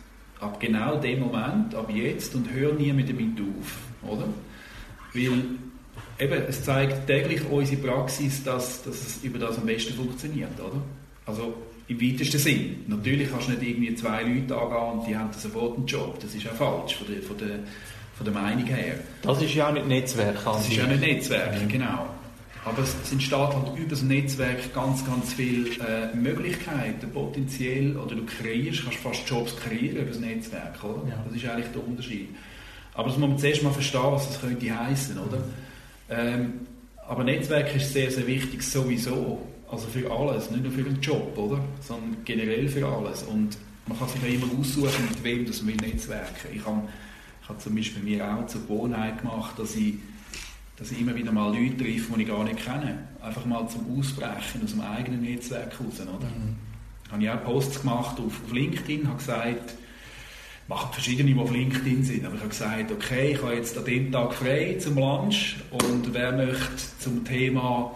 ab 0.41 0.59
genau 0.59 0.97
dem 0.97 1.21
Moment, 1.21 1.75
ab 1.75 1.91
jetzt 1.93 2.35
und 2.35 2.51
hör 2.51 2.73
nie 2.73 2.93
mit 2.95 3.11
damit 3.11 3.39
auf, 3.39 4.11
oder? 4.11 4.29
Weil 5.13 5.43
eben, 6.19 6.43
es 6.49 6.65
zeigt 6.65 7.07
täglich 7.07 7.43
unsere 7.51 7.83
Praxis, 7.83 8.43
dass, 8.43 8.83
dass 8.83 8.95
es 8.95 9.25
über 9.25 9.39
das 9.39 9.59
am 9.59 9.67
besten 9.67 9.93
funktioniert, 9.93 10.59
oder? 10.59 10.81
Also 11.27 11.55
im 11.91 12.01
weitesten 12.01 12.39
Sinn. 12.39 12.85
Natürlich 12.87 13.31
kannst 13.31 13.49
du 13.49 13.53
nicht 13.53 13.63
irgendwie 13.63 13.95
zwei 13.97 14.23
Leute 14.23 14.57
angehen 14.57 14.99
und 15.01 15.07
die 15.09 15.17
haben 15.17 15.31
sofort 15.37 15.77
einen 15.77 15.87
Job. 15.87 16.21
Das 16.21 16.33
ist 16.35 16.45
ja 16.45 16.53
falsch 16.53 16.95
von 16.95 17.07
der, 17.09 17.23
von 17.23 17.37
der, 17.37 17.59
von 18.17 18.25
der 18.25 18.33
Meinung 18.33 18.65
her. 18.65 18.95
Das 19.23 19.43
ist 19.43 19.55
ja 19.55 19.69
auch 19.69 19.73
nicht 19.73 19.89
Netzwerk. 19.89 20.37
Das 20.45 20.69
ist 20.69 20.77
ja 20.77 20.87
nicht 20.87 21.01
Netzwerk, 21.01 21.69
genau. 21.69 22.07
Aber 22.65 22.83
es, 22.83 22.95
es 23.03 23.11
entsteht 23.11 23.39
halt 23.39 23.77
über 23.77 23.89
das 23.89 24.03
Netzwerk 24.03 24.73
ganz, 24.73 25.05
ganz 25.05 25.33
viele 25.33 25.71
äh, 25.71 26.15
Möglichkeiten, 26.15 27.11
potenziell, 27.11 27.97
oder 27.97 28.15
du 28.15 28.25
kreierst, 28.25 28.85
kannst 28.85 28.99
fast 28.99 29.29
Jobs 29.29 29.57
kreieren 29.57 29.97
über 29.97 30.11
das 30.11 30.21
Netzwerk, 30.21 30.85
oder? 30.85 31.09
Ja. 31.09 31.25
Das 31.27 31.35
ist 31.35 31.49
eigentlich 31.49 31.73
der 31.73 31.85
Unterschied. 31.85 32.29
Aber 32.95 33.09
das 33.09 33.19
muss 33.19 33.29
man 33.29 33.39
zuerst 33.39 33.63
mal 33.63 33.73
verstehen, 33.73 34.13
was 34.13 34.29
das 34.29 34.41
könnte 34.41 34.79
heißen, 34.79 35.19
oder? 35.19 35.43
Ähm, 36.11 36.53
aber 37.09 37.25
Netzwerk 37.25 37.75
ist 37.75 37.93
sehr, 37.93 38.11
sehr 38.11 38.27
wichtig 38.27 38.63
sowieso. 38.63 39.41
Also 39.71 39.87
für 39.87 40.11
alles, 40.11 40.51
nicht 40.51 40.65
nur 40.65 40.73
für 40.73 40.83
den 40.83 41.01
Job, 41.01 41.37
oder? 41.39 41.63
Sondern 41.81 42.17
generell 42.25 42.69
für 42.69 42.87
alles. 42.87 43.23
Und 43.23 43.57
man 43.87 43.99
kann 43.99 44.09
sich 44.09 44.23
ja 44.23 44.29
immer 44.29 44.47
aussuchen, 44.59 45.09
mit 45.09 45.23
wem 45.23 45.47
das 45.47 45.65
will 45.65 45.77
netzwerken. 45.77 46.49
Ich 46.53 46.65
habe, 46.65 46.83
ich 47.43 47.49
habe 47.49 47.59
zum 47.59 47.75
Beispiel 47.75 48.03
mir 48.03 48.27
auch 48.27 48.47
zur 48.47 48.63
Gewohnheit 48.63 49.19
gemacht, 49.19 49.59
dass 49.59 49.77
ich 49.77 49.95
dass 50.81 50.91
ich 50.91 51.01
immer 51.03 51.15
wieder 51.15 51.31
mal 51.31 51.55
Leute 51.55 51.77
treffe, 51.77 52.15
die 52.17 52.23
ich 52.23 52.29
gar 52.29 52.43
nicht 52.43 52.65
kenne. 52.65 52.99
Einfach 53.21 53.45
mal 53.45 53.69
zum 53.69 53.99
Ausbrechen 53.99 54.63
aus 54.65 54.71
dem 54.71 54.81
eigenen 54.81 55.21
Netzwerk 55.21 55.79
raus. 55.79 56.01
Oder? 56.01 56.27
Mhm. 56.27 56.57
Habe 57.13 57.23
ich 57.23 57.31
auch 57.31 57.45
Posts 57.45 57.83
gemacht 57.83 58.19
auf, 58.19 58.43
auf 58.45 58.53
LinkedIn, 58.53 59.07
habe 59.07 59.19
gesagt, 59.19 59.75
machen 60.69 60.89
verschiedene, 60.93 61.35
die 61.35 61.39
auf 61.39 61.51
LinkedIn 61.53 62.03
sind, 62.03 62.25
aber 62.25 62.37
ich 62.37 62.41
habe 62.41 62.49
gesagt, 62.49 62.93
okay, 62.93 63.33
ich 63.33 63.43
habe 63.43 63.55
jetzt 63.55 63.77
an 63.77 63.85
dem 63.85 64.11
Tag 64.11 64.33
frei 64.33 64.77
zum 64.79 64.97
Lunch 64.97 65.57
und 65.71 66.15
wer 66.15 66.33
möchte 66.33 66.99
zum 66.99 67.25
Thema 67.25 67.95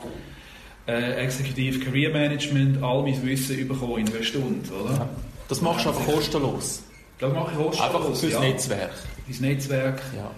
äh, 0.86 1.24
Executive 1.24 1.80
Career 1.80 2.12
Management 2.12 2.82
all 2.82 3.02
mein 3.02 3.22
Wissen 3.24 3.66
bekommen 3.66 3.98
in 3.98 4.08
einer 4.08 4.22
Stunde, 4.22 4.70
oder? 4.72 4.94
Ja. 4.94 5.08
Das 5.48 5.60
machst 5.60 5.84
du 5.84 5.90
einfach 5.90 6.06
kostenlos? 6.06 6.82
Das 7.18 7.32
mache 7.32 7.52
ich 7.52 7.58
kostenlos, 7.58 7.80
Einfach 7.80 8.16
fürs 8.16 8.32
ja. 8.32 8.40
Netzwerk? 8.40 8.92
Fürs 9.26 9.40
Netzwerk. 9.40 10.02
Ja. 10.16 10.30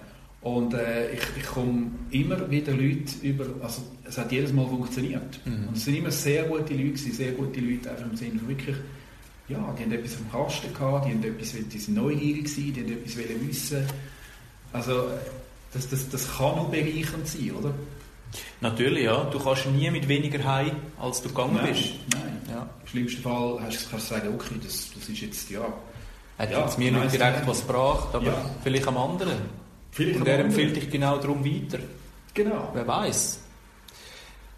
Und 0.43 0.75
äh, 0.75 1.13
ich, 1.13 1.23
ich 1.39 1.47
komme 1.47 1.91
immer 2.11 2.49
wieder 2.49 2.73
Leute 2.73 3.13
über, 3.23 3.47
also 3.63 3.83
es 4.05 4.17
hat 4.17 4.31
jedes 4.31 4.53
Mal 4.53 4.67
funktioniert. 4.67 5.41
Mhm. 5.45 5.69
Und 5.69 5.77
es 5.77 5.85
sind 5.85 5.97
immer 5.97 6.13
sehr 6.13 6.45
gute 6.45 6.75
Leute, 6.75 6.97
sehr 6.97 7.33
gute 7.33 7.61
Leute, 7.61 7.91
einfach 7.91 8.07
im 8.09 8.17
Sinne 8.17 8.39
von 8.39 8.49
wirklich, 8.49 8.77
ja, 9.49 9.75
die 9.77 9.83
haben 9.83 9.93
etwas 9.93 10.17
am 10.19 10.31
Kasten 10.31 10.73
gehabt, 10.73 11.07
die 11.07 11.11
haben 11.11 11.25
etwas, 11.25 11.53
die 11.53 11.79
sind 11.79 11.97
neugierig 11.97 12.45
gewesen, 12.45 12.73
die 12.75 12.81
haben 12.81 12.93
etwas 12.93 13.17
wissen 13.49 13.87
Also 14.73 15.09
das, 15.73 15.89
das, 15.89 16.09
das 16.11 16.37
kann 16.37 16.57
nur 16.57 16.71
bereichernd 16.71 17.27
sein, 17.27 17.51
oder? 17.59 17.75
Natürlich, 18.61 19.05
ja. 19.05 19.25
Du 19.25 19.39
kannst 19.39 19.67
nie 19.67 19.91
mit 19.91 20.09
weniger 20.09 20.43
heim, 20.45 20.73
als 21.01 21.23
du 21.23 21.29
gegangen 21.29 21.55
nein, 21.55 21.67
bist. 21.69 21.95
Nein, 22.13 22.41
ja. 22.51 22.69
Im 22.83 22.87
schlimmsten 22.87 23.23
Fall 23.23 23.59
hast, 23.63 23.91
kannst 23.91 24.11
du 24.11 24.15
sagen, 24.15 24.35
okay, 24.35 24.55
das, 24.63 24.91
das 24.95 25.09
ist 25.09 25.21
jetzt, 25.21 25.51
ja... 25.51 25.67
Hat 26.39 26.51
ja, 26.51 26.61
jetzt 26.61 26.79
mir 26.79 26.93
nicht 26.93 27.15
direkt 27.15 27.47
was 27.47 27.67
gebracht, 27.67 28.09
aber 28.13 28.27
ja. 28.27 28.51
vielleicht 28.63 28.87
am 28.87 28.99
anderen. 28.99 29.39
Vielleicht 29.91 30.21
und 30.21 30.29
er 30.29 30.41
empfiehlt 30.41 30.77
dich 30.77 30.91
genau 30.91 31.17
darum 31.17 31.43
weiter. 31.43 31.79
Genau. 32.35 32.71
Wer 32.75 32.87
weiß. 32.87 33.41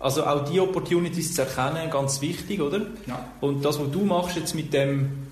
Also 0.00 0.24
auch 0.24 0.44
die 0.44 0.58
Opportunities 0.58 1.34
zu 1.34 1.42
erkennen, 1.42 1.90
ganz 1.90 2.20
wichtig, 2.20 2.60
oder? 2.60 2.80
Ja. 3.06 3.24
Und 3.40 3.64
das, 3.64 3.78
was 3.78 3.90
du 3.90 4.00
machst 4.00 4.36
jetzt 4.36 4.54
mit 4.54 4.72
dem 4.72 5.28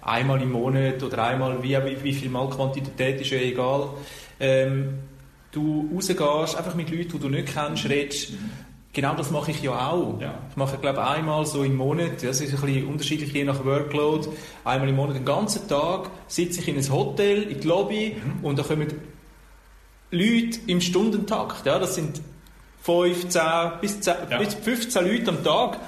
einmal 0.00 0.40
im 0.42 0.52
Monat 0.52 1.02
oder 1.02 1.24
einmal, 1.24 1.62
wie, 1.62 1.76
wie, 1.84 2.02
wie 2.02 2.12
viel 2.12 2.30
Mal 2.30 2.48
Quantität 2.48 3.20
ist 3.20 3.30
ja 3.30 3.38
egal, 3.38 3.88
ähm, 4.40 4.98
du 5.52 5.88
rausgehst, 5.94 6.56
einfach 6.56 6.74
mit 6.74 6.90
Leuten, 6.90 7.12
die 7.12 7.18
du 7.18 7.28
nicht 7.28 7.54
kennst, 7.54 7.88
redest. 7.88 8.32
Genau 8.94 9.14
das 9.14 9.30
mache 9.30 9.52
ich 9.52 9.62
ja 9.62 9.90
auch. 9.90 10.20
Ja. 10.20 10.34
Ich 10.50 10.56
mache, 10.56 10.76
glaube 10.76 11.00
ich, 11.00 11.06
einmal 11.06 11.46
so 11.46 11.62
im 11.62 11.76
Monat, 11.76 12.22
das 12.22 12.40
ist 12.40 12.54
ein 12.54 12.60
bisschen 12.60 12.86
unterschiedlich 12.86 13.32
je 13.32 13.44
nach 13.44 13.64
Workload, 13.64 14.28
einmal 14.64 14.88
im 14.88 14.96
Monat 14.96 15.16
den 15.16 15.24
ganzen 15.24 15.66
Tag 15.66 16.10
sitze 16.26 16.60
ich 16.60 16.68
in 16.68 16.76
ein 16.76 16.92
Hotel, 16.92 17.44
in 17.44 17.60
die 17.60 17.66
Lobby 17.66 18.16
mhm. 18.16 18.44
und 18.44 18.58
da 18.58 18.62
kommen 18.62 18.88
Leute 20.10 20.58
im 20.66 20.80
Stundentakt. 20.82 21.64
Ja, 21.64 21.78
das 21.78 21.94
sind 21.94 22.20
5, 22.82 23.28
10 23.28 23.42
bis, 23.80 24.00
10, 24.00 24.14
ja. 24.30 24.38
bis 24.38 24.54
15 24.54 25.06
Leute 25.06 25.30
am 25.30 25.42
Tag, 25.42 25.78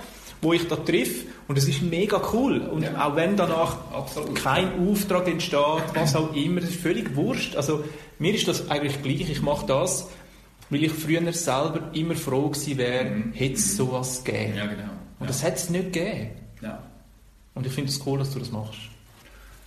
wo 0.41 0.55
ich 0.55 0.67
da 0.67 0.77
treffe. 0.77 1.27
Und 1.47 1.59
das 1.59 1.69
ist 1.69 1.83
mega 1.83 2.23
cool. 2.33 2.59
Und 2.61 2.85
ja. 2.85 3.07
auch 3.07 3.17
wenn 3.17 3.37
danach 3.37 3.77
Absolut. 3.93 4.35
kein 4.35 4.89
Auftrag 4.89 5.29
entsteht, 5.29 5.83
was 5.95 6.17
auch 6.17 6.35
immer, 6.35 6.61
das 6.61 6.71
ist 6.71 6.81
völlig 6.81 7.15
wurscht. 7.15 7.55
Also 7.55 7.85
mir 8.19 8.35
ist 8.35 8.49
das 8.49 8.71
eigentlich 8.71 9.03
gleich. 9.03 9.31
Ich 9.31 9.43
mache 9.43 9.67
das, 9.67 10.09
weil 10.71 10.85
ich 10.85 10.93
früher 10.93 11.33
selber 11.33 11.91
immer 11.95 12.15
froh 12.15 12.49
gewesen 12.49 12.79
wäre, 12.79 13.05
mhm. 13.05 13.33
hätte 13.33 13.55
es 13.55 13.77
sowas 13.77 14.23
gegeben. 14.25 14.57
Ja, 14.57 14.67
genau. 14.67 14.91
Und 15.21 15.31
das 15.31 15.43
hätte 15.43 15.57
es 15.57 15.71
nicht 15.71 15.93
gegeben. 15.93 16.31
Ja. 16.61 16.83
Und 17.55 17.67
ich 17.67 17.73
finde 17.73 17.91
es 17.91 18.05
cool, 18.07 18.19
dass 18.19 18.33
du 18.33 18.39
das 18.39 18.51
machst. 18.51 18.81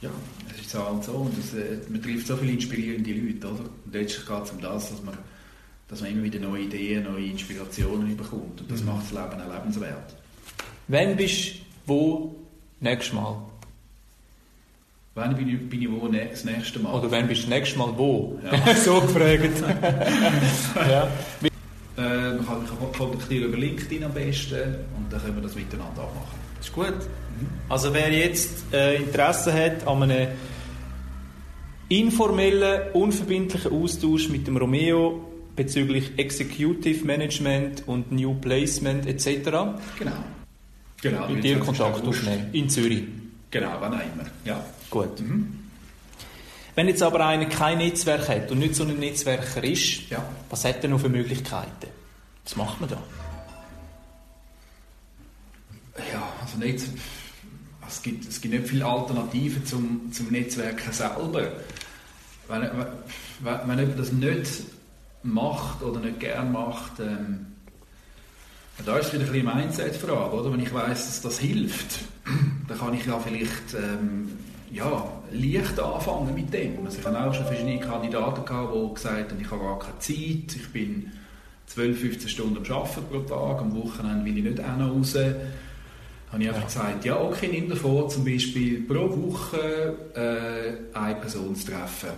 Ja, 0.01 0.11
es 0.51 0.65
ist 0.65 0.75
halt 0.75 1.03
so 1.03 1.13
und 1.13 1.37
es, 1.39 1.53
äh, 1.53 1.77
man 1.89 2.01
trifft 2.01 2.27
so 2.27 2.37
viele 2.37 2.51
inspirierende 2.51 3.11
Leute, 3.13 3.47
oder? 3.47 3.63
Und 3.85 3.93
letztlich 3.93 4.27
geht 4.27 4.43
es 4.43 4.51
um 4.51 4.61
das, 4.61 4.89
dass 4.91 5.03
man, 5.03 5.17
dass 5.87 6.01
man 6.01 6.11
immer 6.11 6.23
wieder 6.23 6.39
neue 6.39 6.63
Ideen, 6.63 7.03
neue 7.03 7.25
Inspirationen 7.25 8.15
bekommt 8.15 8.61
und 8.61 8.69
das 8.69 8.81
mhm. 8.81 8.87
macht 8.87 9.05
das 9.05 9.11
Leben 9.11 9.41
auch 9.41 9.53
lebenswert. 9.53 10.15
Wann 10.87 11.15
bist 11.15 11.55
du 11.55 11.59
wo 11.87 12.35
nächstes 12.79 13.13
Mal? 13.13 13.41
Wann 15.17 15.35
bin 15.35 15.49
ich, 15.49 15.67
bin 15.67 15.81
ich 15.81 15.89
wo 15.89 16.07
ne, 16.07 16.27
das 16.29 16.45
nächste 16.45 16.77
Mal? 16.77 16.93
Oder 16.93 17.09
wann 17.09 17.27
bist 17.27 17.41
du 17.41 17.47
das 17.47 17.57
nächste 17.57 17.79
Mal 17.79 17.91
wo? 17.97 18.39
Ja. 18.43 18.75
so 18.75 19.01
gefragt. 19.01 19.49
ja. 20.87 21.07
Äh, 21.97 22.33
man 22.35 22.45
kann 22.45 22.61
mich 22.61 22.69
kontaktieren 22.95 23.47
über 23.47 23.57
LinkedIn 23.57 24.03
am 24.03 24.13
besten 24.13 24.75
und 24.95 25.11
dann 25.11 25.19
können 25.19 25.37
wir 25.37 25.41
das 25.41 25.55
miteinander 25.55 26.03
abmachen. 26.03 26.37
Das 26.57 26.67
ist 26.67 26.73
gut. 26.73 26.93
Also 27.67 27.91
wer 27.95 28.11
jetzt 28.11 28.71
äh, 28.71 28.97
Interesse 28.97 29.51
hat 29.51 29.87
an 29.87 30.03
einem 30.03 30.27
informellen, 31.89 32.91
unverbindlichen 32.93 33.71
Austausch 33.71 34.29
mit 34.29 34.45
dem 34.45 34.57
Romeo, 34.57 35.25
bezüglich 35.55 36.11
Executive 36.17 37.03
Management 37.03 37.87
und 37.87 38.11
New 38.11 38.35
Placement 38.35 39.07
etc. 39.07 39.25
Genau. 39.97 40.11
Genau. 41.01 41.27
Mit 41.27 41.43
dir 41.43 41.57
Kontakt 41.57 42.05
aufnehmen. 42.05 42.49
In 42.53 42.69
Zürich. 42.69 43.01
Genau, 43.49 43.77
wann 43.79 43.93
immer. 43.93 44.29
Ja. 44.45 44.63
Gut. 44.89 45.19
Mhm. 45.19 45.67
Wenn 46.75 46.87
jetzt 46.87 47.01
aber 47.01 47.25
einer 47.25 47.47
kein 47.47 47.79
Netzwerk 47.79 48.29
hat 48.29 48.51
und 48.51 48.59
nicht 48.59 48.75
so 48.75 48.83
ein 48.83 48.99
Netzwerker 48.99 49.63
ist, 49.63 50.09
ja. 50.09 50.23
was 50.49 50.63
hat 50.63 50.83
er 50.83 50.89
noch 50.89 50.99
für 50.99 51.09
Möglichkeiten? 51.09 51.87
Was 52.43 52.55
macht 52.55 52.79
man 52.79 52.89
da? 52.89 53.01
Ja, 56.13 56.31
also 56.39 56.57
nicht, 56.59 56.85
es, 57.87 58.01
gibt, 58.03 58.29
es 58.29 58.39
gibt 58.39 58.53
nicht 58.53 58.67
viele 58.67 58.85
Alternativen 58.85 59.65
zum, 59.65 60.11
zum 60.13 60.27
Netzwerken 60.27 60.91
selber. 60.93 61.51
Wenn, 62.47 62.61
wenn, 62.61 63.67
wenn 63.67 63.79
jemand 63.79 63.99
das 63.99 64.11
nicht 64.11 64.51
macht 65.23 65.81
oder 65.81 65.99
nicht 65.99 66.19
gern 66.19 66.51
macht, 66.51 66.99
ähm, 66.99 67.47
da 68.85 68.97
ist 68.97 69.11
wieder 69.11 69.25
ein 69.25 69.31
bisschen 69.31 69.55
Mindset-Frage, 69.55 70.35
oder? 70.35 70.53
Wenn 70.53 70.59
ich 70.59 70.71
weiß, 70.71 71.07
dass 71.07 71.21
das 71.21 71.39
hilft, 71.39 72.01
dann 72.67 72.77
kann 72.77 72.93
ich 72.93 73.05
ja 73.05 73.17
vielleicht 73.19 73.73
ähm, 73.73 74.29
ja, 74.71 75.11
leicht 75.31 75.79
anfangen 75.79 76.33
mit 76.33 76.53
dem. 76.53 76.85
Also 76.85 76.99
ich 76.99 77.05
habe 77.05 77.19
auch 77.19 77.33
schon 77.33 77.45
verschiedene 77.45 77.79
Kandidaten 77.79 78.45
gehabt, 78.45 78.73
die 78.73 78.93
gesagt 78.93 79.31
haben, 79.31 79.41
ich 79.41 79.51
habe 79.51 79.61
gar 79.63 79.79
keine 79.79 79.99
Zeit, 79.99 80.55
ich 80.55 80.69
bin 80.71 81.11
12, 81.67 81.99
15 81.99 82.29
Stunden 82.29 82.57
am 82.57 82.75
Arbeiten 82.77 83.03
pro 83.09 83.19
Tag, 83.19 83.61
am 83.61 83.75
Wochenende 83.75 84.25
will 84.25 84.37
ich 84.37 84.43
nicht 84.43 84.59
auch 84.59 84.77
noch 84.77 84.95
raus. 84.95 85.15
habe 85.15 86.43
ich 86.43 86.49
einfach 86.49 86.65
gesagt, 86.65 87.05
ja 87.05 87.19
okay, 87.19 87.49
nimm 87.51 87.69
dir 87.69 87.75
vor, 87.75 88.09
zum 88.09 88.25
Beispiel 88.25 88.81
pro 88.81 89.09
Woche 89.09 89.95
äh, 90.13 90.97
eine 90.97 91.15
Person 91.15 91.55
zu 91.55 91.67
treffen. 91.71 92.09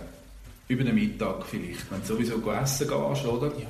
Über 0.68 0.84
den 0.84 0.94
Mittag 0.94 1.44
vielleicht, 1.46 1.90
wenn 1.90 2.00
du 2.00 2.06
sowieso 2.06 2.34
essen 2.52 2.88
gehst, 2.88 3.26
oder? 3.26 3.48
Ja. 3.58 3.66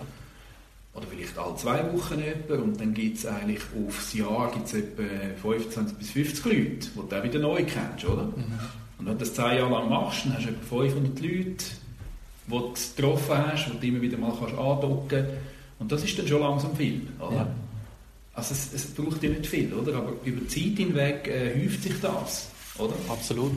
Oder 1.01 1.09
vielleicht 1.09 1.39
alle 1.39 1.57
zwei 1.57 1.93
Wochen 1.93 2.21
etwa 2.21 2.55
und 2.57 2.79
dann 2.79 2.93
gibt 2.93 3.17
es 3.17 3.27
eigentlich 3.27 3.61
aufs 3.87 4.13
Jahr 4.13 4.51
gibt's 4.53 4.75
etwa 4.75 5.03
25 5.41 5.97
bis 5.97 6.11
50 6.11 6.45
Leute, 6.45 6.59
die 6.59 7.09
du 7.09 7.17
auch 7.17 7.25
wieder 7.25 7.39
neu 7.39 7.65
kennst, 7.65 8.05
oder? 8.05 8.25
Mhm. 8.25 8.59
Und 8.99 9.07
wenn 9.07 9.19
du 9.19 9.25
das 9.25 9.33
zehn 9.33 9.57
Jahre 9.57 9.71
lang 9.71 9.89
machst, 9.89 10.27
dann 10.27 10.35
hast 10.35 10.45
du 10.45 10.51
etwa 10.51 10.77
500 10.77 11.21
Leute, 11.21 11.65
die 12.47 12.51
du 12.51 12.73
getroffen 12.97 13.39
hast, 13.39 13.67
die 13.67 13.81
du 13.81 13.87
immer 13.87 14.03
wieder 14.03 14.19
mal 14.19 14.33
kannst 14.39 14.59
andocken 14.59 15.09
kannst. 15.09 15.31
Und 15.79 15.91
das 15.91 16.05
ist 16.05 16.19
dann 16.19 16.29
schon 16.29 16.41
langsam 16.41 16.77
viel, 16.77 17.07
oder? 17.19 17.37
Ja. 17.37 17.49
Also 18.35 18.53
es, 18.53 18.75
es, 18.75 18.87
braucht 18.87 19.23
ja 19.23 19.31
nicht 19.31 19.47
viel, 19.47 19.73
oder? 19.73 19.97
Aber 19.97 20.13
über 20.25 20.41
die 20.41 20.49
Zeit 20.49 20.77
hinweg 20.77 21.29
äh, 21.29 21.65
häuft 21.65 21.83
sich 21.83 21.99
das, 22.01 22.51
oder? 22.79 22.95
Absolut. 23.09 23.53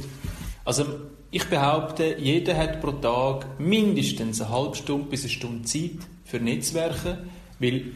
Also 0.63 0.85
ich 1.29 1.43
behaupte, 1.49 2.15
jeder 2.17 2.55
hat 2.55 2.79
pro 2.79 2.91
Tag 2.91 3.59
mindestens 3.59 4.39
eine 4.39 4.49
halbe 4.49 4.75
Stunde 4.75 5.09
bis 5.09 5.21
eine 5.21 5.29
Stunde 5.29 5.63
Zeit 5.63 6.07
für 6.33 6.39
Netzwerke, 6.39 7.19
weil 7.59 7.91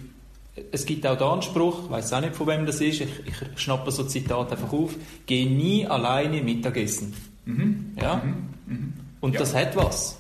es 0.72 0.86
gibt 0.86 1.08
auch 1.08 1.18
den 1.18 1.26
Anspruch, 1.26 1.86
ich 1.86 1.90
weiß 1.90 2.14
auch 2.14 2.22
nicht 2.22 2.36
von 2.36 2.46
wem 2.46 2.68
das 2.68 2.80
ist, 2.82 3.02
ich, 3.02 3.10
ich 3.26 3.60
schnappe 3.60 3.90
so 3.90 4.04
Zitat 4.04 4.52
einfach 4.52 4.72
auf, 4.72 4.96
geh 5.26 5.46
nie 5.46 5.88
alleine 5.88 6.44
Mittagessen. 6.44 7.16
Mhm. 7.46 7.96
Ja? 8.00 8.18
Mhm. 8.18 8.50
Mhm. 8.68 8.94
Und 9.22 9.34
ja. 9.34 9.40
das 9.40 9.56
hat 9.56 9.76
was. 9.76 10.20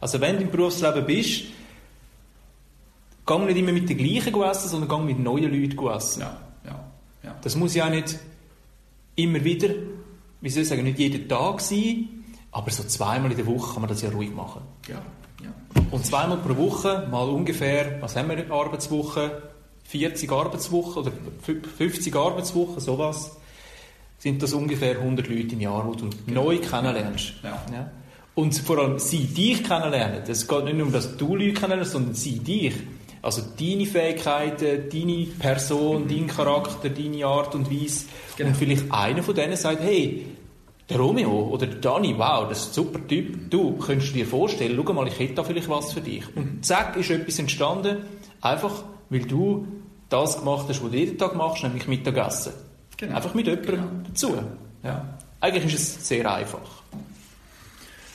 Also 0.00 0.20
wenn 0.20 0.38
du 0.38 0.42
im 0.42 0.50
Berufsleben 0.50 1.06
bist, 1.06 1.44
geh 3.24 3.38
nicht 3.38 3.56
immer 3.56 3.72
mit 3.72 3.88
den 3.88 3.96
gleichen 3.96 4.42
essen, 4.42 4.68
sondern 4.68 4.88
geh 4.88 5.14
mit 5.14 5.20
neuen 5.20 5.52
Leuten 5.52 5.86
essen. 5.86 6.22
Ja. 6.22 6.36
Ja. 6.64 6.84
Ja. 7.22 7.36
Das 7.42 7.54
muss 7.54 7.76
ja 7.76 7.88
nicht 7.88 8.18
immer 9.14 9.44
wieder, 9.44 9.68
wie 10.40 10.50
soll 10.50 10.64
ich 10.64 10.68
sagen, 10.68 10.82
nicht 10.82 10.98
jeden 10.98 11.28
Tag 11.28 11.60
sein, 11.60 12.08
aber 12.50 12.72
so 12.72 12.82
zweimal 12.82 13.30
in 13.30 13.36
der 13.36 13.46
Woche 13.46 13.74
kann 13.74 13.82
man 13.82 13.88
das 13.88 14.02
ja 14.02 14.10
ruhig 14.10 14.34
machen. 14.34 14.62
Ja. 14.88 15.00
Und 15.90 16.06
zweimal 16.06 16.38
pro 16.38 16.56
Woche, 16.56 17.06
mal 17.10 17.28
ungefähr, 17.28 18.00
was 18.00 18.16
haben 18.16 18.28
wir 18.28 18.50
Arbeitswoche? 18.50 19.42
40 19.84 20.30
Arbeitswochen 20.30 21.02
oder 21.02 21.12
50 21.76 22.14
Arbeitswochen, 22.14 22.78
sowas, 22.78 23.36
sind 24.18 24.40
das 24.42 24.52
ungefähr 24.52 24.98
100 24.98 25.28
Leute 25.28 25.54
im 25.54 25.60
Jahr, 25.60 25.90
die 25.92 26.00
du 26.00 26.10
genau. 26.26 26.44
neu 26.44 26.58
kennenlernst. 26.58 27.34
Ja. 27.42 27.64
Ja. 27.72 27.90
Und 28.34 28.54
vor 28.54 28.78
allem 28.78 28.98
sie 28.98 29.24
dich 29.24 29.64
kennenlernen. 29.64 30.22
Es 30.28 30.46
geht 30.46 30.64
nicht 30.64 30.76
nur 30.76 30.86
um, 30.86 30.92
dass 30.92 31.16
du 31.16 31.34
Leute 31.34 31.54
kennenlernst, 31.54 31.92
sondern 31.92 32.14
sie 32.14 32.38
dich. 32.38 32.74
Also 33.22 33.42
deine 33.58 33.84
Fähigkeiten, 33.84 34.88
deine 34.90 35.26
Person, 35.38 36.06
dein 36.08 36.26
Charakter, 36.26 36.88
deine 36.88 37.26
Art 37.26 37.54
und 37.54 37.70
Weise. 37.70 38.04
Genau. 38.36 38.50
Und 38.50 38.56
vielleicht 38.56 38.90
einer 38.92 39.22
von 39.22 39.34
denen 39.34 39.56
sagt, 39.56 39.82
hey, 39.82 40.24
der 40.90 40.98
Romeo 40.98 41.48
oder 41.48 41.66
der 41.66 41.80
Dani, 41.80 42.14
wow, 42.18 42.48
das 42.48 42.58
ist 42.58 42.68
ein 42.68 42.74
super 42.74 43.06
Typ. 43.06 43.50
Du, 43.50 43.76
könntest 43.78 44.14
dir 44.14 44.26
vorstellen, 44.26 44.80
schau 44.84 44.92
mal, 44.92 45.06
ich 45.08 45.18
hätte 45.18 45.34
da 45.34 45.44
vielleicht 45.44 45.68
was 45.68 45.92
für 45.92 46.00
dich. 46.00 46.24
Und 46.36 46.64
zack, 46.64 46.96
ist 46.96 47.10
etwas 47.10 47.38
entstanden, 47.38 47.98
einfach 48.40 48.84
weil 49.08 49.20
du 49.20 49.66
das 50.08 50.38
gemacht 50.38 50.66
hast, 50.68 50.82
was 50.82 50.90
du 50.90 50.96
jeden 50.96 51.18
Tag 51.18 51.34
machst, 51.34 51.62
nämlich 51.62 51.86
Mittagessen. 51.86 52.52
Genau. 52.96 53.16
Einfach 53.16 53.34
mit 53.34 53.46
jemandem 53.46 53.74
genau. 53.74 53.88
dazu. 54.06 54.34
Ja. 54.82 55.18
Eigentlich 55.40 55.74
ist 55.74 55.96
es 55.98 56.08
sehr 56.08 56.32
einfach. 56.32 56.82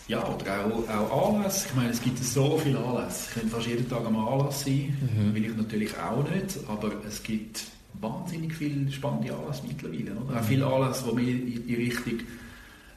Ja, 0.07 0.23
oder 0.23 0.65
auch, 0.65 1.11
auch 1.11 1.33
Anlässe. 1.33 1.67
Ich 1.69 1.75
meine, 1.75 1.89
es 1.89 2.01
gibt 2.01 2.23
so 2.23 2.57
viele 2.57 2.77
Anlässe. 2.77 3.27
Ich 3.27 3.33
könnte 3.33 3.55
fast 3.55 3.67
jeden 3.67 3.89
Tag 3.89 4.05
am 4.05 4.15
Anlass 4.15 4.63
sein, 4.63 4.95
mhm. 5.01 5.33
will 5.33 5.45
ich 5.45 5.57
natürlich 5.57 5.97
auch 5.97 6.23
nicht, 6.29 6.59
aber 6.67 6.91
es 7.07 7.23
gibt 7.23 7.63
wahnsinnig 7.99 8.53
viele 8.53 8.91
spannende 8.91 9.33
Anlässe 9.33 9.63
mittlerweile. 9.67 10.11
Oder? 10.15 10.37
Auch 10.37 10.41
mhm. 10.41 10.45
viele 10.45 10.67
Anlässe, 10.67 11.05
die 11.09 11.15
mir 11.15 11.31
in 11.31 11.67
die 11.67 11.75
Richtung 11.75 12.19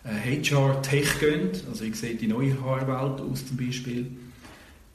HR-Tech 0.08 1.22
äh, 1.22 1.26
gehen. 1.26 1.50
Also 1.68 1.84
ich 1.84 1.96
sehe 1.96 2.14
die 2.14 2.26
neue 2.26 2.60
HR-Welt 2.62 3.20
aus 3.20 3.46
zum 3.46 3.56
Beispiel. 3.56 4.06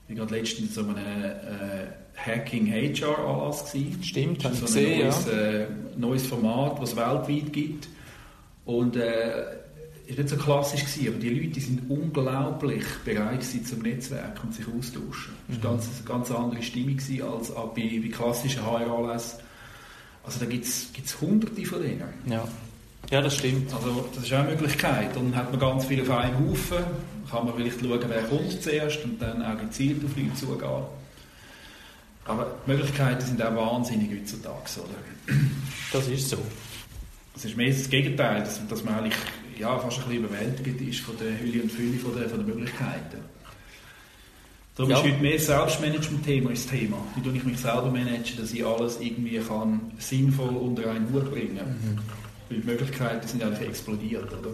Ich 0.08 0.20
war 0.20 0.30
letztens 0.30 0.70
in 0.70 0.70
so 0.70 0.82
einem 0.82 0.98
äh, 0.98 1.88
Hacking 2.16 2.72
HR 2.72 3.18
Anlass 3.18 3.72
gewesen. 3.72 4.04
Stimmt, 4.04 4.44
habe 4.44 4.56
so 4.56 4.66
ich 4.66 4.74
gesehen, 4.74 5.02
neues, 5.02 5.26
ja. 5.26 5.32
Äh, 5.32 5.68
neues 5.98 6.28
Format, 6.28 6.82
das 6.82 6.92
es 6.92 6.96
weltweit 6.96 7.54
gibt. 7.54 7.88
Und 8.66 8.96
äh, 8.96 9.44
ist 10.06 10.18
nicht 10.18 10.30
so 10.30 10.36
klassisch 10.38 10.82
gewesen, 10.82 11.08
aber 11.08 11.18
die 11.20 11.30
Leute 11.30 11.60
sind 11.60 11.90
unglaublich 11.90 12.84
bereit 13.06 13.40
gewesen 13.40 13.66
zum 13.66 13.80
Netzwerk 13.80 14.44
und 14.44 14.54
sich 14.54 14.66
austauschen. 14.68 15.34
Mhm. 15.48 15.54
Das 15.56 15.64
war 15.64 15.72
ganz, 15.72 15.90
eine 15.98 16.08
ganz 16.08 16.32
andere 16.32 16.62
Stimmung 16.62 16.98
gewesen 16.98 17.22
als 17.24 17.54
bei, 17.54 18.02
bei 18.02 18.10
klassischen 18.10 18.66
HR-Anlässen. 18.66 19.40
Also 20.24 20.40
da 20.40 20.46
gibt 20.46 20.66
es 20.66 21.22
hunderte 21.22 21.66
von 21.66 21.82
denen. 21.82 22.04
Ja. 22.26 22.48
Ja, 23.14 23.22
das 23.22 23.38
stimmt. 23.38 23.72
Also 23.72 24.10
das 24.16 24.24
ist 24.24 24.34
auch 24.34 24.40
eine 24.40 24.50
Möglichkeit. 24.50 25.16
Dann 25.16 25.36
hat 25.36 25.52
man 25.52 25.60
ganz 25.60 25.86
viel 25.86 26.02
auf 26.02 26.10
einen 26.10 26.50
Haufen, 26.50 26.84
kann 27.30 27.46
man 27.46 27.54
vielleicht 27.54 27.80
schauen, 27.80 28.00
wer 28.08 28.24
kommt 28.24 28.64
zuerst 28.64 29.04
und 29.04 29.22
dann 29.22 29.40
auch 29.46 29.56
gezielt 29.56 30.04
auf 30.04 30.18
Leute 30.18 30.34
zugehen. 30.34 30.84
Aber 32.26 32.56
die 32.66 32.72
Möglichkeiten 32.72 33.24
sind 33.24 33.40
auch 33.40 33.56
wahnsinnig 33.56 34.10
heutzutage, 34.10 34.80
oder? 34.80 35.36
Das 35.92 36.08
ist 36.08 36.28
so. 36.28 36.38
Es 37.36 37.46
ist 37.46 37.56
mehr 37.56 37.70
das 37.70 37.88
Gegenteil, 37.88 38.40
dass, 38.40 38.68
dass 38.68 38.84
man 38.84 38.96
eigentlich 38.96 39.14
ja, 39.60 39.78
fast 39.78 40.00
ein 40.00 40.06
bisschen 40.06 40.26
überwältigt 40.26 40.82
ist 40.82 41.02
von 41.02 41.16
der 41.20 41.40
Hülle 41.40 41.62
und 41.62 41.72
Fülle 41.72 42.00
von 42.00 42.16
der, 42.16 42.28
von 42.28 42.44
der 42.44 42.56
Möglichkeiten. 42.56 43.20
Darum 44.76 44.90
ja. 44.90 44.98
ist 44.98 45.04
heute 45.04 45.22
mehr 45.22 45.38
Selbstmanagement-Thema 45.40 46.50
das 46.50 46.66
Thema. 46.66 46.98
Wie 47.16 47.22
tue 47.22 47.38
ich 47.38 47.44
mich 47.44 47.60
selber 47.60 47.92
managen, 47.92 48.38
dass 48.40 48.52
ich 48.52 48.66
alles 48.66 49.00
irgendwie 49.00 49.38
kann 49.38 49.82
sinnvoll 50.00 50.56
unter 50.56 50.90
einen 50.90 51.14
Hut 51.14 51.30
bringen 51.30 51.58
kann. 51.58 51.68
Mhm. 51.68 52.23
Weil 52.54 52.62
die 52.62 52.68
Möglichkeiten 52.68 53.28
sind 53.28 53.44
eigentlich 53.44 53.68
explodiert, 53.68 54.32
oder? 54.32 54.52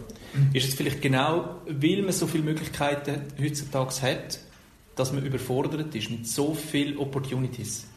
Ist 0.54 0.70
es 0.70 0.74
vielleicht 0.76 1.02
genau, 1.02 1.62
weil 1.68 2.02
man 2.02 2.12
so 2.12 2.28
viele 2.28 2.44
Möglichkeiten 2.44 3.24
heutzutage 3.42 4.02
hat, 4.02 4.40
dass 4.96 5.12
man 5.12 5.26
überfordert 5.26 5.94
ist 5.96 6.10
mit 6.10 6.28
so 6.28 6.54
vielen 6.54 6.98
Opportunities? 6.98 7.88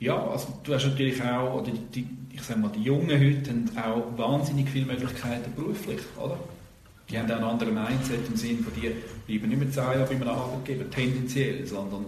Ja, 0.00 0.28
also 0.28 0.60
du 0.62 0.74
hast 0.74 0.86
natürlich 0.86 1.22
auch, 1.22 1.60
oder 1.60 1.72
die, 1.94 2.06
ich 2.32 2.42
sage 2.42 2.60
mal, 2.60 2.70
die 2.70 2.82
Jungen 2.82 3.10
heute 3.10 3.50
haben 3.50 3.92
auch 3.92 4.18
wahnsinnig 4.18 4.68
viele 4.70 4.86
Möglichkeiten 4.86 5.52
beruflich, 5.54 5.98
oder? 6.16 6.38
Die 7.10 7.18
haben 7.18 7.30
auch 7.30 7.36
einen 7.36 7.44
anderen 7.44 7.74
Mindset 7.74 8.28
im 8.28 8.36
Sinne 8.36 8.62
von, 8.62 8.72
die 8.74 8.92
bleiben 9.26 9.48
nicht 9.48 9.58
mehr 9.58 9.70
zehn 9.70 9.82
Jahre 9.82 10.04
bei 10.04 10.14
einem 10.14 10.28
Arbeitgeber, 10.28 10.90
tendenziell, 10.90 11.66
sondern 11.66 12.06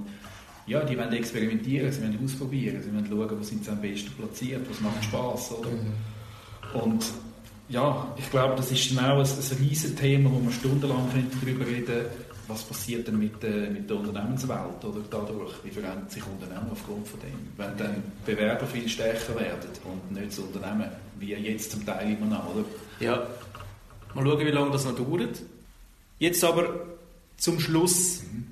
ja, 0.67 0.85
die 0.85 0.97
wollen 0.97 1.13
experimentieren, 1.13 1.91
sie 1.91 2.03
wollen 2.03 2.19
ausprobieren, 2.23 2.83
sie 2.83 2.93
wollen 2.93 3.07
schauen, 3.09 3.39
wo 3.39 3.43
sind 3.43 3.65
sie 3.65 3.71
am 3.71 3.81
besten 3.81 4.13
platziert, 4.13 4.69
was 4.71 4.81
macht 4.81 5.03
Spaß, 5.03 5.53
oder? 5.53 5.71
Mhm. 5.71 5.93
Und 6.75 7.05
ja, 7.71 8.13
ich 8.17 8.29
glaube, 8.31 8.57
das 8.57 8.71
ist 8.73 8.89
genau 8.89 9.21
ein, 9.21 9.27
ein 9.27 9.59
riesiges 9.61 9.95
Thema, 9.95 10.31
wo 10.31 10.41
man 10.41 10.53
stundenlang 10.53 11.09
darüber 11.41 11.67
reden 11.67 11.87
könnte, 11.87 12.11
was 12.49 12.65
passiert 12.65 13.07
denn 13.07 13.19
mit, 13.19 13.43
äh, 13.45 13.71
mit 13.71 13.89
der 13.89 13.97
Unternehmenswelt 13.97 14.85
oder 14.85 15.01
dadurch, 15.09 15.53
wie 15.63 15.71
verändern 15.71 16.09
sich 16.09 16.23
Unternehmen 16.27 16.69
aufgrund 16.73 17.07
von 17.07 17.21
dem. 17.21 17.39
Wenn 17.57 17.77
dann 17.77 18.03
Bewerber 18.27 18.67
viel 18.67 18.89
stärker 18.89 19.37
werden 19.37 19.71
und 19.85 20.11
nicht 20.13 20.33
das 20.33 20.41
Unternehmen, 20.41 20.91
wie 21.21 21.33
jetzt 21.33 21.71
zum 21.71 21.87
Teil 21.87 22.13
immer 22.13 22.27
noch, 22.27 22.55
oder? 22.55 22.65
Ja, 22.99 23.27
mal 24.15 24.27
schauen, 24.27 24.41
wie 24.41 24.51
lange 24.51 24.73
das 24.73 24.85
noch 24.85 24.97
dauert. 24.97 25.41
Jetzt 26.19 26.43
aber 26.43 26.87
zum 27.37 27.61
Schluss, 27.61 28.25
mhm. 28.25 28.47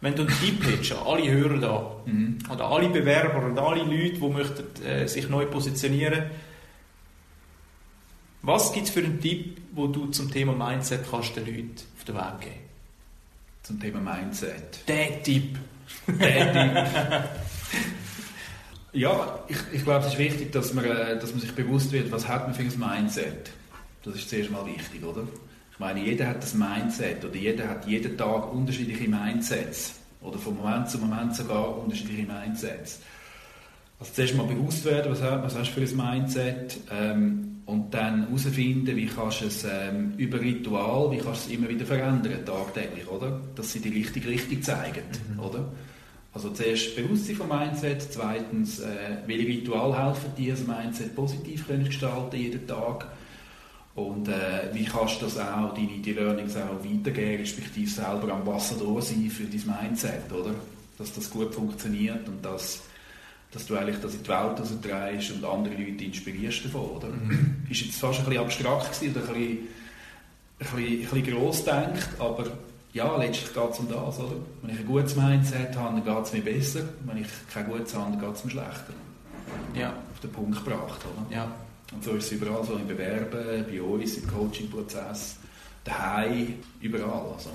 wenn 0.00 0.14
du 0.14 0.22
einen 0.22 0.34
Tipp 0.40 0.64
hättest 0.66 0.92
an 0.92 1.06
alle 1.06 1.30
Hörer 1.30 1.58
da, 1.58 1.96
mhm. 2.06 2.38
oder 2.50 2.64
alle 2.70 2.88
Bewerber 2.88 3.44
und 3.44 3.58
alle 3.58 3.82
Leute, 3.82 4.18
die 4.18 4.28
möchten, 4.28 4.82
äh, 4.82 5.06
sich 5.06 5.28
neu 5.28 5.44
positionieren 5.44 6.20
möchten, 6.20 6.49
was 8.42 8.72
gibt 8.72 8.86
es 8.86 8.92
für 8.92 9.00
einen 9.00 9.20
Tipp, 9.20 9.60
wo 9.72 9.86
du 9.86 10.06
zum 10.06 10.30
Thema 10.30 10.52
Mindset 10.52 11.00
kannst 11.10 11.36
den 11.36 11.46
Leuten 11.46 11.74
auf 11.96 12.04
den 12.04 12.14
Weg 12.14 12.40
geben? 12.40 12.70
zum 13.70 13.80
Thema 13.80 14.00
Mindset. 14.00 14.80
Der 14.88 15.22
Tipp. 15.22 15.56
Der 16.08 16.52
Tipp. 16.52 17.28
ja, 18.92 19.38
ich, 19.46 19.58
ich 19.72 19.84
glaube, 19.84 20.06
es 20.06 20.12
ist 20.12 20.18
wichtig, 20.18 20.52
dass 20.52 20.74
man, 20.74 20.84
äh, 20.84 21.18
dass 21.18 21.30
man 21.30 21.40
sich 21.40 21.54
bewusst 21.54 21.92
wird, 21.92 22.10
was 22.10 22.26
hat 22.26 22.46
man 22.46 22.54
für 22.54 22.62
ein 22.62 22.96
Mindset. 22.96 23.50
Das 24.02 24.14
ist 24.16 24.28
zuerst 24.28 24.50
mal 24.50 24.66
wichtig, 24.66 25.04
oder? 25.04 25.22
Ich 25.72 25.78
meine, 25.78 26.00
jeder 26.00 26.26
hat 26.26 26.42
das 26.42 26.54
Mindset 26.54 27.24
oder 27.24 27.36
jeder 27.36 27.68
hat 27.68 27.86
jeden 27.86 28.16
Tag 28.16 28.52
unterschiedliche 28.52 29.08
Mindsets 29.08 29.94
oder 30.20 30.38
von 30.38 30.56
Moment 30.56 30.90
zu 30.90 30.98
Moment 30.98 31.36
sogar 31.36 31.78
unterschiedliche 31.78 32.26
Mindsets. 32.26 33.00
Also 33.98 34.12
zuerst 34.14 34.34
mal 34.34 34.46
bewusst 34.46 34.84
werden, 34.84 35.12
was, 35.12 35.20
was 35.20 35.54
hast 35.54 35.76
du 35.76 35.86
für 35.86 36.02
ein 36.02 36.18
Mindset 36.20 36.78
ähm, 36.90 37.49
und 37.70 37.94
dann 37.94 38.26
herausfinden, 38.26 38.96
wie 38.96 39.06
kannst 39.06 39.42
du 39.42 39.46
es 39.46 39.64
ähm, 39.64 40.14
über 40.16 40.40
Ritual, 40.40 41.10
wie 41.12 41.18
kannst 41.18 41.46
du 41.46 41.50
es 41.50 41.56
immer 41.56 41.68
wieder 41.68 41.86
verändern, 41.86 42.44
tagtäglich, 42.44 43.08
oder? 43.08 43.40
Dass 43.54 43.72
sie 43.72 43.80
die 43.80 43.90
richtige 43.90 44.28
Richtung 44.28 44.60
zeigen, 44.60 45.04
mhm. 45.32 45.40
oder? 45.40 45.68
Also 46.32 46.50
zuerst 46.50 46.96
Bewusstsein 46.96 47.36
vom 47.36 47.48
Mindset, 47.48 48.02
zweitens, 48.10 48.80
äh, 48.80 49.18
welche 49.26 49.46
Ritual 49.46 49.96
helfen 49.96 50.32
dir, 50.36 50.54
das 50.54 50.66
Mindset 50.66 51.14
positiv 51.14 51.66
können 51.68 51.84
gestalten 51.84 52.36
jeden 52.36 52.66
Tag 52.66 53.06
und 53.94 54.28
äh, 54.28 54.72
wie 54.72 54.84
kannst 54.84 55.20
du 55.20 55.26
das 55.26 55.38
auch, 55.38 55.72
deine 55.74 55.98
die 56.02 56.12
Learnings 56.12 56.56
auch 56.56 56.84
weitergeben, 56.84 57.40
respektive 57.40 57.88
selber 57.88 58.32
Ambassador 58.32 59.00
sein 59.00 59.30
für 59.30 59.44
dein 59.44 59.76
Mindset, 59.80 60.32
oder? 60.32 60.54
Dass 60.98 61.12
das 61.12 61.30
gut 61.30 61.54
funktioniert 61.54 62.28
und 62.28 62.44
dass, 62.44 62.82
dass 63.52 63.66
du 63.66 63.76
eigentlich 63.76 64.00
das 64.00 64.14
in 64.14 64.22
die 64.22 64.28
Welt 64.28 64.60
rausdrehst 64.60 65.32
und 65.32 65.44
andere 65.44 65.74
Leute 65.74 66.04
inspirierst 66.04 66.66
davon, 66.66 66.82
oder? 66.82 67.08
Mhm. 67.08 67.62
Ist 67.68 67.80
jetzt 67.80 67.98
fast 67.98 68.20
ein 68.20 68.26
bisschen 68.26 68.42
abstrakt 68.42 68.92
gewesen, 68.92 69.16
oder 69.16 69.28
ein 69.28 69.34
bisschen, 69.34 69.58
ein 69.58 69.68
bisschen, 70.58 70.78
ein 70.78 71.00
bisschen 71.00 71.38
gross 71.38 71.64
denkt, 71.64 72.08
aber 72.18 72.46
ja, 72.92 73.16
letztlich 73.16 73.54
geht 73.54 73.70
es 73.70 73.78
um 73.78 73.88
das, 73.88 74.18
oder? 74.18 74.36
Wenn 74.62 74.74
ich 74.74 74.80
ein 74.80 74.86
gutes 74.86 75.16
Mindset 75.16 75.76
habe, 75.76 76.00
dann 76.00 76.04
geht 76.04 76.24
es 76.24 76.32
mir 76.32 76.40
besser. 76.40 76.80
Wenn 77.04 77.18
ich 77.18 77.28
kein 77.52 77.66
gutes 77.66 77.94
habe, 77.94 78.10
dann 78.12 78.20
geht 78.20 78.34
es 78.34 78.44
mir 78.44 78.50
schlechter. 78.50 78.92
Ja. 79.74 79.92
Auf 80.12 80.20
den 80.20 80.32
Punkt 80.32 80.64
gebracht, 80.64 81.00
oder? 81.04 81.36
Ja. 81.36 81.52
Und 81.92 82.04
so 82.04 82.12
ist 82.12 82.26
es 82.26 82.32
überall, 82.32 82.64
so 82.64 82.74
im 82.74 82.86
Bewerben, 82.86 83.64
bei 83.68 83.82
uns, 83.82 84.16
im 84.16 84.26
Coaching-Prozess, 84.28 85.36
daheim, 85.84 86.54
überall. 86.80 87.32
Also. 87.32 87.50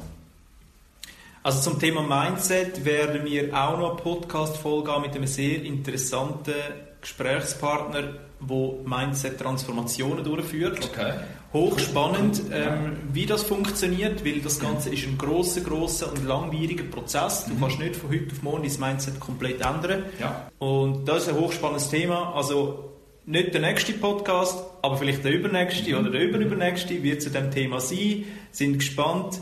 Also 1.46 1.70
zum 1.70 1.80
Thema 1.80 2.02
Mindset 2.02 2.84
werden 2.86 3.24
wir 3.24 3.54
auch 3.54 3.78
noch 3.78 3.92
eine 3.92 4.02
Podcast-Folge 4.02 5.00
mit 5.00 5.16
einem 5.16 5.28
sehr 5.28 5.62
interessanten 5.62 6.56
Gesprächspartner, 7.00 8.02
der 8.42 8.74
Mindset-Transformationen 8.84 10.24
durchführt. 10.24 10.90
Okay. 10.92 11.14
Hochspannend, 11.54 12.42
ähm, 12.52 12.98
wie 13.14 13.28
das 13.28 13.44
funktioniert, 13.44 14.26
weil 14.26 14.40
das 14.40 14.60
Ganze 14.60 14.90
ist 14.90 15.06
ein 15.06 15.20
großer, 15.20 15.62
großer 15.62 16.12
und 16.12 16.26
langwieriger 16.26 16.86
Prozess. 16.86 17.46
Du 17.46 17.54
mhm. 17.54 17.60
kannst 17.60 17.78
nicht 17.80 17.96
von 17.96 18.10
heute 18.10 18.32
auf 18.32 18.42
morgen 18.42 18.68
dein 18.68 18.80
Mindset 18.80 19.20
komplett 19.20 19.62
ändern. 19.62 20.06
Ja. 20.20 20.50
Und 20.58 21.08
das 21.08 21.28
ist 21.28 21.30
ein 21.30 21.36
hochspannendes 21.36 21.92
Thema. 21.92 22.34
Also 22.34 22.92
nicht 23.28 23.54
der 23.54 23.62
nächste 23.62 23.94
Podcast, 23.94 24.64
aber 24.82 24.98
vielleicht 24.98 25.24
der 25.24 25.32
übernächste 25.32 25.92
mhm. 25.92 26.00
oder 26.00 26.10
der 26.10 26.22
überübernächste 26.24 27.04
wird 27.04 27.22
zu 27.22 27.30
dem 27.30 27.52
Thema 27.52 27.80
sein. 27.80 28.26
Sind 28.52 28.80
gespannt. 28.80 29.42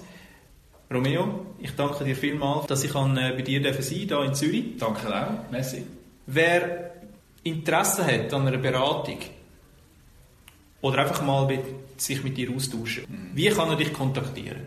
Romeo, 0.93 1.45
ich 1.63 1.71
danke 1.75 2.03
dir 2.03 2.15
vielmals, 2.15 2.67
dass 2.67 2.83
ich 2.83 2.93
an, 2.93 3.17
äh, 3.17 3.33
bei 3.35 3.41
dir 3.41 3.73
sein 3.73 3.83
hier 3.83 4.21
in 4.21 4.35
Zürich. 4.35 4.77
Danke 4.77 5.07
auch, 5.07 5.49
merci. 5.49 5.83
Wer 6.25 6.91
Interesse 7.43 8.05
hat 8.05 8.33
an 8.33 8.47
einer 8.47 8.57
Beratung 8.57 9.19
oder 10.81 10.99
einfach 10.99 11.23
mal 11.23 11.47
mit, 11.47 11.61
sich 11.97 12.21
mit 12.21 12.35
dir 12.35 12.51
austauschen, 12.53 13.05
mhm. 13.07 13.31
wie 13.33 13.49
kann 13.49 13.69
er 13.69 13.77
dich 13.77 13.93
kontaktieren? 13.93 14.61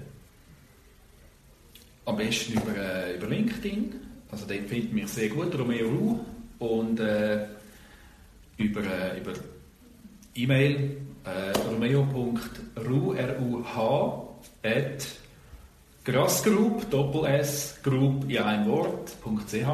Am 2.06 2.16
besten 2.16 2.54
über, 2.54 2.74
äh, 2.76 3.16
über 3.16 3.26
LinkedIn. 3.26 3.94
Also 4.30 4.46
dort 4.46 4.68
findet 4.68 4.92
mich 4.94 5.08
sehr 5.08 5.28
gut, 5.28 5.56
Romeo 5.58 5.88
Ru. 5.88 6.20
Und 6.58 6.98
äh, 7.00 7.46
über, 8.56 8.80
äh, 8.80 9.18
über 9.20 9.34
E-Mail 10.34 10.96
äh, 11.24 11.52
romeo.ruh 11.68 13.14
at 14.62 15.06
grassgroup, 16.06 16.88
doppel 16.88 17.26
S, 17.26 17.78
group 17.82 18.30
in 18.30 18.38
einem 18.38 18.68
Wort.ch 18.68 19.66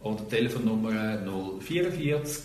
oder 0.00 0.28
Telefonnummer 0.28 1.18
044 1.60 2.44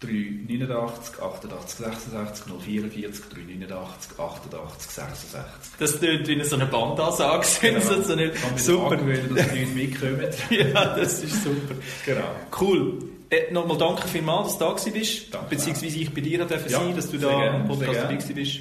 389 0.00 1.20
88 1.20 1.70
66 1.70 2.46
044 2.46 3.28
389 3.30 4.18
88 4.18 4.90
66. 4.90 5.70
Das 5.80 5.98
klingt 5.98 6.28
wie 6.28 6.44
so 6.44 6.54
eine 6.54 6.66
Bandansage. 6.66 7.46
Genau. 7.60 7.80
so 7.80 8.12
eine, 8.12 8.32
super. 8.56 8.92
Angewöhnen, 8.92 9.34
dass 9.34 9.48
die 9.50 9.64
Leute 9.64 9.72
mitkommen. 9.72 10.28
ja, 10.50 10.96
das 10.96 11.24
ist 11.24 11.42
super. 11.42 11.74
Genau. 12.06 12.30
Cool. 12.60 12.98
Äh, 13.28 13.52
Nochmal 13.52 13.76
danke 13.76 14.06
vielmals, 14.06 14.56
dass 14.56 14.84
du 14.84 14.90
da 14.90 14.96
warst, 14.96 15.34
danke 15.34 15.50
beziehungsweise 15.50 15.98
ich 15.98 16.14
bei 16.14 16.20
dir 16.20 16.38
durfte 16.46 16.70
ja, 16.70 16.78
sein, 16.78 16.94
dass 16.94 17.10
du 17.10 17.18
da 17.18 17.56
im 17.56 17.66
Podcast 17.66 17.96
dabei 17.96 18.14
bist. 18.14 18.60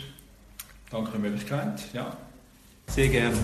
Danke 0.89 1.11
für 1.11 1.17
die 1.17 1.23
Möglichkeit, 1.23 1.83
ja. 1.93 2.17
Sehr 2.87 3.07
gerne. 3.09 3.37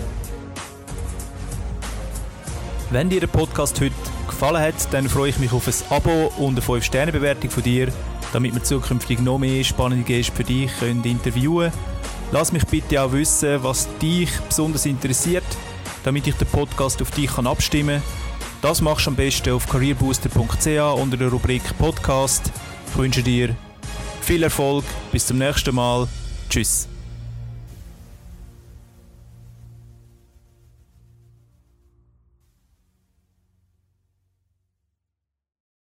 Wenn 2.90 3.08
dir 3.08 3.20
der 3.20 3.26
Podcast 3.26 3.80
heute 3.80 3.94
gefallen 4.28 4.62
hat, 4.62 4.92
dann 4.92 5.08
freue 5.08 5.30
ich 5.30 5.38
mich 5.38 5.52
auf 5.52 5.66
ein 5.66 5.74
Abo 5.90 6.32
und 6.38 6.58
eine 6.58 6.60
5-Sterne-Bewertung 6.60 7.50
von 7.50 7.62
dir, 7.62 7.88
damit 8.32 8.54
wir 8.54 8.62
zukünftig 8.62 9.20
noch 9.20 9.38
mehr 9.38 9.64
spannende 9.64 10.04
Gäste 10.04 10.32
für 10.32 10.44
dich 10.44 10.70
können 10.78 11.04
interviewen 11.04 11.70
können. 11.70 11.84
Lass 12.32 12.52
mich 12.52 12.66
bitte 12.66 13.02
auch 13.02 13.12
wissen, 13.12 13.62
was 13.62 13.88
dich 14.00 14.30
besonders 14.48 14.86
interessiert, 14.86 15.44
damit 16.02 16.26
ich 16.26 16.34
den 16.34 16.48
Podcast 16.48 17.00
auf 17.00 17.10
dich 17.10 17.30
abstimmen 17.38 18.02
kann 18.02 18.24
das 18.64 18.80
machst 18.80 19.04
du 19.04 19.10
am 19.10 19.16
besten 19.16 19.50
auf 19.50 19.68
careerbooster.ch 19.68 20.98
unter 20.98 21.18
der 21.18 21.28
Rubrik 21.28 21.62
Podcast. 21.76 22.50
Ich 22.88 22.96
wünsche 22.96 23.22
dir 23.22 23.54
viel 24.22 24.42
Erfolg, 24.42 24.86
bis 25.12 25.26
zum 25.26 25.36
nächsten 25.36 25.74
Mal. 25.74 26.08
Tschüss. 26.48 26.88